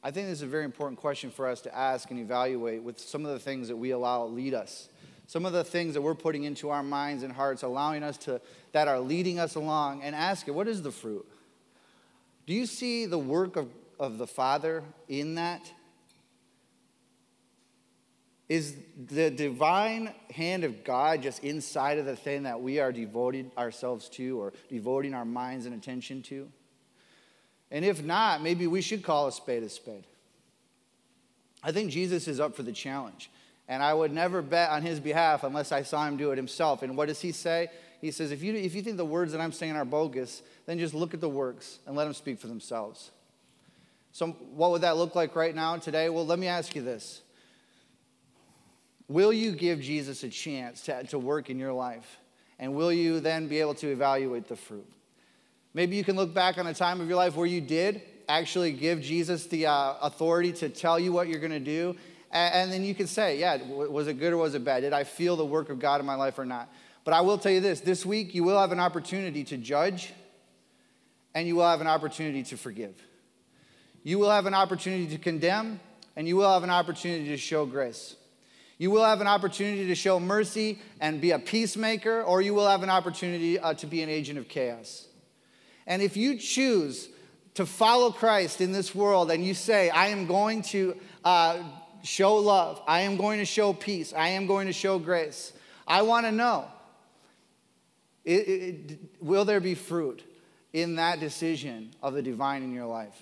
I 0.03 0.11
think 0.11 0.27
this 0.27 0.39
is 0.39 0.43
a 0.43 0.47
very 0.47 0.65
important 0.65 0.99
question 0.99 1.31
for 1.31 1.47
us 1.47 1.61
to 1.61 1.75
ask 1.75 2.11
and 2.11 2.19
evaluate 2.19 2.83
with 2.83 2.99
some 2.99 3.25
of 3.25 3.31
the 3.31 3.39
things 3.39 3.69
that 3.69 3.77
we 3.77 3.91
allow 3.91 4.25
lead 4.25 4.53
us. 4.53 4.89
Some 5.27 5.45
of 5.45 5.53
the 5.53 5.63
things 5.63 5.93
that 5.93 6.01
we're 6.01 6.15
putting 6.15 6.43
into 6.43 6.69
our 6.69 6.83
minds 6.83 7.23
and 7.23 7.31
hearts, 7.31 7.63
allowing 7.63 8.03
us 8.03 8.17
to, 8.19 8.41
that 8.73 8.89
are 8.89 8.99
leading 8.99 9.39
us 9.39 9.55
along, 9.55 10.03
and 10.03 10.13
ask 10.13 10.47
it, 10.49 10.51
what 10.51 10.67
is 10.67 10.81
the 10.81 10.91
fruit? 10.91 11.25
Do 12.45 12.53
you 12.53 12.65
see 12.65 13.05
the 13.05 13.17
work 13.17 13.55
of, 13.55 13.69
of 13.97 14.17
the 14.17 14.27
Father 14.27 14.83
in 15.07 15.35
that? 15.35 15.71
Is 18.53 18.75
the 19.09 19.31
divine 19.31 20.13
hand 20.31 20.63
of 20.63 20.83
God 20.83 21.23
just 21.23 21.43
inside 21.43 21.97
of 21.97 22.05
the 22.05 22.15
thing 22.15 22.43
that 22.43 22.61
we 22.61 22.79
are 22.79 22.91
devoting 22.91 23.51
ourselves 23.57 24.07
to 24.09 24.39
or 24.39 24.53
devoting 24.69 25.15
our 25.15 25.25
minds 25.25 25.65
and 25.65 25.73
attention 25.73 26.21
to? 26.21 26.47
And 27.71 27.83
if 27.83 28.03
not, 28.03 28.43
maybe 28.43 28.67
we 28.67 28.81
should 28.81 29.01
call 29.01 29.25
a 29.25 29.31
spade 29.31 29.63
a 29.63 29.69
spade. 29.69 30.05
I 31.63 31.71
think 31.71 31.89
Jesus 31.89 32.27
is 32.27 32.39
up 32.39 32.55
for 32.55 32.61
the 32.61 32.71
challenge. 32.71 33.31
And 33.67 33.81
I 33.81 33.91
would 33.91 34.11
never 34.11 34.43
bet 34.43 34.69
on 34.69 34.83
his 34.83 34.99
behalf 34.99 35.43
unless 35.43 35.71
I 35.71 35.81
saw 35.81 36.07
him 36.07 36.15
do 36.15 36.29
it 36.29 36.37
himself. 36.37 36.83
And 36.83 36.95
what 36.95 37.07
does 37.07 37.21
he 37.21 37.31
say? 37.31 37.69
He 38.01 38.11
says, 38.11 38.31
if 38.31 38.43
you, 38.43 38.53
if 38.53 38.75
you 38.75 38.83
think 38.83 38.97
the 38.97 39.03
words 39.03 39.31
that 39.31 39.41
I'm 39.41 39.51
saying 39.51 39.75
are 39.75 39.83
bogus, 39.83 40.43
then 40.67 40.77
just 40.77 40.93
look 40.93 41.15
at 41.15 41.21
the 41.21 41.27
works 41.27 41.79
and 41.87 41.95
let 41.95 42.03
them 42.03 42.13
speak 42.13 42.37
for 42.37 42.45
themselves. 42.45 43.09
So, 44.11 44.27
what 44.27 44.69
would 44.69 44.81
that 44.81 44.95
look 44.95 45.15
like 45.15 45.35
right 45.35 45.55
now, 45.55 45.77
today? 45.77 46.09
Well, 46.09 46.27
let 46.27 46.37
me 46.37 46.45
ask 46.45 46.75
you 46.75 46.83
this 46.83 47.23
Will 49.13 49.31
you 49.31 49.51
give 49.51 49.79
Jesus 49.79 50.23
a 50.23 50.29
chance 50.29 50.81
to, 50.85 51.03
to 51.03 51.19
work 51.19 51.51
in 51.51 51.59
your 51.59 51.71
life? 51.71 52.17
And 52.57 52.73
will 52.73 52.91
you 52.91 53.19
then 53.19 53.47
be 53.47 53.59
able 53.59 53.75
to 53.75 53.91
evaluate 53.91 54.47
the 54.47 54.55
fruit? 54.55 54.91
Maybe 55.75 55.95
you 55.95 56.03
can 56.03 56.15
look 56.15 56.33
back 56.33 56.57
on 56.57 56.65
a 56.65 56.73
time 56.73 56.99
of 56.99 57.07
your 57.07 57.17
life 57.17 57.35
where 57.35 57.45
you 57.45 57.61
did 57.61 58.01
actually 58.27 58.71
give 58.71 59.01
Jesus 59.01 59.45
the 59.45 59.67
uh, 59.67 59.93
authority 60.01 60.51
to 60.53 60.67
tell 60.67 60.99
you 60.99 61.13
what 61.13 61.27
you're 61.27 61.39
going 61.39 61.51
to 61.51 61.59
do. 61.59 61.95
And, 62.31 62.55
and 62.55 62.71
then 62.71 62.83
you 62.83 62.95
can 62.95 63.05
say, 63.05 63.37
yeah, 63.39 63.59
was 63.63 64.07
it 64.07 64.15
good 64.15 64.33
or 64.33 64.37
was 64.37 64.55
it 64.55 64.65
bad? 64.65 64.79
Did 64.79 64.93
I 64.93 65.03
feel 65.03 65.35
the 65.35 65.45
work 65.45 65.69
of 65.69 65.77
God 65.77 65.99
in 65.99 66.07
my 66.07 66.15
life 66.15 66.39
or 66.39 66.45
not? 66.45 66.73
But 67.03 67.13
I 67.13 67.21
will 67.21 67.37
tell 67.37 67.51
you 67.51 67.59
this 67.59 67.81
this 67.81 68.07
week, 68.07 68.33
you 68.33 68.43
will 68.43 68.59
have 68.59 68.71
an 68.71 68.79
opportunity 68.79 69.43
to 69.43 69.57
judge 69.57 70.11
and 71.35 71.47
you 71.47 71.57
will 71.57 71.69
have 71.69 71.81
an 71.81 71.87
opportunity 71.87 72.41
to 72.41 72.57
forgive. 72.57 72.95
You 74.01 74.17
will 74.17 74.31
have 74.31 74.47
an 74.47 74.55
opportunity 74.55 75.05
to 75.15 75.19
condemn 75.19 75.79
and 76.15 76.27
you 76.27 76.35
will 76.35 76.51
have 76.51 76.63
an 76.63 76.71
opportunity 76.71 77.27
to 77.27 77.37
show 77.37 77.67
grace. 77.67 78.15
You 78.77 78.91
will 78.91 79.03
have 79.03 79.21
an 79.21 79.27
opportunity 79.27 79.87
to 79.87 79.95
show 79.95 80.19
mercy 80.19 80.79
and 80.99 81.21
be 81.21 81.31
a 81.31 81.39
peacemaker, 81.39 82.23
or 82.23 82.41
you 82.41 82.53
will 82.53 82.67
have 82.67 82.83
an 82.83 82.89
opportunity 82.89 83.59
uh, 83.59 83.73
to 83.75 83.87
be 83.87 84.01
an 84.01 84.09
agent 84.09 84.39
of 84.39 84.47
chaos. 84.47 85.07
And 85.85 86.01
if 86.01 86.17
you 86.17 86.37
choose 86.37 87.09
to 87.53 87.65
follow 87.65 88.11
Christ 88.11 88.61
in 88.61 88.71
this 88.71 88.95
world 88.95 89.31
and 89.31 89.45
you 89.45 89.53
say, 89.53 89.89
I 89.89 90.07
am 90.07 90.25
going 90.25 90.63
to 90.63 90.97
uh, 91.23 91.63
show 92.03 92.35
love, 92.35 92.81
I 92.87 93.01
am 93.01 93.17
going 93.17 93.39
to 93.39 93.45
show 93.45 93.73
peace, 93.73 94.13
I 94.13 94.29
am 94.29 94.47
going 94.47 94.67
to 94.67 94.73
show 94.73 94.97
grace, 94.97 95.53
I 95.87 96.01
want 96.01 96.25
to 96.25 96.31
know 96.31 96.67
it, 98.25 98.31
it, 98.31 98.99
will 99.21 99.45
there 99.45 99.59
be 99.59 99.75
fruit 99.75 100.23
in 100.71 100.95
that 100.95 101.19
decision 101.19 101.91
of 102.01 102.13
the 102.13 102.21
divine 102.21 102.63
in 102.63 102.73
your 102.73 102.85
life? 102.85 103.21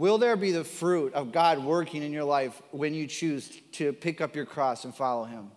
Will 0.00 0.16
there 0.16 0.34
be 0.34 0.50
the 0.50 0.64
fruit 0.64 1.12
of 1.12 1.30
God 1.30 1.62
working 1.62 2.02
in 2.02 2.10
your 2.10 2.24
life 2.24 2.62
when 2.70 2.94
you 2.94 3.06
choose 3.06 3.60
to 3.72 3.92
pick 3.92 4.22
up 4.22 4.34
your 4.34 4.46
cross 4.46 4.86
and 4.86 4.94
follow 4.94 5.24
Him? 5.24 5.50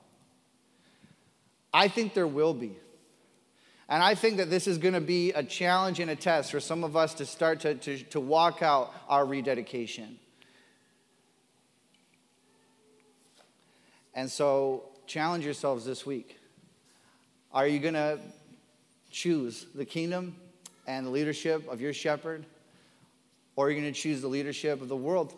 I 1.74 1.88
think 1.88 2.14
there 2.14 2.28
will 2.28 2.54
be. 2.54 2.76
And 3.88 4.04
I 4.04 4.16
think 4.16 4.36
that 4.40 4.50
this 4.50 4.68
is 4.68 4.78
going 4.80 4.96
to 4.96 5.00
be 5.00 5.32
a 5.32 5.44
challenge 5.44 6.02
and 6.02 6.12
a 6.12 6.18
test 6.18 6.52
for 6.52 6.60
some 6.60 6.84
of 6.84 6.98
us 6.98 7.14
to 7.14 7.26
start 7.26 7.62
to, 7.62 7.76
to, 7.76 8.04
to 8.04 8.20
walk 8.20 8.62
out 8.62 8.94
our 9.08 9.26
rededication. 9.26 10.20
And 14.14 14.30
so, 14.30 14.90
challenge 15.08 15.46
yourselves 15.46 15.86
this 15.86 16.06
week. 16.06 16.38
Are 17.54 17.66
you 17.66 17.80
going 17.80 17.94
to 17.94 18.20
choose 19.10 19.68
the 19.74 19.86
kingdom 19.86 20.36
and 20.86 21.06
the 21.06 21.12
leadership 21.12 21.66
of 21.70 21.80
your 21.80 21.94
shepherd? 21.94 22.46
Or 23.56 23.70
you're 23.70 23.80
going 23.80 23.94
to 23.94 24.00
choose 24.00 24.22
the 24.22 24.28
leadership 24.28 24.82
of 24.82 24.88
the 24.88 24.96
world 24.96 25.34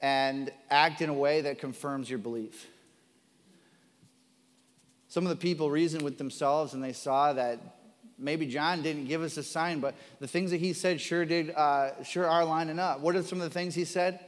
and 0.00 0.52
act 0.70 1.00
in 1.00 1.08
a 1.08 1.14
way 1.14 1.42
that 1.42 1.58
confirms 1.58 2.08
your 2.10 2.18
belief. 2.18 2.68
Some 5.08 5.24
of 5.24 5.30
the 5.30 5.36
people 5.36 5.70
reasoned 5.70 6.02
with 6.02 6.18
themselves 6.18 6.74
and 6.74 6.82
they 6.82 6.92
saw 6.92 7.32
that 7.32 7.60
maybe 8.18 8.46
John 8.46 8.82
didn't 8.82 9.06
give 9.06 9.22
us 9.22 9.36
a 9.36 9.42
sign, 9.42 9.80
but 9.80 9.94
the 10.20 10.28
things 10.28 10.50
that 10.50 10.60
he 10.60 10.72
said 10.72 11.00
sure 11.00 11.24
did, 11.24 11.50
uh, 11.50 12.02
sure 12.02 12.26
are 12.26 12.44
lining 12.44 12.78
up. 12.78 13.00
What 13.00 13.16
are 13.16 13.22
some 13.22 13.40
of 13.40 13.44
the 13.44 13.54
things 13.54 13.74
he 13.74 13.84
said? 13.84 14.20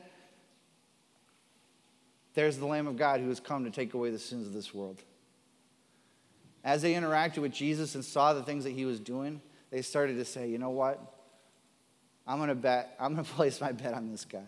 There's 2.35 2.59
the 2.59 2.67
Lamb 2.67 2.87
of 2.87 2.97
God 2.97 3.21
who 3.21 3.29
has 3.29 3.41
come 3.41 3.65
to 3.65 3.71
take 3.71 3.95
away 3.95 4.11
the 4.11 4.19
sins 4.19 4.47
of 4.47 4.53
this 4.53 4.75
world. 4.75 5.03
As 6.63 6.83
they 6.83 6.95
interacted 6.95 7.39
with 7.39 7.53
Jesus 7.53 7.95
and 7.95 8.05
saw 8.05 8.33
the 8.35 8.43
things 8.43 8.65
that 8.65 8.73
he 8.73 8.85
was 8.85 9.01
doing, 9.01 9.41
they 9.71 9.83
started 9.83 10.17
to 10.17 10.25
say, 10.25 10.49
you 10.49 10.59
know 10.59 10.71
what? 10.71 11.16
I'm 12.27 12.39
going 12.39 12.49
to 12.49 12.55
bet, 12.55 12.97
I'm 12.99 13.15
going 13.15 13.25
to 13.27 13.33
place 13.33 13.61
my 13.61 13.73
bet 13.73 13.95
on 13.95 14.11
this 14.11 14.25
guy. 14.25 14.45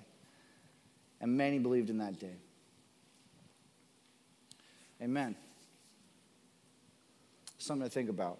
And 1.21 1.37
many 1.37 1.59
believed 1.59 1.91
in 1.91 1.99
that 1.99 2.19
day. 2.19 2.37
Amen. 5.03 5.37
Something 7.59 7.89
to 7.89 7.93
think 7.93 8.09
about. 8.09 8.39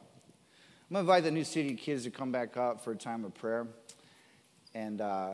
I'm 0.91 0.95
going 0.95 1.05
to 1.05 1.13
invite 1.13 1.25
the 1.25 1.31
New 1.31 1.45
City 1.45 1.75
kids 1.75 2.05
to 2.05 2.11
come 2.11 2.33
back 2.33 2.57
up 2.57 2.83
for 2.83 2.93
a 2.93 2.97
time 2.97 3.25
of 3.25 3.35
prayer. 3.35 3.67
And 4.75 5.01
uh, 5.01 5.31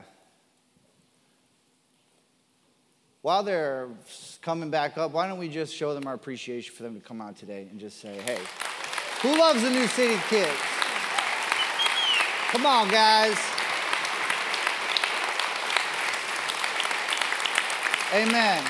while 3.23 3.43
they're 3.43 3.89
coming 4.43 4.71
back 4.71 4.99
up, 4.99 5.13
why 5.13 5.29
don't 5.29 5.39
we 5.39 5.49
just 5.49 5.75
show 5.75 5.95
them 5.95 6.07
our 6.07 6.15
appreciation 6.15 6.75
for 6.75 6.83
them 6.83 6.95
to 6.95 7.01
come 7.01 7.21
out 7.21 7.37
today 7.37 7.69
and 7.71 7.79
just 7.79 8.01
say, 8.01 8.21
hey, 8.23 8.39
who 9.23 9.39
loves 9.39 9.63
the 9.63 9.71
New 9.71 9.87
City 9.87 10.21
kids? 10.29 10.53
Come 12.51 12.67
on, 12.67 12.89
guys. 12.89 13.64
Amen. 18.15 18.63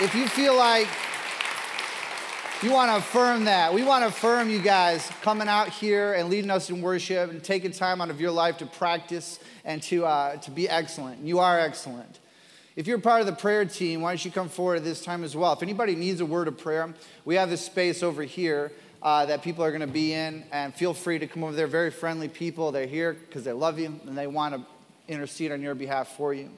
If 0.00 0.14
you 0.14 0.26
feel 0.26 0.56
like 0.56 0.88
you 2.62 2.72
want 2.72 2.90
to 2.90 2.96
affirm 2.96 3.44
that, 3.44 3.74
we 3.74 3.82
want 3.84 4.04
to 4.04 4.08
affirm 4.08 4.48
you 4.48 4.58
guys 4.58 5.06
coming 5.20 5.48
out 5.48 5.68
here 5.68 6.14
and 6.14 6.30
leading 6.30 6.50
us 6.50 6.70
in 6.70 6.80
worship 6.80 7.30
and 7.30 7.44
taking 7.44 7.70
time 7.70 8.00
out 8.00 8.08
of 8.08 8.22
your 8.22 8.30
life 8.30 8.56
to 8.56 8.66
practice 8.66 9.38
and 9.66 9.82
to, 9.82 10.06
uh, 10.06 10.36
to 10.36 10.50
be 10.50 10.66
excellent. 10.66 11.26
You 11.26 11.40
are 11.40 11.60
excellent. 11.60 12.20
If 12.74 12.86
you're 12.86 12.98
part 12.98 13.20
of 13.20 13.26
the 13.26 13.34
prayer 13.34 13.66
team, 13.66 14.00
why 14.00 14.12
don't 14.12 14.24
you 14.24 14.30
come 14.30 14.48
forward 14.48 14.76
at 14.76 14.84
this 14.84 15.04
time 15.04 15.22
as 15.22 15.36
well? 15.36 15.52
If 15.52 15.62
anybody 15.62 15.94
needs 15.94 16.22
a 16.22 16.26
word 16.26 16.48
of 16.48 16.56
prayer, 16.56 16.94
we 17.26 17.34
have 17.34 17.50
this 17.50 17.60
space 17.60 18.02
over 18.02 18.22
here 18.22 18.72
uh, 19.02 19.26
that 19.26 19.42
people 19.42 19.62
are 19.62 19.70
going 19.70 19.82
to 19.82 19.86
be 19.86 20.14
in, 20.14 20.44
and 20.52 20.74
feel 20.74 20.94
free 20.94 21.18
to 21.18 21.26
come 21.26 21.44
over 21.44 21.52
there. 21.52 21.66
Very 21.66 21.90
friendly 21.90 22.28
people. 22.28 22.72
They're 22.72 22.86
here 22.86 23.12
because 23.12 23.44
they 23.44 23.52
love 23.52 23.78
you 23.78 24.00
and 24.06 24.16
they 24.16 24.26
want 24.26 24.54
to 24.54 24.64
intercede 25.06 25.52
on 25.52 25.60
your 25.60 25.74
behalf 25.74 26.16
for 26.16 26.32
you. 26.32 26.48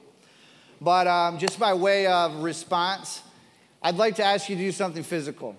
But 0.81 1.07
um, 1.07 1.37
just 1.39 1.59
by 1.59 1.73
way 1.73 2.07
of 2.07 2.43
response, 2.43 3.21
I'd 3.81 3.95
like 3.95 4.15
to 4.15 4.23
ask 4.23 4.49
you 4.49 4.55
to 4.55 4.61
do 4.61 4.71
something 4.71 5.03
physical. 5.03 5.55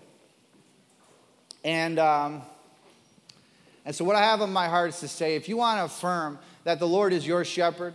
And, 1.64 1.98
um, 1.98 2.42
and 3.84 3.94
so, 3.94 4.04
what 4.04 4.16
I 4.16 4.20
have 4.20 4.40
on 4.42 4.52
my 4.52 4.68
heart 4.68 4.90
is 4.90 5.00
to 5.00 5.08
say 5.08 5.36
if 5.36 5.48
you 5.48 5.56
want 5.56 5.80
to 5.80 5.84
affirm 5.84 6.38
that 6.64 6.78
the 6.78 6.88
Lord 6.88 7.12
is 7.12 7.26
your 7.26 7.44
shepherd, 7.44 7.94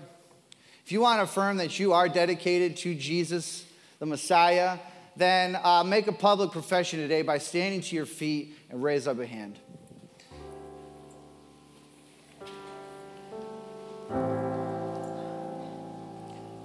if 0.85 0.91
you 0.91 1.01
want 1.01 1.19
to 1.19 1.23
affirm 1.23 1.57
that 1.57 1.79
you 1.79 1.93
are 1.93 2.09
dedicated 2.09 2.75
to 2.77 2.95
Jesus, 2.95 3.65
the 3.99 4.05
Messiah, 4.05 4.79
then 5.15 5.57
uh, 5.61 5.83
make 5.83 6.07
a 6.07 6.11
public 6.11 6.51
profession 6.51 6.99
today 6.99 7.21
by 7.21 7.37
standing 7.37 7.81
to 7.81 7.95
your 7.95 8.05
feet 8.05 8.57
and 8.69 8.81
raise 8.81 9.07
up 9.07 9.19
a 9.19 9.25
hand. 9.25 9.59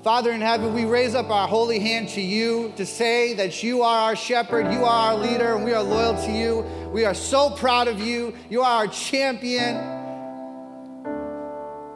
Father 0.06 0.30
in 0.30 0.40
heaven, 0.40 0.72
we 0.72 0.84
raise 0.84 1.16
up 1.16 1.30
our 1.30 1.48
holy 1.48 1.80
hand 1.80 2.10
to 2.10 2.20
you 2.20 2.72
to 2.76 2.86
say 2.86 3.34
that 3.34 3.64
you 3.64 3.82
are 3.82 4.02
our 4.02 4.14
shepherd, 4.14 4.72
you 4.72 4.84
are 4.84 5.14
our 5.14 5.16
leader, 5.16 5.56
and 5.56 5.64
we 5.64 5.72
are 5.72 5.82
loyal 5.82 6.14
to 6.24 6.30
you. 6.30 6.60
We 6.92 7.04
are 7.04 7.12
so 7.12 7.50
proud 7.50 7.88
of 7.88 7.98
you. 7.98 8.32
You 8.48 8.62
are 8.62 8.70
our 8.70 8.86
champion. 8.86 9.74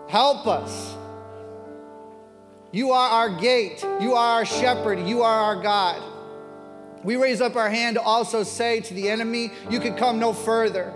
Help 0.08 0.48
us. 0.48 0.96
You 2.72 2.90
are 2.90 3.08
our 3.10 3.38
gate. 3.38 3.80
You 4.00 4.14
are 4.14 4.38
our 4.38 4.44
shepherd. 4.44 5.06
You 5.06 5.22
are 5.22 5.42
our 5.42 5.62
God. 5.62 6.02
We 7.04 7.14
raise 7.14 7.40
up 7.40 7.54
our 7.54 7.70
hand 7.70 7.94
to 7.94 8.02
also 8.02 8.42
say 8.42 8.80
to 8.80 8.92
the 8.92 9.08
enemy, 9.08 9.52
You 9.70 9.78
can 9.78 9.94
come 9.94 10.18
no 10.18 10.32
further 10.32 10.92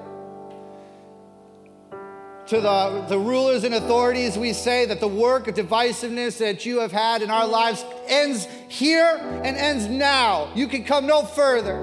to 2.46 2.60
the, 2.60 3.04
the 3.08 3.18
rulers 3.18 3.64
and 3.64 3.74
authorities, 3.74 4.36
we 4.36 4.52
say 4.52 4.84
that 4.86 5.00
the 5.00 5.08
work 5.08 5.48
of 5.48 5.54
divisiveness 5.54 6.38
that 6.38 6.66
you 6.66 6.80
have 6.80 6.92
had 6.92 7.22
in 7.22 7.30
our 7.30 7.46
lives 7.46 7.84
ends 8.06 8.46
here 8.68 9.18
and 9.42 9.56
ends 9.56 9.86
now. 9.86 10.52
You 10.54 10.68
can 10.68 10.84
come 10.84 11.06
no 11.06 11.22
further. 11.22 11.76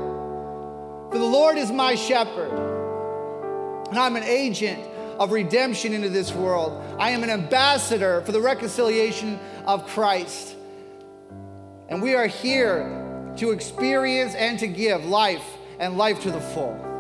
For 1.12 1.18
the 1.18 1.26
Lord 1.26 1.58
is 1.58 1.72
my 1.72 1.96
shepherd, 1.96 2.52
and 3.90 3.98
I'm 3.98 4.16
an 4.16 4.24
agent 4.24 4.88
of 5.20 5.32
redemption 5.32 5.94
into 5.94 6.10
this 6.10 6.32
world. 6.32 6.82
I 7.00 7.10
am 7.10 7.24
an 7.24 7.30
ambassador 7.30 8.22
for 8.22 8.32
the 8.32 8.42
reconciliation 8.42 9.40
of 9.66 9.88
Christ. 9.88 10.56
And 11.90 12.02
we 12.02 12.16
are 12.16 12.28
here 12.28 13.34
to 13.38 13.52
experience 13.52 14.36
and 14.36 14.58
to 14.60 14.68
give 14.68 15.06
life 15.06 15.44
and 15.80 15.98
life 15.98 16.22
to 16.22 16.32
the 16.32 16.40
full. 16.40 16.91